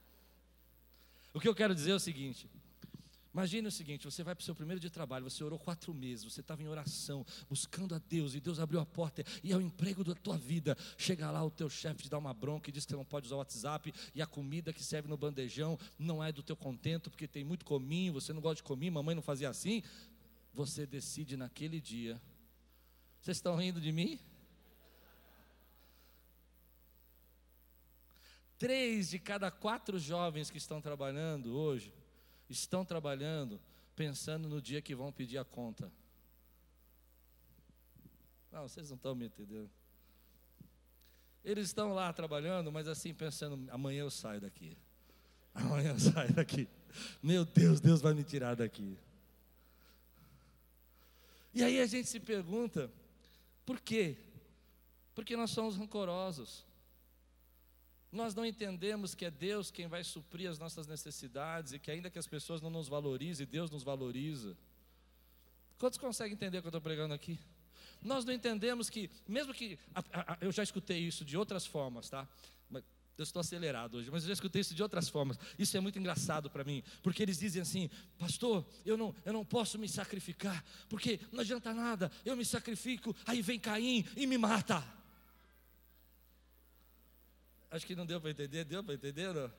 o 1.34 1.38
que 1.38 1.46
eu 1.46 1.54
quero 1.54 1.74
dizer 1.74 1.90
é 1.90 1.94
o 1.94 2.00
seguinte: 2.00 2.48
Imagine 3.34 3.66
o 3.66 3.72
seguinte: 3.72 4.04
você 4.04 4.22
vai 4.22 4.32
para 4.32 4.42
o 4.42 4.44
seu 4.44 4.54
primeiro 4.54 4.78
dia 4.78 4.88
de 4.88 4.94
trabalho, 4.94 5.28
você 5.28 5.42
orou 5.42 5.58
quatro 5.58 5.92
meses, 5.92 6.24
você 6.24 6.40
estava 6.40 6.62
em 6.62 6.68
oração, 6.68 7.26
buscando 7.48 7.92
a 7.92 7.98
Deus, 7.98 8.32
e 8.36 8.40
Deus 8.40 8.60
abriu 8.60 8.78
a 8.78 8.86
porta, 8.86 9.24
e 9.42 9.50
é 9.50 9.56
o 9.56 9.60
emprego 9.60 10.04
da 10.04 10.14
tua 10.14 10.38
vida. 10.38 10.76
Chega 10.96 11.28
lá, 11.32 11.44
o 11.44 11.50
teu 11.50 11.68
chefe 11.68 12.04
te 12.04 12.08
dá 12.08 12.16
uma 12.16 12.32
bronca 12.32 12.70
e 12.70 12.72
diz 12.72 12.84
que 12.84 12.92
você 12.92 12.96
não 12.96 13.04
pode 13.04 13.26
usar 13.26 13.34
o 13.34 13.38
WhatsApp, 13.38 13.92
e 14.14 14.22
a 14.22 14.26
comida 14.26 14.72
que 14.72 14.84
serve 14.84 15.08
no 15.08 15.16
bandejão 15.16 15.76
não 15.98 16.22
é 16.22 16.30
do 16.30 16.44
teu 16.44 16.56
contento, 16.56 17.10
porque 17.10 17.26
tem 17.26 17.42
muito 17.42 17.64
cominho, 17.64 18.12
você 18.12 18.32
não 18.32 18.40
gosta 18.40 18.56
de 18.56 18.62
cominho, 18.62 18.92
mamãe 18.92 19.16
não 19.16 19.22
fazia 19.22 19.48
assim. 19.48 19.82
Você 20.52 20.86
decide 20.86 21.36
naquele 21.36 21.80
dia. 21.80 22.22
Vocês 23.20 23.38
estão 23.38 23.56
rindo 23.56 23.80
de 23.80 23.90
mim? 23.90 24.20
Três 28.56 29.10
de 29.10 29.18
cada 29.18 29.50
quatro 29.50 29.98
jovens 29.98 30.50
que 30.50 30.58
estão 30.58 30.80
trabalhando 30.80 31.56
hoje 31.56 31.92
estão 32.58 32.84
trabalhando 32.84 33.60
pensando 33.94 34.48
no 34.48 34.60
dia 34.60 34.82
que 34.82 34.94
vão 34.94 35.12
pedir 35.12 35.38
a 35.38 35.44
conta. 35.44 35.90
Não, 38.50 38.68
vocês 38.68 38.88
não 38.90 38.96
estão 38.96 39.14
me 39.14 39.26
entendendo. 39.26 39.70
Eles 41.44 41.66
estão 41.66 41.92
lá 41.92 42.12
trabalhando, 42.12 42.70
mas 42.72 42.88
assim 42.88 43.12
pensando: 43.12 43.70
amanhã 43.70 44.00
eu 44.00 44.10
saio 44.10 44.40
daqui. 44.40 44.76
Amanhã 45.54 45.90
eu 45.90 46.00
saio 46.00 46.32
daqui. 46.32 46.68
Meu 47.22 47.44
Deus, 47.44 47.80
Deus 47.80 48.00
vai 48.00 48.12
me 48.12 48.24
tirar 48.24 48.56
daqui. 48.56 48.98
E 51.52 51.62
aí 51.62 51.80
a 51.80 51.86
gente 51.86 52.08
se 52.08 52.18
pergunta: 52.18 52.90
por 53.64 53.80
quê? 53.80 54.16
Porque 55.14 55.36
nós 55.36 55.50
somos 55.50 55.76
rancorosos. 55.76 56.66
Nós 58.14 58.32
não 58.32 58.46
entendemos 58.46 59.12
que 59.12 59.24
é 59.24 59.30
Deus 59.30 59.72
quem 59.72 59.88
vai 59.88 60.04
suprir 60.04 60.48
as 60.48 60.56
nossas 60.56 60.86
necessidades 60.86 61.72
e 61.72 61.80
que, 61.80 61.90
ainda 61.90 62.08
que 62.08 62.18
as 62.18 62.28
pessoas 62.28 62.62
não 62.62 62.70
nos 62.70 62.86
valorizem, 62.86 63.44
Deus 63.44 63.72
nos 63.72 63.82
valoriza. 63.82 64.56
Quantos 65.78 65.98
conseguem 65.98 66.34
entender 66.34 66.58
o 66.58 66.60
que 66.62 66.68
eu 66.68 66.70
estou 66.70 66.80
pregando 66.80 67.12
aqui? 67.12 67.40
Nós 68.00 68.24
não 68.24 68.32
entendemos 68.32 68.88
que, 68.88 69.10
mesmo 69.26 69.52
que. 69.52 69.76
A, 69.92 70.34
a, 70.34 70.38
eu 70.40 70.52
já 70.52 70.62
escutei 70.62 71.00
isso 71.00 71.24
de 71.24 71.36
outras 71.36 71.66
formas, 71.66 72.08
tá? 72.08 72.28
Eu 73.16 73.22
estou 73.22 73.40
acelerado 73.40 73.96
hoje, 73.96 74.10
mas 74.12 74.22
eu 74.22 74.28
já 74.28 74.34
escutei 74.34 74.60
isso 74.60 74.76
de 74.76 74.82
outras 74.82 75.08
formas. 75.08 75.36
Isso 75.58 75.76
é 75.76 75.80
muito 75.80 75.98
engraçado 75.98 76.48
para 76.48 76.62
mim, 76.62 76.84
porque 77.02 77.20
eles 77.20 77.40
dizem 77.40 77.62
assim: 77.62 77.90
Pastor, 78.16 78.64
eu 78.86 78.96
não, 78.96 79.12
eu 79.24 79.32
não 79.32 79.44
posso 79.44 79.76
me 79.76 79.88
sacrificar, 79.88 80.64
porque 80.88 81.18
não 81.32 81.40
adianta 81.40 81.74
nada, 81.74 82.12
eu 82.24 82.36
me 82.36 82.44
sacrifico, 82.44 83.14
aí 83.26 83.42
vem 83.42 83.58
Caim 83.58 84.06
e 84.16 84.24
me 84.24 84.38
mata. 84.38 84.84
Acho 87.74 87.84
que 87.84 87.96
não 87.96 88.06
deu 88.06 88.20
para 88.20 88.30
entender, 88.30 88.64
deu 88.64 88.84
para 88.84 88.94
entender? 88.94 89.34
Não? 89.34 89.50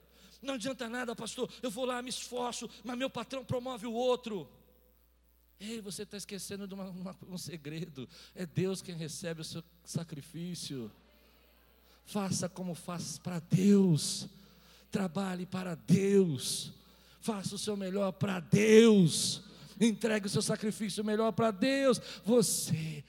não 0.41 0.54
adianta 0.54 0.88
nada, 0.88 1.13
pastor. 1.13 1.51
Eu 1.62 1.69
vou 1.69 1.84
lá, 1.84 2.01
me 2.01 2.10
esforço, 2.10 2.69
mas 2.82 2.97
meu 2.97 3.10
patrão 3.10 3.43
promove 3.43 3.86
o 3.86 3.91
outro. 3.91 4.49
Ei, 5.60 5.82
você 5.82 6.04
está 6.04 6.15
esquecendo 6.15 6.65
de 6.65 6.73
uma, 6.73 6.86
uma, 6.86 7.15
um 7.28 7.38
segredo. 7.38 8.08
É 8.34 8.45
Deus 8.45 8.82
quem 8.82 8.95
recebe 8.95 9.41
o 9.41 9.43
seu 9.43 9.62
sacrifício. 9.84 10.89
Faça 12.06 12.47
como 12.47 12.73
faz 12.73 13.17
para 13.17 13.39
Deus. 13.39 14.30
Trabalhe 14.89 15.45
para 15.45 15.75
Deus. 15.75 16.71
Faça 17.19 17.56
o 17.56 17.60
seu 17.60 17.75
melhor 17.75 18.13
para 18.13 18.39
Deus. 18.39 19.41
Entregue 19.78 20.28
o 20.28 20.30
seu 20.30 20.41
sacrifício 20.41 21.04
melhor 21.04 21.34
para 21.34 21.51
Deus. 21.51 21.99
Você 22.23 23.04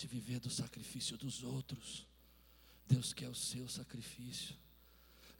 pode 0.00 0.06
viver 0.06 0.40
do 0.40 0.48
sacrifício 0.48 1.14
dos 1.18 1.42
outros. 1.42 2.06
Deus 2.88 3.12
quer 3.12 3.28
o 3.28 3.34
seu 3.34 3.68
sacrifício. 3.68 4.56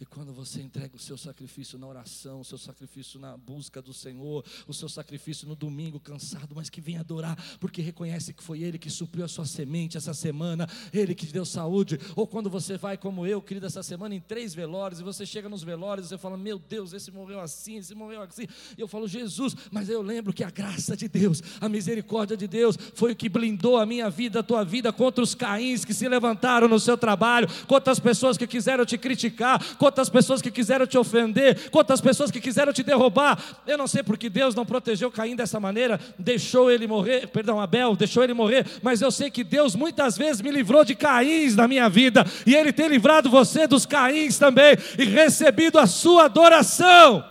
E 0.00 0.06
quando 0.06 0.32
você 0.32 0.62
entrega 0.62 0.96
o 0.96 0.98
seu 0.98 1.18
sacrifício 1.18 1.78
na 1.78 1.86
oração, 1.86 2.40
o 2.40 2.44
seu 2.44 2.56
sacrifício 2.56 3.20
na 3.20 3.36
busca 3.36 3.82
do 3.82 3.92
Senhor, 3.92 4.42
o 4.66 4.72
seu 4.72 4.88
sacrifício 4.88 5.46
no 5.46 5.54
domingo 5.54 6.00
cansado, 6.00 6.54
mas 6.54 6.70
que 6.70 6.80
vem 6.80 6.96
adorar, 6.96 7.36
porque 7.60 7.82
reconhece 7.82 8.32
que 8.32 8.42
foi 8.42 8.62
Ele 8.62 8.78
que 8.78 8.88
supriu 8.88 9.26
a 9.26 9.28
sua 9.28 9.44
semente 9.44 9.98
essa 9.98 10.14
semana, 10.14 10.66
Ele 10.90 11.14
que 11.14 11.26
te 11.26 11.34
deu 11.34 11.44
saúde. 11.44 11.98
Ou 12.16 12.26
quando 12.26 12.48
você 12.48 12.78
vai, 12.78 12.96
como 12.96 13.26
eu, 13.26 13.42
querido, 13.42 13.66
essa 13.66 13.82
semana 13.82 14.14
em 14.14 14.20
três 14.20 14.54
velórios, 14.54 15.00
e 15.00 15.04
você 15.04 15.26
chega 15.26 15.50
nos 15.50 15.62
velórios 15.62 16.10
e 16.10 16.16
fala: 16.16 16.38
Meu 16.38 16.58
Deus, 16.58 16.94
esse 16.94 17.10
morreu 17.10 17.38
assim, 17.38 17.76
esse 17.76 17.94
morreu 17.94 18.22
assim. 18.22 18.46
E 18.78 18.80
eu 18.80 18.88
falo: 18.88 19.06
Jesus, 19.06 19.54
mas 19.70 19.90
eu 19.90 20.00
lembro 20.00 20.32
que 20.32 20.42
a 20.42 20.50
graça 20.50 20.96
de 20.96 21.08
Deus, 21.08 21.42
a 21.60 21.68
misericórdia 21.68 22.38
de 22.38 22.48
Deus, 22.48 22.74
foi 22.94 23.12
o 23.12 23.16
que 23.16 23.28
blindou 23.28 23.76
a 23.76 23.84
minha 23.84 24.08
vida, 24.08 24.40
a 24.40 24.42
tua 24.42 24.64
vida, 24.64 24.94
contra 24.94 25.22
os 25.22 25.34
caíns 25.34 25.84
que 25.84 25.92
se 25.92 26.08
levantaram 26.08 26.68
no 26.68 26.80
seu 26.80 26.96
trabalho, 26.96 27.46
contra 27.66 27.92
as 27.92 28.00
pessoas 28.00 28.38
que 28.38 28.46
quiseram 28.46 28.86
te 28.86 28.96
criticar, 28.96 29.76
contra 29.76 29.89
quantas 29.90 30.08
pessoas 30.08 30.40
que 30.40 30.52
quiseram 30.52 30.86
te 30.86 30.96
ofender, 30.96 31.68
quantas 31.70 32.00
pessoas 32.00 32.30
que 32.30 32.40
quiseram 32.40 32.72
te 32.72 32.84
derrubar. 32.84 33.42
Eu 33.66 33.76
não 33.76 33.88
sei 33.88 34.04
porque 34.04 34.30
Deus 34.30 34.54
não 34.54 34.64
protegeu 34.64 35.10
Caim 35.10 35.34
dessa 35.34 35.58
maneira, 35.58 35.98
deixou 36.16 36.70
ele 36.70 36.86
morrer, 36.86 37.26
perdão, 37.26 37.60
Abel, 37.60 37.96
deixou 37.96 38.22
ele 38.22 38.32
morrer, 38.32 38.64
mas 38.84 39.02
eu 39.02 39.10
sei 39.10 39.32
que 39.32 39.42
Deus 39.42 39.74
muitas 39.74 40.16
vezes 40.16 40.40
me 40.40 40.52
livrou 40.52 40.84
de 40.84 40.94
Caíns 40.94 41.56
na 41.56 41.66
minha 41.66 41.88
vida, 41.88 42.24
e 42.46 42.54
Ele 42.54 42.72
tem 42.72 42.86
livrado 42.86 43.28
você 43.28 43.66
dos 43.66 43.84
Caíns 43.84 44.38
também, 44.38 44.76
e 44.96 45.04
recebido 45.04 45.76
a 45.76 45.88
sua 45.88 46.26
adoração. 46.26 47.28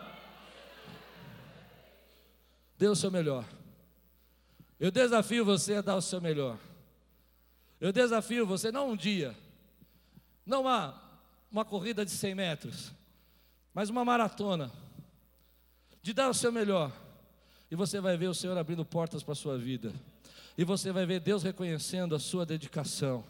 Dê 2.77 2.87
o 2.87 2.95
seu 2.95 3.09
melhor. 3.09 3.45
Eu 4.77 4.91
desafio 4.91 5.45
você 5.45 5.75
a 5.75 5.81
dar 5.81 5.95
o 5.95 6.01
seu 6.01 6.19
melhor. 6.19 6.57
Eu 7.79 7.93
desafio 7.93 8.45
você, 8.45 8.69
não 8.69 8.89
um 8.89 8.97
dia, 8.97 9.33
não 10.45 10.67
há 10.67 11.08
uma 11.51 11.65
corrida 11.65 12.05
de 12.05 12.11
100 12.11 12.35
metros, 12.35 12.91
mas 13.73 13.89
uma 13.89 14.05
maratona, 14.05 14.71
de 16.01 16.13
dar 16.13 16.29
o 16.29 16.33
seu 16.33 16.51
melhor, 16.51 16.91
e 17.69 17.75
você 17.75 17.99
vai 17.99 18.17
ver 18.17 18.27
o 18.27 18.33
Senhor 18.33 18.57
abrindo 18.57 18.85
portas 18.85 19.23
para 19.23 19.33
a 19.33 19.35
sua 19.35 19.57
vida, 19.57 19.93
e 20.57 20.63
você 20.63 20.91
vai 20.91 21.05
ver 21.05 21.19
Deus 21.19 21.43
reconhecendo 21.43 22.15
a 22.15 22.19
sua 22.19 22.45
dedicação. 22.45 23.23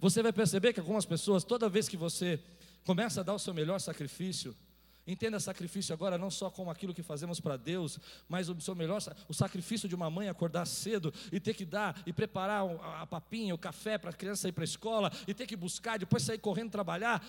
Você 0.00 0.22
vai 0.22 0.32
perceber 0.32 0.72
que 0.72 0.80
algumas 0.80 1.04
pessoas, 1.04 1.44
toda 1.44 1.68
vez 1.68 1.88
que 1.88 1.96
você 1.96 2.40
começa 2.84 3.20
a 3.20 3.22
dar 3.22 3.34
o 3.34 3.38
seu 3.38 3.54
melhor 3.54 3.78
sacrifício, 3.78 4.56
Entenda 5.04 5.40
sacrifício 5.40 5.92
agora 5.92 6.16
não 6.16 6.30
só 6.30 6.48
como 6.48 6.70
aquilo 6.70 6.94
que 6.94 7.02
fazemos 7.02 7.40
para 7.40 7.56
Deus, 7.56 7.98
mas 8.28 8.48
o 8.48 8.60
seu 8.60 8.74
melhor, 8.74 9.02
o 9.28 9.34
sacrifício 9.34 9.88
de 9.88 9.96
uma 9.96 10.08
mãe 10.08 10.28
acordar 10.28 10.64
cedo 10.64 11.12
e 11.32 11.40
ter 11.40 11.54
que 11.54 11.64
dar 11.64 12.00
e 12.06 12.12
preparar 12.12 12.64
a 13.00 13.06
papinha, 13.06 13.52
o 13.52 13.58
café 13.58 13.98
para 13.98 14.10
a 14.10 14.12
criança 14.12 14.48
ir 14.48 14.52
para 14.52 14.62
a 14.62 14.64
escola 14.64 15.10
e 15.26 15.34
ter 15.34 15.46
que 15.46 15.56
buscar, 15.56 15.98
depois 15.98 16.22
sair 16.22 16.38
correndo 16.38 16.70
trabalhar. 16.70 17.24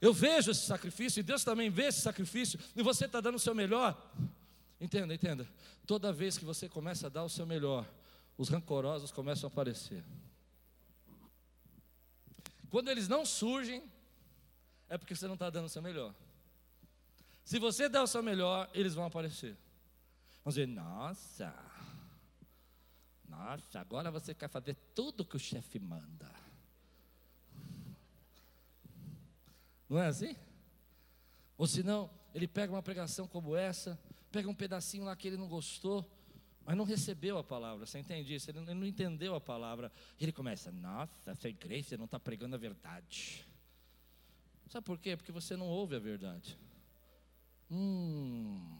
Eu 0.00 0.12
vejo 0.14 0.50
esse 0.50 0.66
sacrifício 0.66 1.20
e 1.20 1.22
Deus 1.22 1.44
também 1.44 1.68
vê 1.68 1.84
esse 1.84 2.00
sacrifício, 2.00 2.58
e 2.74 2.82
você 2.82 3.04
está 3.04 3.20
dando 3.20 3.34
o 3.34 3.40
seu 3.40 3.54
melhor. 3.54 3.96
Entenda, 4.80 5.14
entenda. 5.14 5.46
Toda 5.86 6.12
vez 6.12 6.38
que 6.38 6.44
você 6.44 6.68
começa 6.68 7.06
a 7.06 7.10
dar 7.10 7.22
o 7.22 7.28
seu 7.28 7.44
melhor, 7.44 7.86
os 8.38 8.48
rancorosos 8.48 9.12
começam 9.12 9.48
a 9.48 9.52
aparecer. 9.52 10.02
Quando 12.70 12.88
eles 12.88 13.08
não 13.08 13.26
surgem, 13.26 13.82
é 14.88 14.96
porque 14.96 15.14
você 15.14 15.26
não 15.26 15.34
está 15.34 15.50
dando 15.50 15.66
o 15.66 15.68
seu 15.68 15.82
melhor. 15.82 16.14
Se 17.44 17.58
você 17.58 17.88
der 17.88 18.00
o 18.00 18.06
seu 18.06 18.22
melhor, 18.22 18.70
eles 18.72 18.94
vão 18.94 19.04
aparecer. 19.04 19.56
Vão 20.42 20.50
dizer, 20.50 20.66
nossa, 20.66 21.54
nossa, 23.28 23.80
agora 23.80 24.10
você 24.10 24.34
quer 24.34 24.48
fazer 24.48 24.76
tudo 24.94 25.24
que 25.24 25.36
o 25.36 25.38
chefe 25.38 25.78
manda. 25.78 26.39
Não 29.90 29.98
é 29.98 30.06
assim? 30.06 30.36
Ou 31.58 31.66
senão, 31.66 32.08
ele 32.32 32.46
pega 32.46 32.72
uma 32.72 32.82
pregação 32.82 33.26
como 33.26 33.56
essa, 33.56 33.98
pega 34.30 34.48
um 34.48 34.54
pedacinho 34.54 35.04
lá 35.04 35.16
que 35.16 35.26
ele 35.26 35.36
não 35.36 35.48
gostou, 35.48 36.08
mas 36.64 36.76
não 36.76 36.84
recebeu 36.84 37.36
a 37.36 37.42
palavra, 37.42 37.84
você 37.84 37.98
entende 37.98 38.32
isso? 38.32 38.48
Ele 38.48 38.60
não 38.60 38.86
entendeu 38.86 39.34
a 39.34 39.40
palavra. 39.40 39.90
Ele 40.20 40.30
começa, 40.30 40.70
nossa, 40.70 41.32
essa 41.32 41.48
igreja 41.48 41.98
não 41.98 42.04
está 42.04 42.20
pregando 42.20 42.54
a 42.54 42.58
verdade. 42.58 43.44
Sabe 44.68 44.86
por 44.86 44.98
quê? 44.98 45.16
Porque 45.16 45.32
você 45.32 45.56
não 45.56 45.66
ouve 45.66 45.96
a 45.96 45.98
verdade. 45.98 46.56
Hum. 47.68 48.78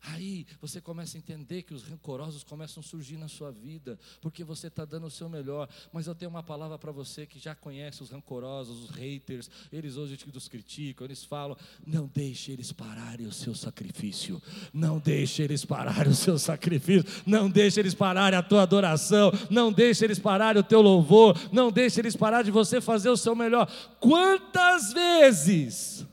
Aí 0.00 0.46
você 0.60 0.80
começa 0.80 1.16
a 1.16 1.18
entender 1.18 1.62
que 1.62 1.74
os 1.74 1.82
rancorosos 1.82 2.44
começam 2.44 2.80
a 2.80 2.84
surgir 2.84 3.16
na 3.16 3.26
sua 3.26 3.50
vida, 3.50 3.98
porque 4.20 4.44
você 4.44 4.68
está 4.68 4.84
dando 4.84 5.06
o 5.06 5.10
seu 5.10 5.28
melhor. 5.28 5.68
Mas 5.92 6.06
eu 6.06 6.14
tenho 6.14 6.30
uma 6.30 6.42
palavra 6.42 6.78
para 6.78 6.92
você 6.92 7.26
que 7.26 7.38
já 7.38 7.54
conhece 7.54 8.02
os 8.02 8.10
rancorosos, 8.10 8.84
os 8.84 8.90
haters, 8.90 9.50
eles 9.72 9.96
hoje 9.96 10.16
os 10.32 10.48
criticam, 10.48 11.04
eles 11.04 11.24
falam: 11.24 11.56
não 11.84 12.06
deixe 12.06 12.52
eles 12.52 12.70
pararem 12.70 13.26
o 13.26 13.32
seu 13.32 13.54
sacrifício, 13.54 14.40
não 14.72 14.98
deixe 14.98 15.42
eles 15.42 15.64
pararem 15.64 16.12
o 16.12 16.14
seu 16.14 16.38
sacrifício, 16.38 17.04
não 17.26 17.50
deixe 17.50 17.80
eles 17.80 17.94
pararem 17.94 18.38
a 18.38 18.42
tua 18.42 18.62
adoração, 18.62 19.32
não 19.50 19.72
deixe 19.72 20.04
eles 20.04 20.18
pararem 20.18 20.60
o 20.60 20.64
teu 20.64 20.80
louvor, 20.80 21.36
não 21.52 21.72
deixe 21.72 22.00
eles 22.00 22.14
parar 22.14 22.42
de 22.42 22.52
você 22.52 22.80
fazer 22.80 23.10
o 23.10 23.16
seu 23.16 23.34
melhor. 23.34 23.68
Quantas 23.98 24.92
vezes 24.92 26.06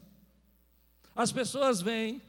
as 1.15 1.31
pessoas 1.31 1.81
vêm 1.81 2.21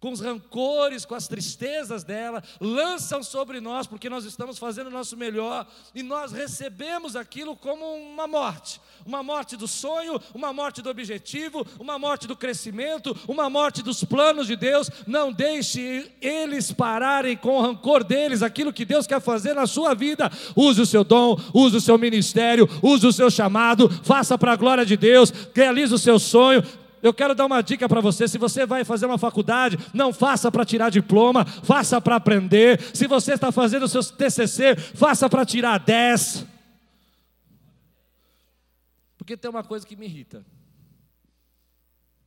com 0.00 0.12
os 0.12 0.20
rancores, 0.20 1.04
com 1.04 1.14
as 1.14 1.28
tristezas 1.28 2.02
dela, 2.02 2.42
lançam 2.60 3.22
sobre 3.22 3.60
nós, 3.60 3.86
porque 3.86 4.08
nós 4.08 4.24
estamos 4.24 4.58
fazendo 4.58 4.86
o 4.86 4.90
nosso 4.90 5.16
melhor, 5.16 5.66
e 5.94 6.02
nós 6.02 6.32
recebemos 6.32 7.14
aquilo 7.14 7.54
como 7.54 7.84
uma 7.84 8.26
morte 8.26 8.80
uma 9.06 9.22
morte 9.22 9.56
do 9.56 9.66
sonho, 9.66 10.20
uma 10.34 10.52
morte 10.52 10.82
do 10.82 10.90
objetivo, 10.90 11.66
uma 11.78 11.98
morte 11.98 12.26
do 12.26 12.36
crescimento, 12.36 13.16
uma 13.26 13.48
morte 13.48 13.82
dos 13.82 14.04
planos 14.04 14.46
de 14.46 14.56
Deus. 14.56 14.90
Não 15.06 15.32
deixe 15.32 16.10
eles 16.20 16.72
pararem 16.72 17.36
com 17.36 17.56
o 17.56 17.62
rancor 17.62 18.04
deles, 18.04 18.42
aquilo 18.42 18.72
que 18.72 18.84
Deus 18.84 19.06
quer 19.06 19.20
fazer 19.20 19.54
na 19.54 19.66
sua 19.66 19.94
vida. 19.94 20.30
Use 20.54 20.80
o 20.80 20.86
seu 20.86 21.04
dom, 21.04 21.38
use 21.54 21.76
o 21.76 21.80
seu 21.80 21.98
ministério, 21.98 22.68
use 22.82 23.06
o 23.06 23.12
seu 23.12 23.30
chamado, 23.30 23.88
faça 24.04 24.36
para 24.36 24.52
a 24.52 24.56
glória 24.56 24.84
de 24.84 24.96
Deus, 24.96 25.32
realize 25.54 25.94
o 25.94 25.98
seu 25.98 26.18
sonho, 26.18 26.62
eu 27.02 27.14
quero 27.14 27.34
dar 27.34 27.46
uma 27.46 27.62
dica 27.62 27.88
para 27.88 28.00
você: 28.00 28.28
se 28.28 28.38
você 28.38 28.66
vai 28.66 28.84
fazer 28.84 29.06
uma 29.06 29.18
faculdade, 29.18 29.78
não 29.94 30.12
faça 30.12 30.50
para 30.50 30.64
tirar 30.64 30.90
diploma, 30.90 31.44
faça 31.44 32.00
para 32.00 32.16
aprender. 32.16 32.80
Se 32.94 33.06
você 33.06 33.34
está 33.34 33.50
fazendo 33.50 33.84
o 33.84 33.88
seu 33.88 34.02
TCC, 34.02 34.76
faça 34.76 35.28
para 35.28 35.44
tirar 35.44 35.78
10. 35.78 36.46
Porque 39.16 39.36
tem 39.36 39.50
uma 39.50 39.64
coisa 39.64 39.86
que 39.86 39.96
me 39.96 40.06
irrita. 40.06 40.44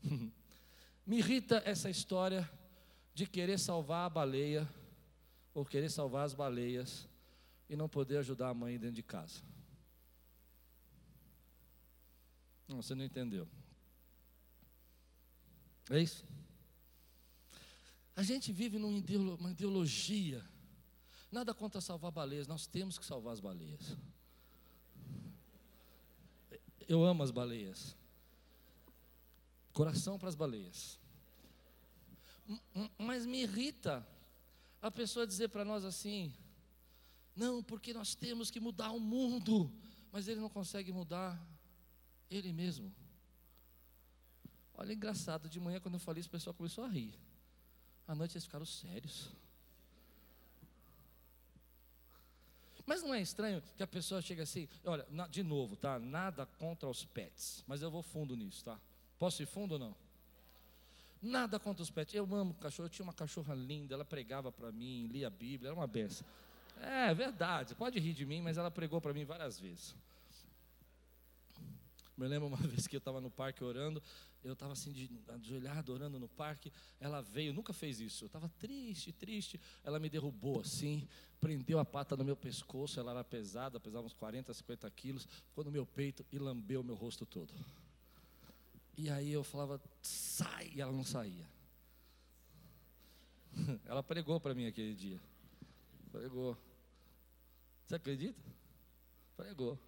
me 1.05 1.17
irrita 1.17 1.62
essa 1.65 1.89
história 1.89 2.49
de 3.13 3.27
querer 3.27 3.59
salvar 3.59 4.05
a 4.05 4.09
baleia, 4.09 4.67
ou 5.53 5.63
querer 5.65 5.89
salvar 5.89 6.25
as 6.25 6.33
baleias, 6.33 7.07
e 7.69 7.75
não 7.75 7.88
poder 7.88 8.17
ajudar 8.17 8.49
a 8.49 8.53
mãe 8.53 8.77
dentro 8.77 8.95
de 8.95 9.03
casa. 9.03 9.41
Não, 12.67 12.81
você 12.81 12.95
não 12.95 13.03
entendeu. 13.03 13.47
É 15.89 15.99
isso? 15.99 16.25
A 18.15 18.23
gente 18.23 18.51
vive 18.51 18.77
numa 18.77 19.51
ideologia. 19.51 20.43
Nada 21.31 21.53
contra 21.53 21.81
salvar 21.81 22.11
baleias, 22.11 22.47
nós 22.47 22.67
temos 22.67 22.99
que 22.99 23.05
salvar 23.05 23.33
as 23.33 23.39
baleias. 23.39 23.97
Eu 26.87 27.03
amo 27.03 27.23
as 27.23 27.31
baleias. 27.31 27.95
Coração 29.71 30.19
para 30.19 30.29
as 30.29 30.35
baleias. 30.35 30.99
Mas 32.97 33.25
me 33.25 33.41
irrita 33.41 34.05
a 34.81 34.91
pessoa 34.91 35.25
dizer 35.25 35.47
para 35.49 35.65
nós 35.65 35.83
assim: 35.83 36.31
não, 37.35 37.63
porque 37.63 37.93
nós 37.93 38.13
temos 38.13 38.51
que 38.51 38.59
mudar 38.59 38.91
o 38.91 38.99
mundo, 38.99 39.73
mas 40.11 40.27
ele 40.27 40.39
não 40.39 40.49
consegue 40.49 40.91
mudar 40.91 41.41
ele 42.29 42.53
mesmo. 42.53 42.93
Olha, 44.83 44.91
engraçado, 44.91 45.47
de 45.47 45.61
manhã 45.61 45.79
quando 45.79 45.93
eu 45.93 45.99
falei 46.01 46.19
isso, 46.19 46.27
o 46.27 46.31
pessoal 46.31 46.53
começou 46.53 46.83
a 46.83 46.89
rir. 46.89 47.17
À 48.05 48.13
noite 48.13 48.33
eles 48.33 48.43
ficaram 48.43 48.65
sérios. 48.65 49.31
Mas 52.85 53.01
não 53.01 53.13
é 53.13 53.21
estranho 53.21 53.63
que 53.77 53.81
a 53.81 53.87
pessoa 53.87 54.21
chega 54.21 54.43
assim, 54.43 54.67
olha, 54.83 55.07
na, 55.09 55.25
de 55.25 55.41
novo, 55.41 55.77
tá? 55.77 55.97
Nada 55.97 56.45
contra 56.45 56.89
os 56.89 57.05
pets, 57.05 57.63
mas 57.65 57.81
eu 57.81 57.89
vou 57.89 58.03
fundo 58.03 58.35
nisso, 58.35 58.65
tá? 58.65 58.77
Posso 59.17 59.41
ir 59.41 59.45
fundo 59.45 59.75
ou 59.75 59.79
não? 59.79 59.95
Nada 61.21 61.57
contra 61.57 61.81
os 61.81 61.89
pets. 61.89 62.13
Eu 62.13 62.25
amo 62.35 62.53
cachorro, 62.55 62.87
eu 62.87 62.89
tinha 62.89 63.05
uma 63.05 63.13
cachorra 63.13 63.55
linda, 63.55 63.93
ela 63.93 64.03
pregava 64.03 64.51
para 64.51 64.69
mim, 64.69 65.07
lia 65.07 65.27
a 65.27 65.29
Bíblia, 65.29 65.69
era 65.69 65.75
uma 65.75 65.87
benção. 65.87 66.27
É 66.81 67.13
verdade, 67.13 67.73
pode 67.73 68.01
rir 68.01 68.13
de 68.13 68.25
mim, 68.25 68.41
mas 68.41 68.57
ela 68.57 68.69
pregou 68.69 68.99
para 68.99 69.13
mim 69.13 69.23
várias 69.23 69.57
vezes. 69.57 69.95
Me 72.17 72.27
lembro 72.27 72.49
uma 72.49 72.57
vez 72.67 72.85
que 72.85 72.97
eu 72.97 72.99
estava 72.99 73.21
no 73.21 73.31
parque 73.31 73.63
orando, 73.63 74.03
eu 74.43 74.53
estava 74.53 74.73
assim, 74.73 74.91
de, 74.91 75.10
ajoelhado, 75.27 75.93
orando 75.93 76.19
no 76.19 76.27
parque. 76.27 76.71
Ela 76.99 77.21
veio, 77.21 77.53
nunca 77.53 77.71
fez 77.71 77.99
isso. 77.99 78.25
Eu 78.25 78.27
estava 78.27 78.49
triste, 78.60 79.12
triste. 79.12 79.60
Ela 79.84 79.99
me 79.99 80.10
derrubou 80.10 80.60
assim, 80.60 81.08
prendeu 81.39 81.79
a 81.79 81.86
pata 81.86 82.17
no 82.17 82.25
meu 82.25 82.36
pescoço. 82.36 82.99
Ela 82.99 83.12
era 83.12 83.23
pesada, 83.23 83.79
pesava 83.79 84.06
uns 84.06 84.13
40, 84.13 84.53
50 84.53 84.89
quilos. 84.91 85.25
Ficou 85.47 85.63
no 85.63 85.71
meu 85.71 85.86
peito 85.86 86.25
e 86.32 86.38
lambeu 86.38 86.82
o 86.82 86.84
meu 86.84 86.95
rosto 86.95 87.25
todo. 87.25 87.53
E 88.97 89.10
aí 89.10 89.32
eu 89.32 89.43
falava, 89.43 89.82
sai, 90.01 90.71
e 90.75 90.82
ela 90.82 90.91
não 90.91 91.03
saía. 91.03 91.47
Ela 93.86 94.01
pregou 94.01 94.39
para 94.39 94.56
mim 94.56 94.65
aquele 94.65 94.95
dia. 94.95 95.21
Pregou. 96.12 96.58
Você 97.86 97.95
acredita? 97.95 98.41
Pregou. 99.38 99.79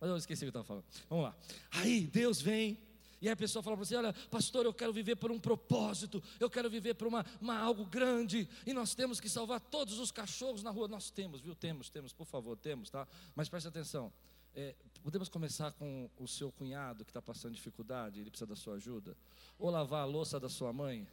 Mas 0.00 0.10
eu 0.10 0.16
esqueci 0.16 0.44
o 0.44 0.50
que 0.50 0.56
eu 0.56 0.60
estava 0.60 0.64
falando. 0.64 0.84
Vamos 1.08 1.24
lá. 1.24 1.36
Aí 1.70 2.06
Deus 2.06 2.40
vem. 2.40 2.78
E 3.20 3.28
aí 3.28 3.32
a 3.32 3.36
pessoa 3.36 3.62
fala 3.62 3.76
para 3.76 3.84
você: 3.84 3.96
Olha, 3.96 4.12
pastor, 4.30 4.64
eu 4.64 4.72
quero 4.72 4.92
viver 4.92 5.16
por 5.16 5.30
um 5.30 5.38
propósito, 5.38 6.22
eu 6.38 6.48
quero 6.48 6.70
viver 6.70 6.94
por 6.94 7.06
uma, 7.06 7.24
uma, 7.40 7.58
algo 7.58 7.84
grande, 7.84 8.48
e 8.66 8.72
nós 8.72 8.94
temos 8.94 9.20
que 9.20 9.28
salvar 9.28 9.60
todos 9.60 9.98
os 9.98 10.10
cachorros 10.10 10.62
na 10.62 10.70
rua. 10.70 10.88
Nós 10.88 11.10
temos, 11.10 11.40
viu? 11.40 11.54
Temos, 11.54 11.90
temos, 11.90 12.12
por 12.12 12.26
favor, 12.26 12.56
temos, 12.56 12.88
tá? 12.88 13.06
Mas 13.34 13.48
preste 13.48 13.68
atenção. 13.68 14.12
É, 14.54 14.74
podemos 15.02 15.28
começar 15.28 15.72
com 15.72 16.10
o 16.18 16.26
seu 16.26 16.50
cunhado 16.50 17.04
que 17.04 17.10
está 17.10 17.22
passando 17.22 17.54
dificuldade, 17.54 18.20
ele 18.20 18.30
precisa 18.30 18.46
da 18.46 18.56
sua 18.56 18.74
ajuda? 18.74 19.16
Ou 19.58 19.70
lavar 19.70 20.02
a 20.02 20.06
louça 20.06 20.40
da 20.40 20.48
sua 20.48 20.72
mãe? 20.72 21.06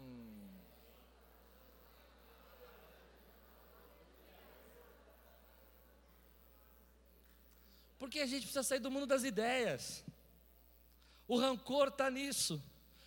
Hum. 0.00 0.44
Porque 7.98 8.18
a 8.18 8.26
gente 8.26 8.42
precisa 8.42 8.62
sair 8.62 8.80
do 8.80 8.90
mundo 8.90 9.06
das 9.06 9.24
ideias. 9.24 10.04
O 11.26 11.38
rancor 11.38 11.88
está 11.88 12.10
nisso. 12.10 12.62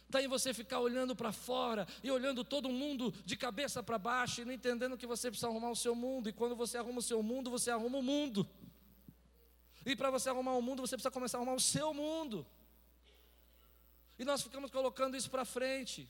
Está 0.06 0.22
em 0.22 0.28
você 0.28 0.54
ficar 0.54 0.80
olhando 0.80 1.14
para 1.16 1.34
fora 1.34 1.86
e 2.02 2.10
olhando 2.10 2.44
todo 2.44 2.70
mundo 2.70 3.14
de 3.26 3.36
cabeça 3.36 3.84
para 3.84 3.98
baixo 3.98 4.42
e 4.42 4.46
não 4.46 4.54
entendendo 4.54 4.98
que 4.98 5.06
você 5.06 5.30
precisa 5.30 5.48
arrumar 5.48 5.70
o 5.70 5.76
seu 5.76 5.94
mundo. 5.94 6.30
E 6.30 6.34
quando 6.34 6.56
você 6.56 6.78
arruma 6.78 7.00
o 7.00 7.02
seu 7.02 7.22
mundo, 7.22 7.50
você 7.50 7.70
arruma 7.70 7.98
o 7.98 8.04
mundo. 8.04 8.48
E 9.86 9.96
para 9.96 10.10
você 10.10 10.30
arrumar 10.30 10.54
o 10.54 10.62
mundo, 10.62 10.82
você 10.82 10.96
precisa 10.96 11.12
começar 11.12 11.38
a 11.38 11.40
arrumar 11.40 11.56
o 11.56 11.60
seu 11.60 11.94
mundo. 11.94 12.46
E 14.18 14.24
nós 14.24 14.42
ficamos 14.42 14.72
colocando 14.72 15.18
isso 15.18 15.30
para 15.30 15.44
frente. 15.44 16.10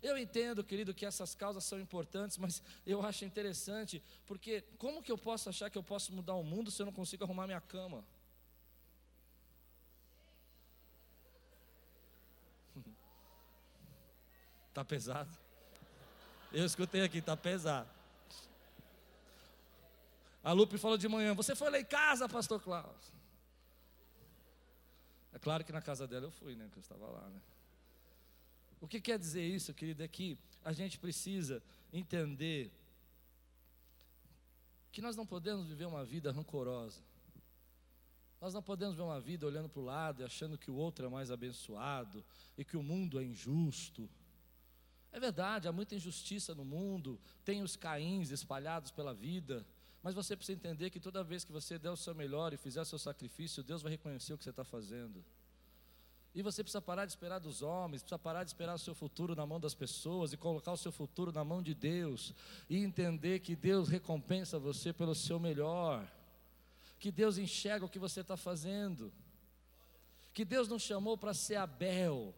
Eu 0.00 0.16
entendo, 0.16 0.62
querido, 0.62 0.94
que 0.94 1.04
essas 1.04 1.34
causas 1.34 1.64
são 1.64 1.80
importantes, 1.80 2.38
mas 2.38 2.62
eu 2.86 3.04
acho 3.04 3.24
interessante, 3.24 4.02
porque 4.26 4.62
como 4.78 5.02
que 5.02 5.10
eu 5.10 5.18
posso 5.18 5.48
achar 5.48 5.70
que 5.70 5.78
eu 5.78 5.82
posso 5.82 6.12
mudar 6.12 6.34
o 6.34 6.44
mundo 6.44 6.70
se 6.70 6.80
eu 6.80 6.86
não 6.86 6.92
consigo 6.92 7.24
arrumar 7.24 7.46
minha 7.46 7.60
cama? 7.60 8.04
Tá 14.76 14.84
pesado? 14.84 15.34
Eu 16.52 16.66
escutei 16.66 17.00
aqui, 17.00 17.22
tá 17.22 17.34
pesado. 17.34 17.88
A 20.44 20.52
Lupe 20.52 20.76
falou 20.76 20.98
de 20.98 21.08
manhã: 21.08 21.34
Você 21.34 21.56
foi 21.56 21.70
lá 21.70 21.80
em 21.80 21.84
casa, 21.86 22.28
Pastor 22.28 22.60
Klaus? 22.60 23.10
É 25.32 25.38
claro 25.38 25.64
que 25.64 25.72
na 25.72 25.80
casa 25.80 26.06
dela 26.06 26.26
eu 26.26 26.30
fui, 26.30 26.54
né? 26.54 26.68
Que 26.70 26.76
eu 26.76 26.82
estava 26.82 27.06
lá, 27.06 27.26
né? 27.30 27.40
O 28.78 28.86
que 28.86 29.00
quer 29.00 29.18
dizer 29.18 29.46
isso, 29.46 29.72
querido? 29.72 30.02
É 30.02 30.08
que 30.08 30.38
a 30.62 30.74
gente 30.74 30.98
precisa 30.98 31.62
entender 31.90 32.70
que 34.92 35.00
nós 35.00 35.16
não 35.16 35.24
podemos 35.24 35.66
viver 35.68 35.86
uma 35.86 36.04
vida 36.04 36.30
rancorosa. 36.30 37.00
Nós 38.42 38.52
não 38.52 38.62
podemos 38.62 38.94
ver 38.94 39.04
uma 39.04 39.22
vida 39.22 39.46
olhando 39.46 39.70
para 39.70 39.80
o 39.80 39.84
lado 39.86 40.20
e 40.20 40.24
achando 40.26 40.58
que 40.58 40.70
o 40.70 40.74
outro 40.74 41.06
é 41.06 41.08
mais 41.08 41.30
abençoado 41.30 42.22
e 42.58 42.62
que 42.62 42.76
o 42.76 42.82
mundo 42.82 43.18
é 43.18 43.24
injusto. 43.24 44.06
É 45.12 45.20
verdade, 45.20 45.66
há 45.66 45.72
muita 45.72 45.94
injustiça 45.94 46.54
no 46.54 46.64
mundo, 46.64 47.18
tem 47.44 47.62
os 47.62 47.76
caíns 47.76 48.30
espalhados 48.30 48.90
pela 48.90 49.14
vida, 49.14 49.66
mas 50.02 50.14
você 50.14 50.36
precisa 50.36 50.56
entender 50.56 50.90
que 50.90 51.00
toda 51.00 51.24
vez 51.24 51.44
que 51.44 51.52
você 51.52 51.78
der 51.78 51.90
o 51.90 51.96
seu 51.96 52.14
melhor 52.14 52.52
e 52.52 52.56
fizer 52.56 52.80
o 52.80 52.84
seu 52.84 52.98
sacrifício, 52.98 53.62
Deus 53.62 53.82
vai 53.82 53.92
reconhecer 53.92 54.32
o 54.32 54.38
que 54.38 54.44
você 54.44 54.50
está 54.50 54.64
fazendo. 54.64 55.24
E 56.36 56.42
você 56.42 56.62
precisa 56.62 56.82
parar 56.82 57.06
de 57.06 57.12
esperar 57.12 57.38
dos 57.38 57.62
homens, 57.62 58.02
precisa 58.02 58.18
parar 58.18 58.44
de 58.44 58.50
esperar 58.50 58.74
o 58.74 58.78
seu 58.78 58.94
futuro 58.94 59.34
na 59.34 59.46
mão 59.46 59.58
das 59.58 59.74
pessoas 59.74 60.34
e 60.34 60.36
colocar 60.36 60.70
o 60.70 60.76
seu 60.76 60.92
futuro 60.92 61.32
na 61.32 61.42
mão 61.42 61.62
de 61.62 61.72
Deus. 61.72 62.34
E 62.68 62.76
entender 62.76 63.38
que 63.38 63.56
Deus 63.56 63.88
recompensa 63.88 64.58
você 64.58 64.92
pelo 64.92 65.14
seu 65.14 65.40
melhor. 65.40 66.06
Que 66.98 67.10
Deus 67.10 67.38
enxerga 67.38 67.86
o 67.86 67.88
que 67.88 67.98
você 67.98 68.20
está 68.20 68.36
fazendo. 68.36 69.10
Que 70.34 70.44
Deus 70.44 70.68
não 70.68 70.78
chamou 70.78 71.16
para 71.16 71.32
ser 71.32 71.56
Abel 71.56 72.34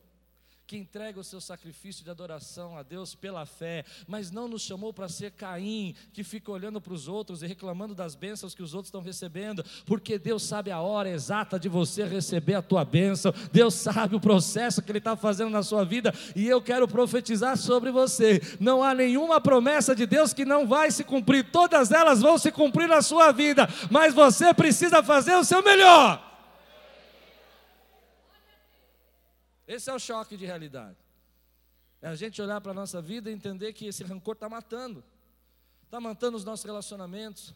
que 0.68 0.76
entrega 0.76 1.18
o 1.18 1.24
seu 1.24 1.40
sacrifício 1.40 2.04
de 2.04 2.10
adoração 2.10 2.76
a 2.76 2.82
Deus 2.82 3.14
pela 3.14 3.46
fé, 3.46 3.86
mas 4.06 4.30
não 4.30 4.46
nos 4.46 4.60
chamou 4.60 4.92
para 4.92 5.08
ser 5.08 5.30
Caim, 5.30 5.94
que 6.12 6.22
fica 6.22 6.52
olhando 6.52 6.78
para 6.78 6.92
os 6.92 7.08
outros 7.08 7.42
e 7.42 7.46
reclamando 7.46 7.94
das 7.94 8.14
bênçãos 8.14 8.54
que 8.54 8.62
os 8.62 8.74
outros 8.74 8.88
estão 8.88 9.00
recebendo, 9.00 9.64
porque 9.86 10.18
Deus 10.18 10.42
sabe 10.42 10.70
a 10.70 10.78
hora 10.78 11.08
exata 11.08 11.58
de 11.58 11.70
você 11.70 12.04
receber 12.04 12.52
a 12.52 12.60
tua 12.60 12.84
bênção, 12.84 13.32
Deus 13.50 13.72
sabe 13.72 14.14
o 14.14 14.20
processo 14.20 14.82
que 14.82 14.92
Ele 14.92 14.98
está 14.98 15.16
fazendo 15.16 15.48
na 15.48 15.62
sua 15.62 15.86
vida, 15.86 16.12
e 16.36 16.46
eu 16.46 16.60
quero 16.60 16.86
profetizar 16.86 17.56
sobre 17.56 17.90
você: 17.90 18.38
não 18.60 18.84
há 18.84 18.92
nenhuma 18.92 19.40
promessa 19.40 19.96
de 19.96 20.04
Deus 20.04 20.34
que 20.34 20.44
não 20.44 20.66
vai 20.66 20.90
se 20.90 21.02
cumprir, 21.02 21.50
todas 21.50 21.90
elas 21.90 22.20
vão 22.20 22.36
se 22.36 22.52
cumprir 22.52 22.88
na 22.88 23.00
sua 23.00 23.32
vida, 23.32 23.66
mas 23.90 24.12
você 24.12 24.52
precisa 24.52 25.02
fazer 25.02 25.34
o 25.34 25.44
seu 25.44 25.62
melhor. 25.62 26.27
Esse 29.68 29.90
é 29.90 29.94
o 29.94 29.98
choque 29.98 30.34
de 30.34 30.46
realidade. 30.46 30.96
É 32.00 32.08
a 32.08 32.14
gente 32.14 32.40
olhar 32.40 32.58
para 32.58 32.72
a 32.72 32.74
nossa 32.74 33.02
vida 33.02 33.30
e 33.30 33.34
entender 33.34 33.74
que 33.74 33.84
esse 33.84 34.02
rancor 34.02 34.32
está 34.32 34.48
matando. 34.48 35.04
Está 35.84 36.00
matando 36.00 36.38
os 36.38 36.44
nossos 36.44 36.64
relacionamentos. 36.64 37.54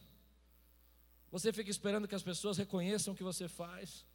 Você 1.31 1.51
fica 1.51 1.71
esperando 1.71 2.07
que 2.07 2.13
as 2.13 2.21
pessoas 2.21 2.55
reconheçam 2.55 3.15
o 3.15 3.17
que 3.17 3.23
você 3.23 3.47
faz. 3.47 4.05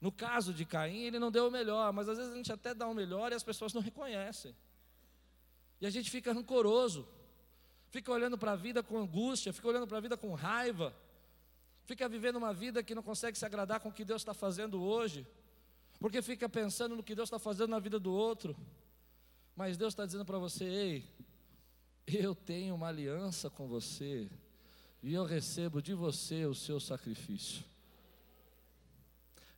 No 0.00 0.10
caso 0.10 0.52
de 0.52 0.64
Caim, 0.64 1.02
ele 1.02 1.20
não 1.20 1.30
deu 1.30 1.46
o 1.46 1.50
melhor, 1.50 1.92
mas 1.92 2.08
às 2.08 2.18
vezes 2.18 2.32
a 2.32 2.36
gente 2.36 2.52
até 2.52 2.74
dá 2.74 2.88
o 2.88 2.94
melhor 2.94 3.30
e 3.30 3.36
as 3.36 3.44
pessoas 3.44 3.72
não 3.72 3.80
reconhecem. 3.80 4.52
E 5.80 5.86
a 5.86 5.90
gente 5.90 6.10
fica 6.10 6.32
rancoroso, 6.32 7.06
fica 7.88 8.10
olhando 8.10 8.36
para 8.36 8.52
a 8.52 8.56
vida 8.56 8.82
com 8.82 8.98
angústia, 8.98 9.52
fica 9.52 9.68
olhando 9.68 9.86
para 9.86 9.98
a 9.98 10.00
vida 10.00 10.16
com 10.16 10.34
raiva, 10.34 10.92
fica 11.84 12.08
vivendo 12.08 12.34
uma 12.34 12.52
vida 12.52 12.82
que 12.82 12.96
não 12.96 13.02
consegue 13.02 13.38
se 13.38 13.46
agradar 13.46 13.78
com 13.78 13.90
o 13.90 13.92
que 13.92 14.04
Deus 14.04 14.22
está 14.22 14.34
fazendo 14.34 14.82
hoje 14.82 15.24
porque 16.02 16.20
fica 16.20 16.48
pensando 16.48 16.96
no 16.96 17.02
que 17.02 17.14
Deus 17.14 17.28
está 17.28 17.38
fazendo 17.38 17.70
na 17.70 17.78
vida 17.78 17.96
do 17.96 18.12
outro. 18.12 18.56
Mas 19.54 19.76
Deus 19.76 19.92
está 19.92 20.04
dizendo 20.04 20.24
para 20.24 20.36
você: 20.36 20.64
ei, 20.64 21.08
eu 22.08 22.34
tenho 22.34 22.74
uma 22.74 22.88
aliança 22.88 23.48
com 23.48 23.68
você, 23.68 24.28
e 25.00 25.14
eu 25.14 25.24
recebo 25.24 25.80
de 25.80 25.94
você 25.94 26.44
o 26.44 26.56
seu 26.56 26.80
sacrifício. 26.80 27.64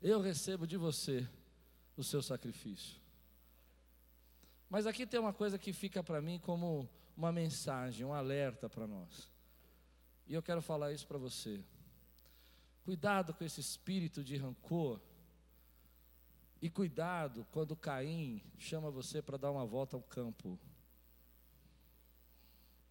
Eu 0.02 0.20
recebo 0.20 0.66
de 0.66 0.76
você 0.76 1.26
o 1.96 2.04
seu 2.04 2.20
sacrifício. 2.22 3.00
Mas 4.68 4.87
aqui 4.87 5.07
tem 5.07 5.18
uma 5.18 5.33
coisa 5.33 5.59
que 5.59 5.72
fica 5.72 6.04
para 6.04 6.20
mim 6.20 6.38
como 6.38 6.87
uma 7.16 7.33
mensagem, 7.33 8.04
um 8.04 8.12
alerta 8.12 8.68
para 8.68 8.87
nós. 8.87 9.30
E 10.26 10.35
eu 10.35 10.42
quero 10.42 10.61
falar 10.61 10.92
isso 10.92 11.07
para 11.07 11.16
você. 11.16 11.64
Cuidado 12.85 13.33
com 13.33 13.44
esse 13.44 13.62
espírito 13.62 14.22
de 14.22 14.37
rancor 14.37 15.00
e 16.64 16.70
cuidado 16.70 17.46
quando 17.53 17.77
Caim 17.77 18.40
chama 18.57 18.90
você 18.90 19.20
para 19.20 19.37
dar 19.37 19.50
uma 19.50 19.66
volta 19.66 19.96
ao 19.96 20.03
campo. 20.03 20.59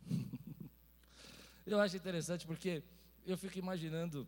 eu 1.65 1.81
acho 1.81 1.97
interessante 1.97 2.45
porque 2.45 2.83
eu 3.25 3.35
fico 3.35 3.57
imaginando. 3.57 4.27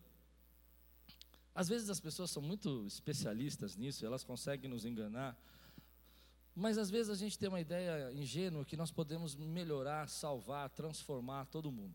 Às 1.54 1.68
vezes 1.70 1.92
as 1.92 2.00
pessoas 2.00 2.32
são 2.32 2.42
muito 2.42 2.88
especialistas 2.88 3.76
nisso, 3.76 4.04
elas 4.04 4.24
conseguem 4.24 4.68
nos 4.68 4.84
enganar. 4.84 5.40
Mas 6.56 6.80
às 6.80 6.90
vezes 6.90 7.12
a 7.12 7.16
gente 7.16 7.38
tem 7.38 7.48
uma 7.48 7.62
ideia 7.62 8.12
ingênua 8.14 8.66
que 8.66 8.76
nós 8.76 8.90
podemos 8.90 9.36
melhorar, 9.36 10.10
salvar, 10.10 10.72
transformar 10.72 11.46
todo 11.46 11.72
mundo. 11.72 11.94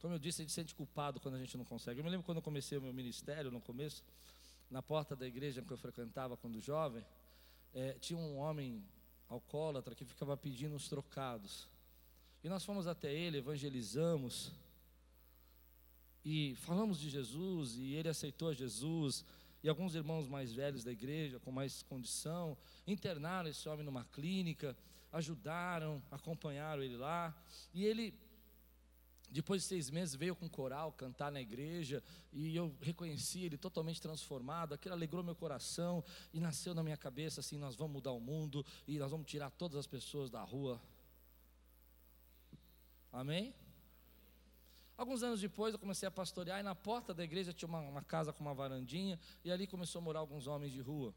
Como 0.00 0.14
eu 0.14 0.18
disse, 0.18 0.40
a 0.40 0.42
gente 0.44 0.52
se 0.52 0.54
sente 0.54 0.74
culpado 0.74 1.20
quando 1.20 1.34
a 1.34 1.38
gente 1.38 1.54
não 1.58 1.66
consegue. 1.66 2.00
Eu 2.00 2.04
me 2.04 2.08
lembro 2.08 2.24
quando 2.24 2.38
eu 2.38 2.42
comecei 2.42 2.78
o 2.78 2.80
meu 2.80 2.94
ministério, 2.94 3.50
no 3.50 3.60
começo, 3.60 4.02
na 4.70 4.82
porta 4.82 5.16
da 5.16 5.26
igreja 5.26 5.62
que 5.62 5.70
eu 5.72 5.76
frequentava 5.76 6.36
quando 6.36 6.60
jovem, 6.60 7.04
é, 7.72 7.92
tinha 7.94 8.18
um 8.18 8.36
homem 8.36 8.84
alcoólatra 9.28 9.94
que 9.94 10.04
ficava 10.04 10.36
pedindo 10.36 10.74
uns 10.74 10.88
trocados. 10.88 11.68
E 12.42 12.48
nós 12.48 12.64
fomos 12.64 12.86
até 12.86 13.12
ele, 13.12 13.38
evangelizamos 13.38 14.52
e 16.24 16.54
falamos 16.56 17.00
de 17.00 17.08
Jesus 17.08 17.76
e 17.76 17.94
ele 17.94 18.08
aceitou 18.08 18.52
Jesus. 18.52 19.24
E 19.62 19.68
alguns 19.68 19.94
irmãos 19.94 20.28
mais 20.28 20.52
velhos 20.52 20.84
da 20.84 20.92
igreja, 20.92 21.40
com 21.40 21.50
mais 21.50 21.82
condição, 21.82 22.56
internaram 22.86 23.48
esse 23.48 23.68
homem 23.68 23.84
numa 23.84 24.04
clínica, 24.04 24.76
ajudaram, 25.10 26.02
acompanharam 26.10 26.82
ele 26.82 26.96
lá. 26.96 27.34
E 27.74 27.84
ele 27.84 28.14
depois 29.30 29.62
de 29.62 29.68
seis 29.68 29.90
meses 29.90 30.14
veio 30.14 30.34
com 30.34 30.48
coral 30.48 30.92
cantar 30.92 31.30
na 31.30 31.40
igreja 31.40 32.02
e 32.32 32.56
eu 32.56 32.74
reconheci 32.80 33.42
ele 33.44 33.58
totalmente 33.58 34.00
transformado. 34.00 34.72
Aquilo 34.72 34.94
alegrou 34.94 35.22
meu 35.22 35.34
coração 35.34 36.02
e 36.32 36.40
nasceu 36.40 36.74
na 36.74 36.82
minha 36.82 36.96
cabeça 36.96 37.40
assim: 37.40 37.58
nós 37.58 37.76
vamos 37.76 37.92
mudar 37.92 38.12
o 38.12 38.20
mundo 38.20 38.64
e 38.86 38.98
nós 38.98 39.10
vamos 39.10 39.26
tirar 39.26 39.50
todas 39.50 39.76
as 39.76 39.86
pessoas 39.86 40.30
da 40.30 40.42
rua. 40.42 40.80
Amém? 43.12 43.54
Alguns 44.96 45.22
anos 45.22 45.40
depois 45.40 45.72
eu 45.72 45.78
comecei 45.78 46.08
a 46.08 46.10
pastorear 46.10 46.58
e 46.58 46.62
na 46.62 46.74
porta 46.74 47.14
da 47.14 47.22
igreja 47.22 47.52
tinha 47.52 47.68
uma, 47.68 47.80
uma 47.80 48.02
casa 48.02 48.32
com 48.32 48.42
uma 48.42 48.54
varandinha 48.54 49.18
e 49.44 49.50
ali 49.50 49.66
começou 49.66 50.00
a 50.00 50.02
morar 50.02 50.20
alguns 50.20 50.46
homens 50.46 50.72
de 50.72 50.80
rua. 50.80 51.14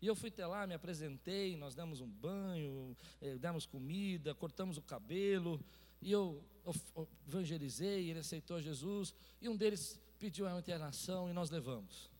E 0.00 0.06
eu 0.06 0.14
fui 0.14 0.28
até 0.28 0.46
lá, 0.46 0.66
me 0.66 0.74
apresentei, 0.74 1.56
nós 1.56 1.74
demos 1.74 2.02
um 2.02 2.06
banho, 2.06 2.94
eh, 3.20 3.38
demos 3.38 3.64
comida, 3.64 4.34
cortamos 4.34 4.76
o 4.76 4.82
cabelo. 4.82 5.58
E 6.00 6.12
eu 6.12 6.44
evangelizei, 7.26 8.10
ele 8.10 8.20
aceitou 8.20 8.60
Jesus. 8.60 9.14
E 9.40 9.48
um 9.48 9.56
deles 9.56 10.00
pediu 10.18 10.46
uma 10.46 10.58
internação 10.58 11.28
e 11.28 11.32
nós 11.32 11.50
levamos. 11.50 12.10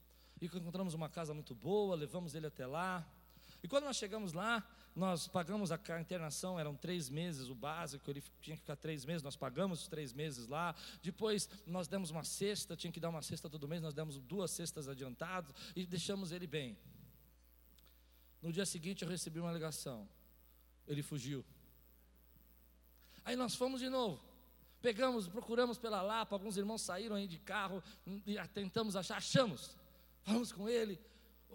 E 0.40 0.46
encontramos 0.46 0.94
uma 0.94 1.08
casa 1.08 1.32
muito 1.32 1.54
boa, 1.54 1.96
levamos 1.96 2.34
ele 2.34 2.46
até 2.46 2.66
lá. 2.66 3.06
E 3.62 3.68
quando 3.68 3.84
nós 3.84 3.96
chegamos 3.96 4.32
lá, 4.32 4.66
nós 4.94 5.26
pagamos 5.26 5.72
a 5.72 5.80
internação, 6.00 6.58
eram 6.58 6.74
três 6.74 7.10
meses 7.10 7.48
o 7.48 7.54
básico, 7.54 8.10
ele 8.10 8.22
tinha 8.40 8.56
que 8.56 8.62
ficar 8.62 8.76
três 8.76 9.04
meses, 9.04 9.22
nós 9.22 9.36
pagamos 9.36 9.82
os 9.82 9.88
três 9.88 10.12
meses 10.12 10.46
lá. 10.46 10.74
Depois 11.02 11.48
nós 11.66 11.88
demos 11.88 12.10
uma 12.10 12.24
cesta, 12.24 12.76
tinha 12.76 12.92
que 12.92 13.00
dar 13.00 13.08
uma 13.08 13.22
cesta 13.22 13.48
todo 13.50 13.66
mês, 13.68 13.82
nós 13.82 13.94
demos 13.94 14.18
duas 14.18 14.50
cestas 14.50 14.88
adiantadas 14.88 15.54
e 15.74 15.86
deixamos 15.86 16.32
ele 16.32 16.46
bem. 16.46 16.78
No 18.40 18.52
dia 18.52 18.64
seguinte 18.64 19.02
eu 19.02 19.08
recebi 19.08 19.40
uma 19.40 19.52
ligação. 19.52 20.08
Ele 20.86 21.02
fugiu. 21.02 21.44
Aí 23.26 23.34
nós 23.34 23.56
fomos 23.56 23.80
de 23.80 23.88
novo. 23.88 24.24
Pegamos, 24.80 25.26
procuramos 25.26 25.76
pela 25.76 26.00
Lapa, 26.00 26.36
alguns 26.36 26.56
irmãos 26.56 26.80
saíram 26.80 27.16
aí 27.16 27.26
de 27.26 27.40
carro, 27.40 27.82
e 28.24 28.38
tentamos 28.54 28.94
achar, 28.94 29.16
achamos. 29.16 29.76
Vamos 30.24 30.52
com 30.52 30.68
ele, 30.68 31.00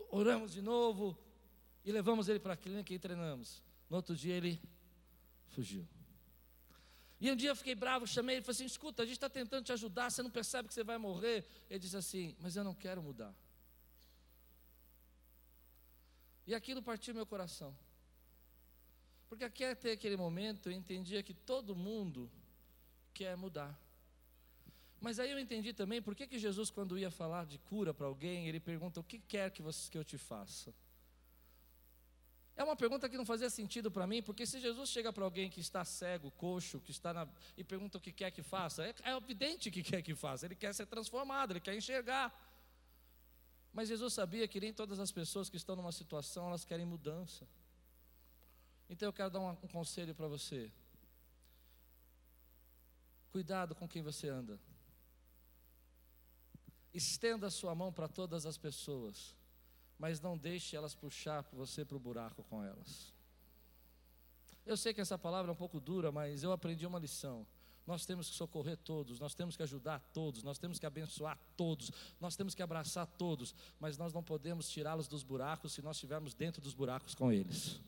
oramos 0.09 0.51
de 0.51 0.61
novo 0.61 1.17
e 1.85 1.91
levamos 1.91 2.27
ele 2.27 2.39
para 2.39 2.53
a 2.53 2.57
clínica 2.57 2.93
e 2.93 2.99
treinamos. 2.99 3.63
No 3.89 3.95
outro 3.95 4.13
dia 4.15 4.35
ele 4.35 4.61
fugiu. 5.47 5.87
E 7.21 7.31
um 7.31 7.35
dia 7.37 7.51
eu 7.51 7.55
fiquei 7.55 7.73
bravo, 7.73 8.05
chamei 8.05 8.35
ele 8.35 8.41
e 8.41 8.45
falei 8.45 8.55
assim: 8.55 8.65
escuta, 8.65 9.03
a 9.03 9.05
gente 9.05 9.15
está 9.15 9.29
tentando 9.29 9.63
te 9.63 9.71
ajudar, 9.71 10.11
você 10.11 10.21
não 10.21 10.29
percebe 10.29 10.67
que 10.67 10.73
você 10.73 10.83
vai 10.83 10.97
morrer? 10.97 11.45
Ele 11.69 11.79
disse 11.79 11.95
assim, 11.95 12.35
mas 12.39 12.57
eu 12.57 12.65
não 12.65 12.75
quero 12.75 13.01
mudar. 13.01 13.33
E 16.45 16.53
aquilo 16.53 16.83
partiu 16.83 17.13
meu 17.13 17.25
coração. 17.25 17.73
Porque 19.31 19.45
até 19.45 19.91
aquele 19.93 20.17
momento 20.17 20.67
eu 20.67 20.73
entendia 20.73 21.23
que 21.23 21.33
todo 21.33 21.73
mundo 21.73 22.29
quer 23.13 23.37
mudar. 23.37 23.79
Mas 24.99 25.19
aí 25.19 25.31
eu 25.31 25.39
entendi 25.39 25.71
também 25.71 26.01
por 26.01 26.13
que, 26.13 26.27
que 26.27 26.37
Jesus, 26.37 26.69
quando 26.69 26.99
ia 26.99 27.09
falar 27.09 27.45
de 27.45 27.57
cura 27.57 27.93
para 27.93 28.07
alguém, 28.07 28.49
ele 28.49 28.59
pergunta: 28.59 28.99
O 28.99 29.03
que 29.05 29.19
quer 29.19 29.49
que, 29.49 29.61
você, 29.61 29.89
que 29.89 29.97
eu 29.97 30.03
te 30.03 30.17
faça? 30.17 30.75
É 32.57 32.63
uma 32.65 32.75
pergunta 32.75 33.07
que 33.07 33.15
não 33.15 33.25
fazia 33.25 33.49
sentido 33.49 33.89
para 33.89 34.05
mim, 34.05 34.21
porque 34.21 34.45
se 34.45 34.59
Jesus 34.59 34.89
chega 34.89 35.13
para 35.13 35.23
alguém 35.23 35.49
que 35.49 35.61
está 35.61 35.85
cego, 35.85 36.29
coxo, 36.31 36.81
que 36.81 36.91
está 36.91 37.13
na, 37.13 37.25
e 37.55 37.63
pergunta 37.63 37.99
o 37.99 38.01
que 38.01 38.11
quer 38.11 38.31
que 38.31 38.43
faça, 38.43 38.85
é, 38.85 38.93
é 39.01 39.15
evidente 39.15 39.71
que 39.71 39.81
quer 39.81 40.01
que 40.01 40.13
faça, 40.13 40.45
ele 40.45 40.55
quer 40.55 40.73
ser 40.75 40.87
transformado, 40.87 41.53
ele 41.53 41.61
quer 41.61 41.73
enxergar. 41.73 42.37
Mas 43.71 43.87
Jesus 43.87 44.13
sabia 44.13 44.45
que 44.45 44.59
nem 44.59 44.73
todas 44.73 44.99
as 44.99 45.09
pessoas 45.09 45.49
que 45.49 45.55
estão 45.55 45.77
numa 45.77 45.93
situação 45.93 46.49
elas 46.49 46.65
querem 46.65 46.85
mudança. 46.85 47.47
Então 48.91 49.07
eu 49.07 49.13
quero 49.13 49.29
dar 49.29 49.39
um, 49.39 49.51
um 49.51 49.67
conselho 49.69 50.13
para 50.13 50.27
você. 50.27 50.69
Cuidado 53.31 53.73
com 53.73 53.87
quem 53.87 54.01
você 54.01 54.27
anda. 54.27 54.59
Estenda 56.93 57.47
a 57.47 57.49
sua 57.49 57.73
mão 57.73 57.93
para 57.93 58.09
todas 58.09 58.45
as 58.45 58.57
pessoas, 58.57 59.33
mas 59.97 60.19
não 60.19 60.37
deixe 60.37 60.75
elas 60.75 60.93
puxar 60.93 61.41
você 61.53 61.85
para 61.85 61.95
o 61.95 61.99
buraco 62.01 62.43
com 62.43 62.61
elas. 62.61 63.13
Eu 64.65 64.75
sei 64.75 64.93
que 64.93 64.99
essa 64.99 65.17
palavra 65.17 65.49
é 65.49 65.53
um 65.53 65.57
pouco 65.57 65.79
dura, 65.79 66.11
mas 66.11 66.43
eu 66.43 66.51
aprendi 66.51 66.85
uma 66.85 66.99
lição. 66.99 67.47
Nós 67.87 68.05
temos 68.05 68.29
que 68.29 68.35
socorrer 68.35 68.75
todos, 68.75 69.21
nós 69.21 69.33
temos 69.33 69.55
que 69.55 69.63
ajudar 69.63 70.01
todos, 70.13 70.43
nós 70.43 70.59
temos 70.59 70.77
que 70.77 70.85
abençoar 70.85 71.39
todos, 71.55 71.91
nós 72.19 72.35
temos 72.35 72.53
que 72.53 72.61
abraçar 72.61 73.07
todos, 73.07 73.55
mas 73.79 73.97
nós 73.97 74.11
não 74.11 74.21
podemos 74.21 74.69
tirá-los 74.69 75.07
dos 75.07 75.23
buracos 75.23 75.71
se 75.71 75.81
nós 75.81 75.95
estivermos 75.95 76.33
dentro 76.33 76.61
dos 76.61 76.73
buracos 76.73 77.15
com 77.15 77.31
eles. 77.31 77.79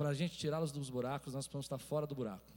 Para 0.00 0.08
a 0.08 0.14
gente 0.14 0.38
tirá-los 0.38 0.72
dos 0.72 0.88
buracos, 0.88 1.34
nós 1.34 1.46
precisamos 1.46 1.66
estar 1.66 1.76
fora 1.76 2.06
do 2.06 2.14
buraco. 2.14 2.50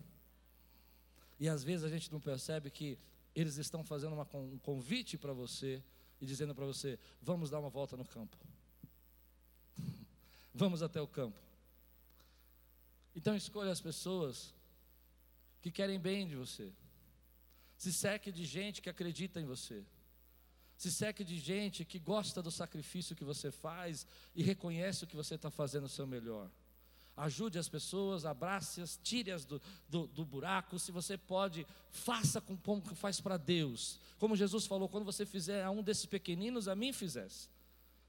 E 1.37 1.49
às 1.49 1.61
vezes 1.61 1.83
a 1.83 1.89
gente 1.89 2.09
não 2.09 2.21
percebe 2.21 2.71
que 2.71 2.97
eles 3.35 3.57
estão 3.57 3.83
fazendo 3.83 4.13
uma, 4.13 4.25
um 4.33 4.57
convite 4.59 5.17
para 5.17 5.33
você 5.33 5.83
e 6.21 6.25
dizendo 6.25 6.55
para 6.55 6.65
você: 6.65 6.97
vamos 7.21 7.49
dar 7.49 7.59
uma 7.59 7.69
volta 7.69 7.97
no 7.97 8.05
campo. 8.05 8.37
vamos 10.55 10.81
até 10.81 11.01
o 11.01 11.07
campo. 11.07 11.37
Então 13.13 13.35
escolha 13.35 13.73
as 13.73 13.81
pessoas 13.81 14.55
que 15.61 15.69
querem 15.69 15.99
bem 15.99 16.25
de 16.25 16.37
você. 16.37 16.71
Se 17.77 17.91
seque 17.91 18.31
de 18.31 18.45
gente 18.45 18.81
que 18.81 18.89
acredita 18.89 19.41
em 19.41 19.45
você. 19.45 19.83
Se 20.77 20.89
seque 20.89 21.25
de 21.25 21.37
gente 21.37 21.83
que 21.83 21.99
gosta 21.99 22.41
do 22.41 22.49
sacrifício 22.49 23.17
que 23.17 23.25
você 23.25 23.51
faz 23.51 24.07
e 24.33 24.41
reconhece 24.41 25.03
o 25.03 25.07
que 25.07 25.17
você 25.17 25.35
está 25.35 25.51
fazendo 25.51 25.87
o 25.87 25.89
seu 25.89 26.07
melhor. 26.07 26.49
Ajude 27.16 27.59
as 27.59 27.70
pessoas, 27.70 28.26
abrace-as, 28.26 28.99
tire-as 29.03 29.45
do, 29.45 29.61
do, 29.88 30.07
do, 30.07 30.26
buraco. 30.26 30.80
Se 30.80 30.91
você 30.91 31.16
pode, 31.16 31.66
faça 31.91 32.41
com 32.41 32.57
como 32.57 32.82
que 32.82 32.95
faz 32.95 33.22
para 33.22 33.38
Deus. 33.38 33.99
Como 34.18 34.36
Jesus 34.36 34.66
falou: 34.66 34.89
quando 34.89 35.05
você 35.05 35.26
fizer 35.26 35.64
a 35.64 35.70
um 35.70 35.84
desses 35.84 36.07
pequeninos, 36.07 36.68
a 36.68 36.76
mim 36.76 36.91
fizesse. 36.91 37.49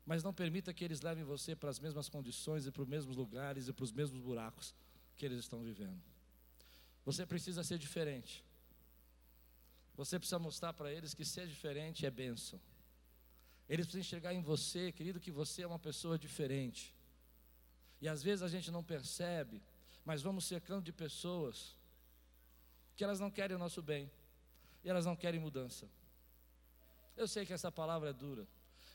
Mas 0.06 0.22
não 0.22 0.32
permita 0.32 0.72
que 0.72 0.84
eles 0.84 1.02
levem 1.02 1.22
você 1.22 1.54
para 1.54 1.68
as 1.68 1.78
mesmas 1.78 2.08
condições 2.08 2.66
e 2.66 2.70
para 2.70 2.82
os 2.82 2.88
mesmos 2.88 3.16
lugares 3.16 3.68
e 3.68 3.72
para 3.72 3.84
os 3.84 3.92
mesmos 3.92 4.20
buracos 4.20 4.74
que 5.16 5.24
eles 5.24 5.38
estão 5.38 5.62
vivendo. 5.62 6.02
Você 7.04 7.26
precisa 7.26 7.62
ser 7.62 7.78
diferente. 7.78 8.42
Você 9.96 10.18
precisa 10.18 10.38
mostrar 10.38 10.72
para 10.72 10.92
eles 10.92 11.14
que 11.14 11.24
ser 11.24 11.46
diferente 11.46 12.06
é 12.06 12.10
bênção. 12.10 12.60
Eles 13.68 13.86
precisam 13.86 14.00
enxergar 14.00 14.34
em 14.34 14.42
você, 14.42 14.90
querido, 14.92 15.20
que 15.20 15.30
você 15.30 15.62
é 15.62 15.66
uma 15.66 15.78
pessoa 15.78 16.18
diferente. 16.18 16.94
E 18.00 18.08
às 18.08 18.22
vezes 18.22 18.42
a 18.42 18.48
gente 18.48 18.70
não 18.70 18.82
percebe, 18.82 19.62
mas 20.04 20.22
vamos 20.22 20.44
cercando 20.44 20.84
de 20.84 20.92
pessoas 20.92 21.76
que 22.96 23.02
elas 23.02 23.18
não 23.18 23.30
querem 23.30 23.56
o 23.56 23.58
nosso 23.58 23.82
bem, 23.82 24.10
e 24.84 24.88
elas 24.88 25.06
não 25.06 25.16
querem 25.16 25.40
mudança. 25.40 25.88
Eu 27.16 27.26
sei 27.26 27.46
que 27.46 27.52
essa 27.52 27.72
palavra 27.72 28.10
é 28.10 28.12
dura, 28.12 28.46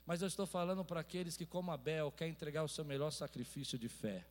mas 0.06 0.22
eu 0.22 0.28
estou 0.28 0.46
falando 0.46 0.86
para 0.86 1.00
aqueles 1.00 1.36
que, 1.36 1.46
como 1.46 1.72
Abel, 1.72 2.12
quer 2.12 2.28
entregar 2.28 2.64
o 2.64 2.70
seu 2.70 2.86
melhor 2.86 3.12
sacrifício 3.12 3.78
de 3.78 3.90
fé. 3.90 4.26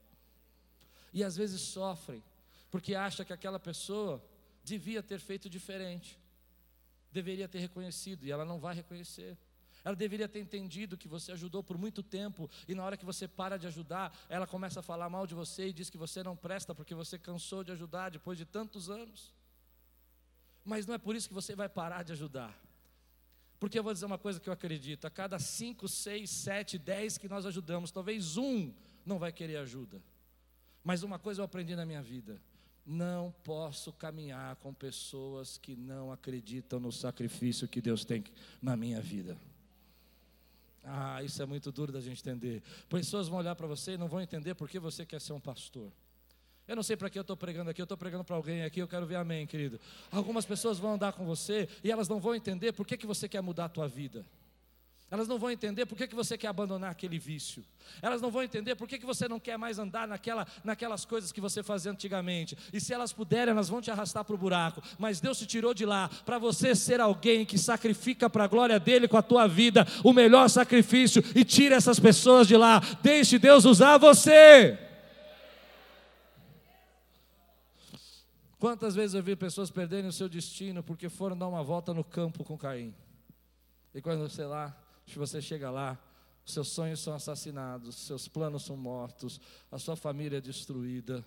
E 1.12 1.24
às 1.24 1.36
vezes 1.36 1.60
sofrem, 1.60 2.22
porque 2.70 2.94
acha 2.94 3.24
que 3.24 3.32
aquela 3.32 3.58
pessoa 3.58 4.22
devia 4.62 5.02
ter 5.02 5.18
feito 5.18 5.48
diferente, 5.48 6.18
deveria 7.10 7.48
ter 7.48 7.58
reconhecido, 7.58 8.24
e 8.24 8.30
ela 8.30 8.44
não 8.44 8.58
vai 8.58 8.74
reconhecer. 8.74 9.36
Ela 9.84 9.96
deveria 9.96 10.28
ter 10.28 10.40
entendido 10.40 10.96
que 10.96 11.08
você 11.08 11.32
ajudou 11.32 11.62
por 11.62 11.78
muito 11.78 12.02
tempo, 12.02 12.50
e 12.66 12.74
na 12.74 12.84
hora 12.84 12.96
que 12.96 13.04
você 13.04 13.26
para 13.28 13.56
de 13.56 13.66
ajudar, 13.66 14.16
ela 14.28 14.46
começa 14.46 14.80
a 14.80 14.82
falar 14.82 15.08
mal 15.08 15.26
de 15.26 15.34
você 15.34 15.68
e 15.68 15.72
diz 15.72 15.88
que 15.90 15.98
você 15.98 16.22
não 16.22 16.36
presta 16.36 16.74
porque 16.74 16.94
você 16.94 17.18
cansou 17.18 17.62
de 17.64 17.72
ajudar 17.72 18.10
depois 18.10 18.36
de 18.36 18.44
tantos 18.44 18.90
anos. 18.90 19.32
Mas 20.64 20.86
não 20.86 20.94
é 20.94 20.98
por 20.98 21.16
isso 21.16 21.28
que 21.28 21.34
você 21.34 21.54
vai 21.54 21.68
parar 21.68 22.02
de 22.02 22.12
ajudar. 22.12 22.54
Porque 23.58 23.78
eu 23.78 23.82
vou 23.82 23.92
dizer 23.92 24.06
uma 24.06 24.18
coisa 24.18 24.38
que 24.38 24.48
eu 24.48 24.52
acredito: 24.52 25.06
a 25.06 25.10
cada 25.10 25.38
cinco, 25.38 25.88
seis, 25.88 26.30
sete, 26.30 26.78
dez 26.78 27.18
que 27.18 27.28
nós 27.28 27.46
ajudamos, 27.46 27.90
talvez 27.90 28.36
um 28.36 28.72
não 29.04 29.18
vai 29.18 29.32
querer 29.32 29.56
ajuda. 29.56 30.02
Mas 30.84 31.02
uma 31.02 31.18
coisa 31.18 31.40
eu 31.40 31.44
aprendi 31.44 31.74
na 31.74 31.84
minha 31.84 32.02
vida: 32.02 32.40
não 32.86 33.34
posso 33.42 33.92
caminhar 33.92 34.56
com 34.56 34.72
pessoas 34.72 35.58
que 35.58 35.76
não 35.76 36.12
acreditam 36.12 36.78
no 36.78 36.92
sacrifício 36.92 37.68
que 37.68 37.80
Deus 37.80 38.04
tem 38.04 38.24
na 38.62 38.76
minha 38.76 39.00
vida. 39.00 39.36
Ah, 40.84 41.22
isso 41.22 41.42
é 41.42 41.46
muito 41.46 41.70
duro 41.70 41.92
da 41.92 42.00
gente 42.00 42.20
entender. 42.20 42.62
Pessoas 42.88 43.28
vão 43.28 43.38
olhar 43.38 43.54
para 43.54 43.66
você 43.66 43.92
e 43.92 43.98
não 43.98 44.08
vão 44.08 44.20
entender 44.20 44.54
por 44.54 44.68
que 44.68 44.78
você 44.78 45.04
quer 45.04 45.20
ser 45.20 45.32
um 45.32 45.40
pastor. 45.40 45.92
Eu 46.66 46.76
não 46.76 46.82
sei 46.82 46.96
para 46.96 47.08
que 47.08 47.18
eu 47.18 47.22
estou 47.22 47.36
pregando 47.36 47.70
aqui, 47.70 47.80
eu 47.80 47.84
estou 47.84 47.96
pregando 47.96 48.22
para 48.22 48.36
alguém 48.36 48.62
aqui, 48.62 48.80
eu 48.80 48.86
quero 48.86 49.06
ver 49.06 49.16
amém, 49.16 49.46
querido. 49.46 49.80
Algumas 50.12 50.44
pessoas 50.44 50.78
vão 50.78 50.94
andar 50.94 51.14
com 51.14 51.24
você 51.24 51.66
e 51.82 51.90
elas 51.90 52.08
não 52.08 52.20
vão 52.20 52.34
entender 52.34 52.72
por 52.72 52.86
que, 52.86 52.96
que 52.96 53.06
você 53.06 53.26
quer 53.26 53.40
mudar 53.40 53.64
a 53.66 53.68
tua 53.70 53.88
vida. 53.88 54.24
Elas 55.10 55.26
não 55.26 55.38
vão 55.38 55.50
entender 55.50 55.86
por 55.86 55.96
que, 55.96 56.06
que 56.06 56.14
você 56.14 56.36
quer 56.36 56.48
abandonar 56.48 56.90
aquele 56.90 57.18
vício. 57.18 57.64
Elas 58.02 58.20
não 58.20 58.30
vão 58.30 58.42
entender 58.42 58.74
por 58.74 58.86
que, 58.86 58.98
que 58.98 59.06
você 59.06 59.26
não 59.26 59.40
quer 59.40 59.56
mais 59.56 59.78
andar 59.78 60.06
naquela, 60.06 60.46
naquelas 60.62 61.06
coisas 61.06 61.32
que 61.32 61.40
você 61.40 61.62
fazia 61.62 61.90
antigamente. 61.90 62.58
E 62.74 62.78
se 62.78 62.92
elas 62.92 63.10
puderem, 63.10 63.52
elas 63.52 63.70
vão 63.70 63.80
te 63.80 63.90
arrastar 63.90 64.22
para 64.22 64.34
o 64.34 64.38
buraco. 64.38 64.82
Mas 64.98 65.18
Deus 65.18 65.38
te 65.38 65.46
tirou 65.46 65.72
de 65.72 65.86
lá 65.86 66.10
para 66.26 66.38
você 66.38 66.74
ser 66.74 67.00
alguém 67.00 67.46
que 67.46 67.56
sacrifica 67.56 68.28
para 68.28 68.44
a 68.44 68.48
glória 68.48 68.78
dele 68.78 69.08
com 69.08 69.16
a 69.16 69.22
tua 69.22 69.46
vida 69.46 69.86
o 70.04 70.12
melhor 70.12 70.46
sacrifício 70.50 71.24
e 71.34 71.42
tira 71.42 71.76
essas 71.76 71.98
pessoas 71.98 72.46
de 72.46 72.56
lá. 72.56 72.80
Deixe 73.02 73.38
Deus 73.38 73.64
usar 73.64 73.96
você. 73.96 74.78
Quantas 78.58 78.94
vezes 78.94 79.14
eu 79.14 79.22
vi 79.22 79.34
pessoas 79.36 79.70
perderem 79.70 80.08
o 80.08 80.12
seu 80.12 80.28
destino 80.28 80.82
porque 80.82 81.08
foram 81.08 81.38
dar 81.38 81.48
uma 81.48 81.62
volta 81.62 81.94
no 81.94 82.04
campo 82.04 82.44
com 82.44 82.58
Caim? 82.58 82.94
E 83.94 84.02
quando 84.02 84.20
você 84.20 84.44
lá, 84.44 84.76
se 85.08 85.18
você 85.18 85.40
chega 85.40 85.70
lá, 85.70 85.98
seus 86.44 86.68
sonhos 86.68 87.00
são 87.00 87.14
assassinados, 87.14 87.94
seus 87.96 88.28
planos 88.28 88.64
são 88.64 88.76
mortos, 88.76 89.40
a 89.70 89.78
sua 89.78 89.96
família 89.96 90.38
é 90.38 90.40
destruída, 90.40 91.24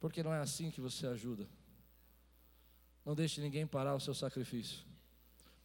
porque 0.00 0.22
não 0.22 0.32
é 0.32 0.40
assim 0.40 0.70
que 0.70 0.80
você 0.80 1.06
ajuda. 1.06 1.48
Não 3.04 3.14
deixe 3.14 3.40
ninguém 3.40 3.66
parar 3.66 3.94
o 3.94 4.00
seu 4.00 4.14
sacrifício. 4.14 4.84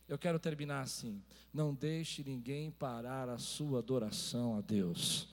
Eu 0.08 0.18
quero 0.18 0.40
terminar 0.40 0.82
assim. 0.82 1.24
Não 1.54 1.74
deixe 1.74 2.22
ninguém 2.24 2.70
parar 2.70 3.30
a 3.30 3.38
sua 3.38 3.80
adoração 3.80 4.58
a 4.58 4.62
Deus. 4.62 5.28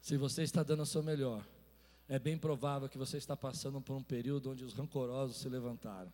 Se 0.00 0.16
você 0.16 0.42
está 0.42 0.62
dando 0.62 0.84
o 0.84 0.86
seu 0.86 1.02
melhor, 1.02 1.44
é 2.08 2.18
bem 2.18 2.38
provável 2.38 2.88
que 2.88 2.98
você 2.98 3.16
está 3.16 3.36
passando 3.36 3.80
por 3.80 3.94
um 3.94 4.02
período 4.02 4.50
onde 4.50 4.64
os 4.64 4.72
rancorosos 4.72 5.36
se 5.36 5.48
levantaram. 5.48 6.12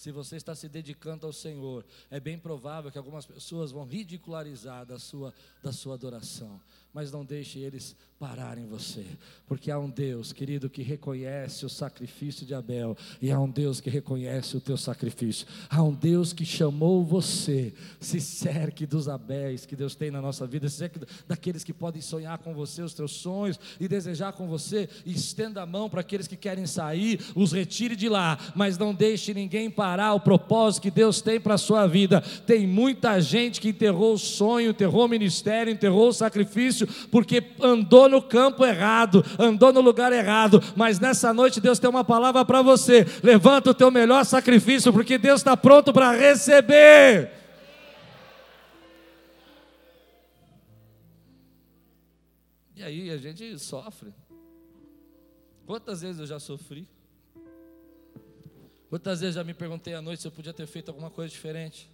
Se 0.00 0.10
você 0.10 0.36
está 0.36 0.54
se 0.54 0.66
dedicando 0.66 1.26
ao 1.26 1.32
Senhor, 1.32 1.84
é 2.10 2.18
bem 2.18 2.38
provável 2.38 2.90
que 2.90 2.96
algumas 2.96 3.26
pessoas 3.26 3.70
vão 3.70 3.84
ridicularizar 3.84 4.86
da 4.86 4.98
sua, 4.98 5.34
da 5.62 5.72
sua 5.74 5.92
adoração. 5.92 6.58
Mas 6.90 7.12
não 7.12 7.22
deixe 7.22 7.58
eles 7.58 7.94
pararem 8.18 8.66
você, 8.66 9.06
porque 9.46 9.70
há 9.70 9.78
um 9.78 9.88
Deus, 9.88 10.32
querido, 10.32 10.68
que 10.68 10.82
reconhece 10.82 11.64
o 11.64 11.70
sacrifício 11.70 12.44
de 12.44 12.52
Abel, 12.54 12.96
e 13.22 13.30
há 13.30 13.38
um 13.38 13.48
Deus 13.48 13.80
que 13.80 13.88
reconhece 13.88 14.56
o 14.56 14.60
teu 14.60 14.76
sacrifício. 14.76 15.46
Há 15.68 15.82
um 15.82 15.94
Deus 15.94 16.32
que 16.32 16.44
chamou 16.44 17.04
você. 17.04 17.72
Se 18.00 18.20
cerque 18.20 18.86
dos 18.86 19.08
Abéis 19.08 19.64
que 19.64 19.76
Deus 19.76 19.94
tem 19.94 20.10
na 20.10 20.20
nossa 20.20 20.46
vida, 20.46 20.68
se 20.68 20.78
cerque 20.78 21.00
daqueles 21.28 21.62
que 21.62 21.72
podem 21.72 22.02
sonhar 22.02 22.38
com 22.38 22.52
você 22.52 22.82
os 22.82 22.92
teus 22.92 23.12
sonhos 23.12 23.60
e 23.78 23.86
desejar 23.86 24.32
com 24.32 24.48
você, 24.48 24.88
e 25.06 25.12
estenda 25.12 25.62
a 25.62 25.66
mão 25.66 25.88
para 25.88 26.00
aqueles 26.00 26.26
que 26.26 26.36
querem 26.36 26.66
sair, 26.66 27.20
os 27.36 27.52
retire 27.52 27.94
de 27.94 28.08
lá, 28.08 28.38
mas 28.56 28.76
não 28.76 28.92
deixe 28.92 29.32
ninguém 29.32 29.70
parar 29.70 29.89
parar 29.90 30.14
o 30.14 30.20
propósito 30.20 30.82
que 30.82 30.90
Deus 30.90 31.20
tem 31.20 31.40
para 31.40 31.54
a 31.54 31.58
sua 31.58 31.84
vida. 31.84 32.20
Tem 32.46 32.64
muita 32.64 33.20
gente 33.20 33.60
que 33.60 33.70
enterrou 33.70 34.14
o 34.14 34.18
sonho, 34.18 34.70
enterrou 34.70 35.06
o 35.06 35.08
ministério, 35.08 35.72
enterrou 35.72 36.10
o 36.10 36.12
sacrifício, 36.12 36.86
porque 37.10 37.42
andou 37.60 38.08
no 38.08 38.22
campo 38.22 38.64
errado, 38.64 39.24
andou 39.36 39.72
no 39.72 39.80
lugar 39.80 40.12
errado. 40.12 40.62
Mas 40.76 41.00
nessa 41.00 41.34
noite 41.34 41.60
Deus 41.60 41.80
tem 41.80 41.90
uma 41.90 42.04
palavra 42.04 42.44
para 42.44 42.62
você: 42.62 43.04
levanta 43.20 43.70
o 43.70 43.74
teu 43.74 43.90
melhor 43.90 44.24
sacrifício, 44.24 44.92
porque 44.92 45.18
Deus 45.18 45.40
está 45.40 45.56
pronto 45.56 45.92
para 45.92 46.12
receber. 46.12 47.32
E 52.76 52.82
aí 52.84 53.10
a 53.10 53.16
gente 53.16 53.58
sofre. 53.58 54.14
Quantas 55.66 56.00
vezes 56.00 56.20
eu 56.20 56.26
já 56.26 56.38
sofri? 56.38 56.86
Quantas 58.90 59.20
vezes 59.20 59.36
já 59.36 59.44
me 59.44 59.54
perguntei 59.54 59.94
à 59.94 60.02
noite 60.02 60.20
se 60.20 60.26
eu 60.26 60.32
podia 60.32 60.52
ter 60.52 60.66
feito 60.66 60.88
alguma 60.88 61.10
coisa 61.10 61.30
diferente? 61.30 61.88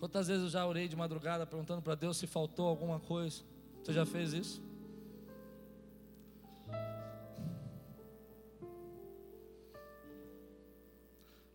Quantas 0.00 0.26
vezes 0.26 0.42
eu 0.42 0.50
já 0.50 0.66
orei 0.66 0.88
de 0.88 0.96
madrugada 0.96 1.46
perguntando 1.46 1.80
para 1.80 1.94
Deus 1.94 2.16
se 2.16 2.26
faltou 2.26 2.66
alguma 2.66 2.98
coisa? 2.98 3.42
Você 3.80 3.92
já 3.92 4.04
fez 4.04 4.32
isso? 4.32 4.60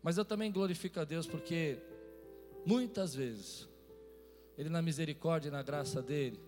Mas 0.01 0.17
eu 0.17 0.23
também 0.23 0.49
glorifico 0.49 1.01
a 1.01 1.03
Deus 1.03 1.27
porque 1.27 1.77
muitas 2.65 3.13
vezes 3.13 3.67
Ele 4.57 4.69
na 4.69 4.81
misericórdia 4.81 5.49
e 5.49 5.51
na 5.51 5.61
graça 5.61 6.01
dele, 6.01 6.39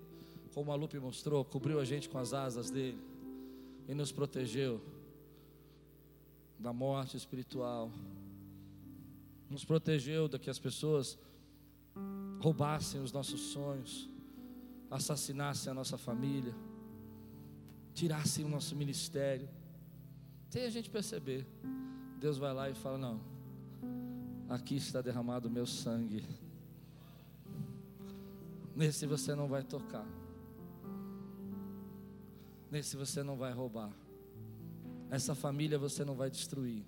como 0.53 0.71
a 0.71 0.75
Lupe 0.75 0.97
mostrou, 0.97 1.43
cobriu 1.43 1.81
a 1.81 1.83
gente 1.83 2.07
com 2.07 2.17
as 2.17 2.33
asas 2.33 2.69
dele 2.69 2.99
e 3.85 3.93
nos 3.93 4.13
protegeu 4.13 4.81
da 6.59 6.73
morte 6.73 7.17
espiritual, 7.17 7.91
nos 9.49 9.63
protegeu 9.63 10.27
da 10.27 10.39
que 10.39 10.49
as 10.49 10.59
pessoas 10.59 11.17
roubassem 12.39 13.01
os 13.01 13.11
nossos 13.11 13.39
sonhos, 13.41 14.09
assassinassem 14.89 15.71
a 15.71 15.73
nossa 15.73 15.97
família, 15.97 16.53
tirassem 17.93 18.45
o 18.45 18.49
nosso 18.49 18.75
ministério. 18.75 19.47
Sem 20.49 20.63
a 20.63 20.69
gente 20.69 20.89
perceber, 20.89 21.47
Deus 22.19 22.37
vai 22.37 22.53
lá 22.53 22.69
e 22.69 22.75
fala: 22.75 22.97
Não, 22.97 23.21
aqui 24.49 24.75
está 24.75 25.01
derramado 25.01 25.47
o 25.47 25.51
meu 25.51 25.65
sangue. 25.65 26.23
Nesse 28.75 29.05
você 29.05 29.33
não 29.33 29.47
vai 29.47 29.63
tocar. 29.63 30.05
Nesse 32.69 32.97
você 32.97 33.23
não 33.23 33.37
vai 33.37 33.53
roubar. 33.53 34.04
Essa 35.09 35.35
família 35.35 35.77
você 35.77 36.03
não 36.03 36.15
vai 36.15 36.29
destruir. 36.29 36.83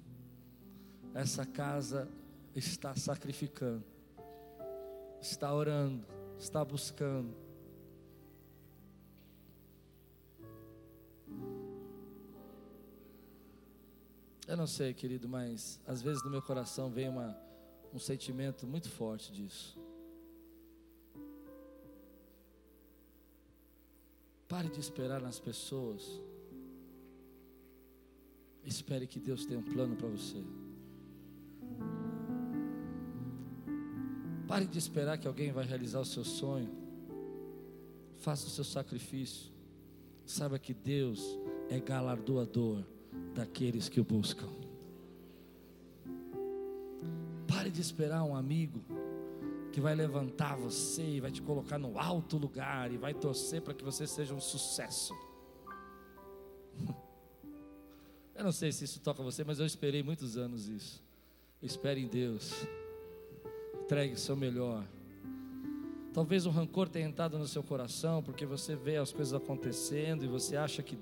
Essa 1.14 1.46
casa 1.46 2.08
está 2.56 2.96
sacrificando, 2.96 3.84
está 5.22 5.54
orando, 5.54 6.06
está 6.38 6.64
buscando. 6.64 7.34
Eu 14.48 14.56
não 14.56 14.66
sei, 14.66 14.94
querido, 14.94 15.28
mas 15.28 15.80
às 15.86 16.02
vezes 16.02 16.24
no 16.24 16.30
meu 16.30 16.42
coração 16.42 16.90
vem 16.90 17.10
uma, 17.10 17.38
um 17.94 18.00
sentimento 18.00 18.66
muito 18.66 18.90
forte 18.90 19.32
disso. 19.32 19.78
Pare 24.48 24.70
de 24.70 24.80
esperar 24.80 25.20
nas 25.20 25.38
pessoas. 25.38 26.22
Espere 28.68 29.08
que 29.08 29.18
Deus 29.18 29.46
tenha 29.46 29.60
um 29.60 29.64
plano 29.64 29.96
para 29.96 30.10
você. 30.10 30.44
Pare 34.46 34.66
de 34.66 34.78
esperar 34.78 35.18
que 35.18 35.26
alguém 35.26 35.54
vai 35.54 35.66
realizar 35.66 36.02
o 36.02 36.06
seu 36.06 36.26
sonho. 36.26 36.70
Faça 38.18 38.46
o 38.48 38.50
seu 38.50 38.66
sacrifício. 38.66 39.52
Saiba 40.26 40.60
que 40.60 40.74
Deus 40.74 41.40
é 41.70 41.80
galardoador 41.80 42.84
daqueles 43.34 43.88
que 43.88 44.02
o 44.02 44.04
buscam. 44.04 44.50
Pare 47.48 47.72
de 47.72 47.80
esperar 47.80 48.24
um 48.24 48.36
amigo 48.36 48.84
que 49.72 49.80
vai 49.80 49.96
levantar 49.96 50.58
você 50.58 51.04
e 51.04 51.22
vai 51.22 51.32
te 51.32 51.42
colocar 51.42 51.78
no 51.78 51.98
alto 51.98 52.38
lugar 52.38 52.92
e 52.92 52.98
vai 52.98 53.14
torcer 53.14 53.62
para 53.62 53.74
que 53.74 53.84
você 53.84 54.06
seja 54.06 54.34
um 54.34 54.42
sucesso. 54.42 55.14
Eu 58.38 58.44
não 58.44 58.52
sei 58.52 58.72
se 58.72 58.86
isso 58.86 59.00
toca 59.00 59.24
você, 59.24 59.44
mas 59.44 59.60
eu 59.60 59.66
esperei 59.66 60.04
muitos 60.04 60.38
anos 60.38 60.68
isso. 60.68 61.04
Espere 61.60 62.00
em 62.00 62.08
Deus. 62.08 62.54
Entregue 63.82 64.14
o 64.14 64.18
seu 64.18 64.36
melhor. 64.36 64.86
Talvez 66.14 66.46
o 66.46 66.52
rancor 66.52 66.88
tenha 66.88 67.08
entrado 67.08 67.40
no 67.40 67.48
seu 67.48 67.64
coração, 67.64 68.22
porque 68.22 68.46
você 68.46 68.76
vê 68.76 68.98
as 68.98 69.12
coisas 69.12 69.34
acontecendo 69.34 70.24
e 70.24 70.28
você 70.28 70.56
acha 70.56 70.84
que, 70.84 71.00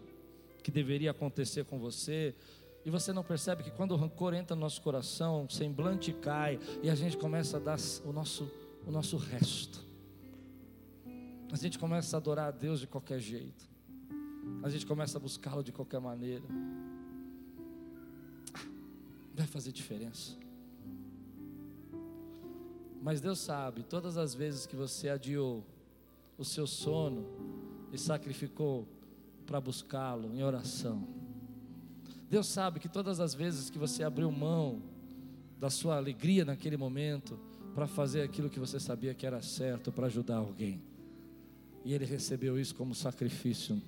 que 0.64 0.72
deveria 0.72 1.12
acontecer 1.12 1.66
com 1.66 1.78
você. 1.78 2.34
E 2.86 2.90
você 2.90 3.12
não 3.12 3.24
percebe 3.24 3.64
que 3.64 3.72
quando 3.72 3.92
o 3.92 3.98
rancor 3.98 4.34
entra 4.34 4.56
no 4.56 4.62
nosso 4.62 4.82
coração, 4.82 5.44
o 5.44 5.52
semblante 5.52 6.14
cai 6.14 6.58
e 6.82 6.90
a 6.90 6.96
gente 6.96 7.18
começa 7.18 7.58
a 7.58 7.60
dar 7.60 7.78
o 8.06 8.14
nosso, 8.14 8.50
o 8.88 8.92
nosso 8.92 9.18
resto. 9.18 9.86
A 11.52 11.58
gente 11.58 11.78
começa 11.78 12.16
a 12.16 12.18
adorar 12.18 12.48
a 12.48 12.52
Deus 12.52 12.80
de 12.80 12.88
qualquer 12.88 13.20
jeito. 13.20 13.70
A 14.64 14.70
gente 14.70 14.86
começa 14.86 15.18
a 15.18 15.22
buscá-lo 15.22 15.62
de 15.62 15.74
qualquer 15.74 16.00
maneira 16.00 16.44
vai 19.36 19.48
fazer 19.48 19.72
diferença. 19.72 20.34
Mas 23.02 23.22
Deus 23.22 23.40
sabe, 23.40 23.84
todas 23.84 24.18
as 24.18 24.34
vezes 24.34 24.66
que 24.66 24.76
você 24.76 25.10
adiou 25.10 25.64
o 26.38 26.44
seu 26.44 26.66
sono 26.66 27.26
e 27.94 27.98
sacrificou 27.98 28.88
para 29.46 29.62
buscá-lo 29.62 30.34
em 30.34 30.44
oração. 30.44 31.08
Deus 32.30 32.48
sabe 32.48 32.80
que 32.80 32.90
todas 32.90 33.20
as 33.20 33.36
vezes 33.36 33.70
que 33.70 33.78
você 33.78 34.04
abriu 34.04 34.32
mão 34.32 34.82
da 35.60 35.70
sua 35.70 35.98
alegria 35.98 36.44
naquele 36.44 36.78
momento 36.78 37.40
para 37.76 37.86
fazer 37.86 38.24
aquilo 38.24 38.50
que 38.50 38.60
você 38.60 38.80
sabia 38.80 39.14
que 39.14 39.26
era 39.26 39.42
certo 39.42 39.92
para 39.92 40.08
ajudar 40.08 40.38
alguém. 40.38 40.82
E 41.84 41.94
ele 41.94 42.06
recebeu 42.06 42.60
isso 42.60 42.74
como 42.74 42.96
sacrifício. 42.96 43.80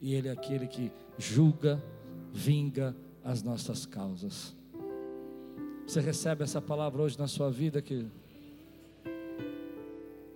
E 0.00 0.14
ele 0.14 0.28
é 0.28 0.32
aquele 0.32 0.66
que 0.66 0.90
julga, 1.16 1.82
vinga 2.32 2.96
as 3.24 3.42
nossas 3.42 3.86
causas. 3.86 4.54
Você 5.86 6.00
recebe 6.00 6.44
essa 6.44 6.60
palavra 6.60 7.02
hoje 7.02 7.18
na 7.18 7.26
sua 7.26 7.50
vida, 7.50 7.80
que 7.80 8.06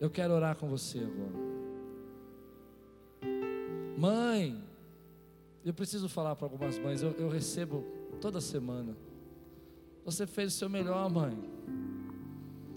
eu 0.01 0.11
quero 0.11 0.33
orar 0.35 0.57
com 0.57 0.69
você 0.69 0.99
agora. 0.99 1.53
Mãe, 3.97 4.63
eu 5.65 5.73
preciso 5.73 6.09
falar 6.09 6.35
para 6.35 6.47
algumas 6.47 6.79
mães, 6.79 7.03
eu, 7.03 7.11
eu 7.13 7.29
recebo 7.29 7.85
toda 8.21 8.41
semana. 8.41 8.97
Você 10.05 10.27
fez 10.27 10.55
o 10.55 10.57
seu 10.57 10.69
melhor, 10.69 11.09
mãe. 11.11 11.39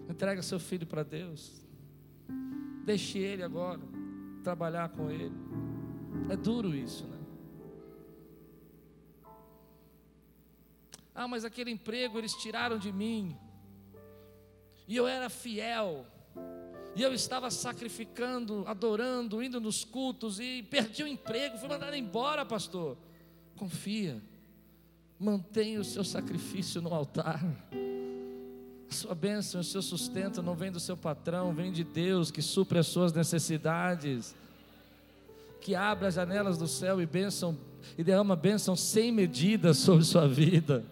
Entrega 0.09 0.41
seu 0.41 0.59
filho 0.59 0.85
para 0.85 1.01
Deus. 1.01 1.65
Deixe 2.85 3.17
ele 3.17 3.41
agora 3.41 3.79
trabalhar 4.43 4.89
com 4.89 5.09
ele. 5.09 5.35
É 6.29 6.37
duro 6.37 6.75
isso, 6.75 7.07
né? 7.07 7.14
Ah, 11.15 11.29
mas 11.29 11.45
aquele 11.45 11.71
emprego 11.71 12.17
eles 12.17 12.33
tiraram 12.33 12.77
de 12.77 12.91
mim. 12.91 13.37
E 14.85 14.97
eu 14.97 15.07
era 15.07 15.29
fiel. 15.29 16.05
E 16.93 17.01
eu 17.01 17.13
estava 17.13 17.49
sacrificando, 17.49 18.63
adorando, 18.67 19.41
indo 19.41 19.59
nos 19.59 19.83
cultos 19.83 20.39
e 20.39 20.63
perdi 20.63 21.03
o 21.03 21.07
emprego, 21.07 21.57
fui 21.57 21.69
mandado 21.69 21.95
embora, 21.95 22.45
pastor. 22.45 22.97
Confia. 23.55 24.21
Mantenha 25.17 25.79
o 25.79 25.85
seu 25.85 26.03
sacrifício 26.03 26.81
no 26.81 26.93
altar. 26.93 27.41
A 28.89 28.93
sua 28.93 29.15
bênção, 29.15 29.61
o 29.61 29.63
seu 29.63 29.81
sustento 29.81 30.43
não 30.43 30.55
vem 30.55 30.71
do 30.71 30.79
seu 30.79 30.95
patrão, 30.95 31.53
vem 31.53 31.71
de 31.71 31.83
Deus 31.83 32.29
que 32.29 32.41
supre 32.41 32.77
as 32.77 32.87
suas 32.87 33.13
necessidades. 33.13 34.35
Que 35.61 35.75
abra 35.75 36.09
as 36.09 36.15
janelas 36.15 36.57
do 36.57 36.67
céu 36.67 37.01
e 37.01 37.05
bênção 37.05 37.57
e 37.97 38.03
derrama 38.03 38.35
bênção 38.35 38.75
sem 38.75 39.11
medida 39.11 39.73
sobre 39.73 40.03
sua 40.03 40.27
vida. 40.27 40.85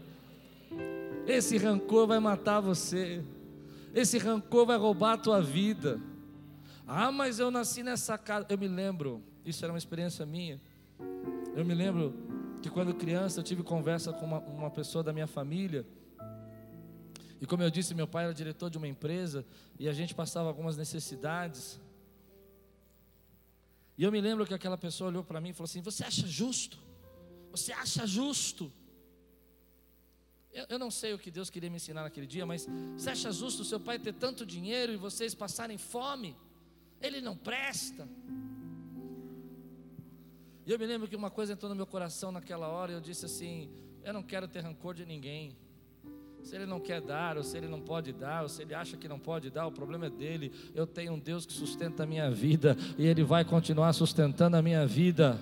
Esse 1.28 1.58
rancor 1.58 2.08
vai 2.08 2.20
matar 2.20 2.60
você. 2.60 3.24
Esse 3.94 4.18
rancor 4.18 4.66
vai 4.66 4.78
roubar 4.78 5.14
a 5.14 5.18
tua 5.18 5.42
vida. 5.42 6.00
Ah, 6.86 7.12
mas 7.12 7.40
eu 7.40 7.50
nasci 7.50 7.82
nessa 7.84 8.18
casa. 8.18 8.46
Eu 8.50 8.58
me 8.58 8.68
lembro, 8.68 9.24
isso 9.46 9.64
era 9.64 9.72
uma 9.72 9.78
experiência 9.78 10.26
minha. 10.26 10.60
Eu 11.56 11.64
me 11.64 11.74
lembro 11.74 12.14
que 12.62 12.70
quando 12.70 12.94
criança 12.94 13.40
eu 13.40 13.44
tive 13.44 13.64
conversa 13.64 14.12
com 14.12 14.26
uma, 14.26 14.40
uma 14.40 14.72
pessoa 14.72 15.04
da 15.04 15.14
minha 15.14 15.28
família. 15.28 15.86
E 17.40 17.46
como 17.46 17.64
eu 17.64 17.70
disse, 17.70 17.94
meu 17.94 18.08
pai 18.08 18.26
era 18.26 18.34
diretor 18.34 18.70
de 18.70 18.78
uma 18.78 18.88
empresa 18.88 19.46
e 19.80 19.88
a 19.88 19.94
gente 19.94 20.16
passava 20.16 20.48
algumas 20.48 20.76
necessidades. 20.76 21.80
E 23.98 24.04
eu 24.04 24.12
me 24.12 24.20
lembro 24.20 24.46
que 24.46 24.54
aquela 24.54 24.78
pessoa 24.78 25.10
olhou 25.10 25.24
para 25.24 25.40
mim 25.40 25.50
e 25.50 25.54
falou 25.54 25.66
assim: 25.66 25.82
Você 25.82 26.04
acha 26.04 26.26
justo? 26.26 26.78
Você 27.52 27.72
acha 27.72 28.08
justo? 28.08 28.72
Eu, 30.54 30.66
eu, 30.70 30.80
não 30.80 30.91
sei 30.91 31.14
o 31.14 31.20
que 31.20 31.32
Deus 31.32 31.49
queria 31.49 31.70
me 31.70 31.78
ensinar 31.78 32.04
naquele 32.04 32.28
dia, 32.28 32.45
mas 32.45 32.68
você 32.95 33.10
acha 33.10 33.32
justo 33.32 33.64
o 33.64 33.66
seu 33.66 33.80
pai 33.80 33.97
ter 33.97 34.14
tanto 34.14 34.45
dinheiro 34.45 34.93
e 34.93 34.97
vocês 34.97 35.34
passarem 35.34 35.80
fome? 35.80 36.36
Ele 37.01 37.20
não 37.20 37.36
presta. 37.36 38.08
E 40.66 40.72
eu 40.72 40.78
me 40.78 40.86
lembro 40.86 41.08
que 41.08 41.16
uma 41.16 41.32
coisa 41.32 41.54
entrou 41.54 41.70
no 41.70 41.76
meu 41.76 41.88
coração 41.88 42.32
naquela 42.32 42.68
hora 42.68 42.91
e 42.91 42.95
eu 42.95 43.01
disse 43.01 43.26
assim: 43.26 43.68
Eu 44.04 44.14
não 44.14 44.22
quero 44.22 44.47
ter 44.47 44.60
rancor 44.60 44.93
de 44.93 45.06
ninguém. 45.06 45.58
Se 46.43 46.56
ele 46.56 46.66
não 46.66 46.80
quer 46.80 47.01
dar, 47.01 47.38
ou 47.38 47.43
se 47.43 47.58
ele 47.58 47.68
não 47.68 47.82
pode 47.82 48.12
dar, 48.12 48.43
ou 48.43 48.49
se 48.49 48.62
ele 48.62 48.76
acha 48.76 48.95
que 48.97 49.08
não 49.08 49.18
pode 49.18 49.49
dar, 49.49 49.66
o 49.66 49.72
problema 49.72 50.06
é 50.06 50.10
dele. 50.10 50.51
Eu 50.76 50.86
tenho 50.86 51.14
um 51.14 51.20
Deus 51.20 51.45
que 51.45 51.54
sustenta 51.54 52.04
a 52.04 52.06
minha 52.06 52.30
vida 52.30 52.78
e 52.97 53.08
ele 53.08 53.24
vai 53.24 53.43
continuar 53.43 53.91
sustentando 53.93 54.56
a 54.56 54.62
minha 54.62 54.86
vida. 54.86 55.39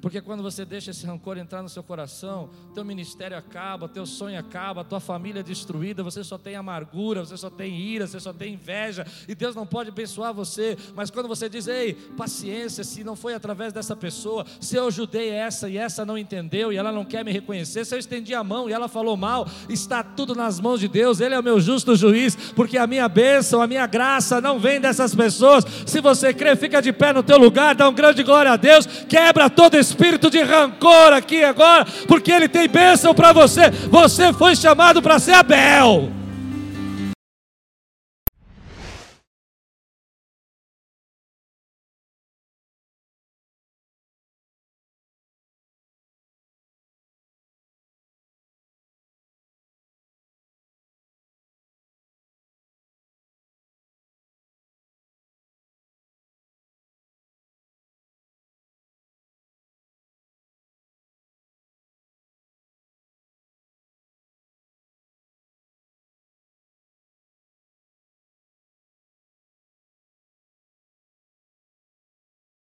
Porque 0.00 0.20
quando 0.20 0.42
você 0.42 0.64
deixa 0.64 0.90
esse 0.90 1.04
rancor 1.06 1.36
entrar 1.36 1.62
no 1.62 1.68
seu 1.68 1.82
coração, 1.82 2.48
teu 2.74 2.84
ministério 2.84 3.36
acaba, 3.36 3.88
teu 3.88 4.06
sonho 4.06 4.38
acaba, 4.38 4.82
tua 4.82 5.00
família 5.00 5.40
é 5.40 5.42
destruída, 5.42 6.02
você 6.02 6.24
só 6.24 6.38
tem 6.38 6.56
amargura, 6.56 7.20
você 7.20 7.36
só 7.36 7.50
tem 7.50 7.78
ira, 7.78 8.06
você 8.06 8.18
só 8.18 8.32
tem 8.32 8.54
inveja, 8.54 9.06
e 9.28 9.34
Deus 9.34 9.54
não 9.54 9.66
pode 9.66 9.90
abençoar 9.90 10.32
você. 10.32 10.76
Mas 10.94 11.10
quando 11.10 11.28
você 11.28 11.48
diz, 11.48 11.68
ei, 11.68 11.92
paciência, 12.16 12.82
se 12.82 13.04
não 13.04 13.14
foi 13.14 13.34
através 13.34 13.72
dessa 13.72 13.94
pessoa, 13.94 14.46
se 14.58 14.76
eu 14.76 14.86
ajudei 14.86 15.30
essa 15.30 15.68
e 15.68 15.76
essa 15.76 16.04
não 16.04 16.16
entendeu 16.16 16.72
e 16.72 16.76
ela 16.76 16.90
não 16.90 17.04
quer 17.04 17.22
me 17.22 17.30
reconhecer, 17.30 17.84
se 17.84 17.94
eu 17.94 17.98
estendi 17.98 18.34
a 18.34 18.42
mão 18.42 18.70
e 18.70 18.72
ela 18.72 18.88
falou 18.88 19.16
mal, 19.16 19.46
está 19.68 20.02
tudo 20.02 20.34
nas 20.34 20.58
mãos 20.58 20.80
de 20.80 20.88
Deus, 20.88 21.20
Ele 21.20 21.34
é 21.34 21.38
o 21.38 21.42
meu 21.42 21.60
justo 21.60 21.94
juiz, 21.94 22.34
porque 22.54 22.78
a 22.78 22.86
minha 22.86 23.08
bênção, 23.08 23.60
a 23.60 23.66
minha 23.66 23.86
graça 23.86 24.40
não 24.40 24.58
vem 24.58 24.80
dessas 24.80 25.14
pessoas. 25.14 25.64
Se 25.84 26.00
você 26.00 26.32
crê, 26.32 26.56
fica 26.56 26.80
de 26.80 26.92
pé 26.92 27.12
no 27.12 27.22
teu 27.22 27.36
lugar, 27.36 27.74
dá 27.74 27.86
um 27.86 27.94
grande 27.94 28.22
glória 28.22 28.52
a 28.52 28.56
Deus, 28.56 28.86
quebra 28.86 29.50
todo 29.50 29.74
esse 29.74 29.89
espírito 29.90 30.30
de 30.30 30.42
rancor 30.42 31.12
aqui 31.12 31.42
agora, 31.44 31.86
porque 32.06 32.30
Ele 32.32 32.48
tem 32.48 32.68
bênção 32.68 33.14
para 33.14 33.32
você. 33.32 33.70
Você 33.90 34.32
foi 34.32 34.56
chamado 34.56 35.02
para 35.02 35.18
ser 35.18 35.32
Abel. 35.34 36.19